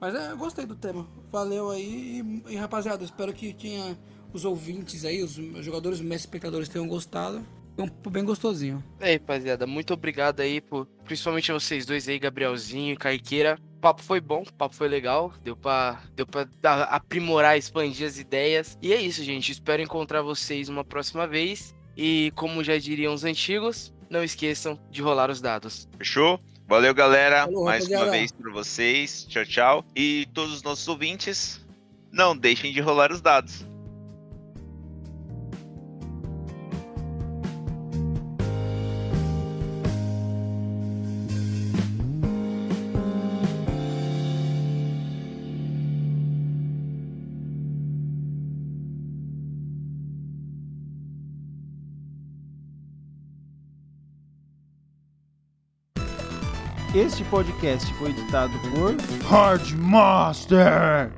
Mas 0.00 0.14
é, 0.14 0.32
eu 0.32 0.36
gostei 0.36 0.66
do 0.66 0.74
tema. 0.76 1.06
Valeu 1.30 1.70
aí 1.70 2.22
e, 2.46 2.52
e, 2.52 2.56
rapaziada, 2.56 3.02
espero 3.04 3.32
que 3.32 3.52
tenha 3.54 3.96
os 4.32 4.44
ouvintes 4.44 5.04
aí, 5.04 5.22
os 5.22 5.32
jogadores, 5.64 5.98
os 5.98 6.04
mestres 6.04 6.22
espectadores 6.26 6.68
tenham 6.68 6.86
gostado. 6.86 7.44
Foi 7.76 7.84
um 7.86 8.10
bem 8.10 8.24
gostosinho. 8.24 8.84
Aí, 9.00 9.14
rapaziada, 9.14 9.66
muito 9.66 9.92
obrigado 9.94 10.40
aí, 10.40 10.60
por, 10.60 10.86
principalmente 11.04 11.50
a 11.50 11.54
vocês 11.54 11.84
dois 11.84 12.08
aí, 12.08 12.18
Gabrielzinho 12.18 12.92
e 12.92 12.96
Caiqueira. 12.96 13.58
O 13.84 13.86
papo 13.86 14.02
foi 14.02 14.18
bom, 14.18 14.40
o 14.48 14.52
papo 14.54 14.74
foi 14.74 14.88
legal, 14.88 15.30
deu 15.42 15.54
pra, 15.54 16.00
deu 16.16 16.26
pra 16.26 16.48
dar- 16.58 16.84
aprimorar, 16.84 17.58
expandir 17.58 18.06
as 18.06 18.18
ideias. 18.18 18.78
E 18.80 18.94
é 18.94 18.96
isso, 18.98 19.22
gente, 19.22 19.52
espero 19.52 19.82
encontrar 19.82 20.22
vocês 20.22 20.70
uma 20.70 20.82
próxima 20.82 21.26
vez. 21.26 21.74
E 21.94 22.32
como 22.34 22.64
já 22.64 22.78
diriam 22.78 23.12
os 23.12 23.24
antigos, 23.24 23.92
não 24.08 24.24
esqueçam 24.24 24.80
de 24.90 25.02
rolar 25.02 25.30
os 25.30 25.38
dados. 25.38 25.86
Fechou? 25.98 26.40
Valeu, 26.66 26.94
galera. 26.94 27.44
Falou, 27.44 27.66
Mais 27.66 27.84
uma 27.86 27.98
rapaziada. 27.98 28.10
vez 28.18 28.32
para 28.32 28.50
vocês. 28.52 29.26
Tchau, 29.28 29.44
tchau. 29.44 29.84
E 29.94 30.26
todos 30.32 30.54
os 30.54 30.62
nossos 30.62 30.88
ouvintes, 30.88 31.60
não 32.10 32.34
deixem 32.34 32.72
de 32.72 32.80
rolar 32.80 33.12
os 33.12 33.20
dados. 33.20 33.66
Este 57.04 57.22
podcast 57.24 57.92
foi 57.94 58.10
editado 58.10 58.50
por 58.70 58.96
Hard 59.30 59.72
Master. 59.76 61.12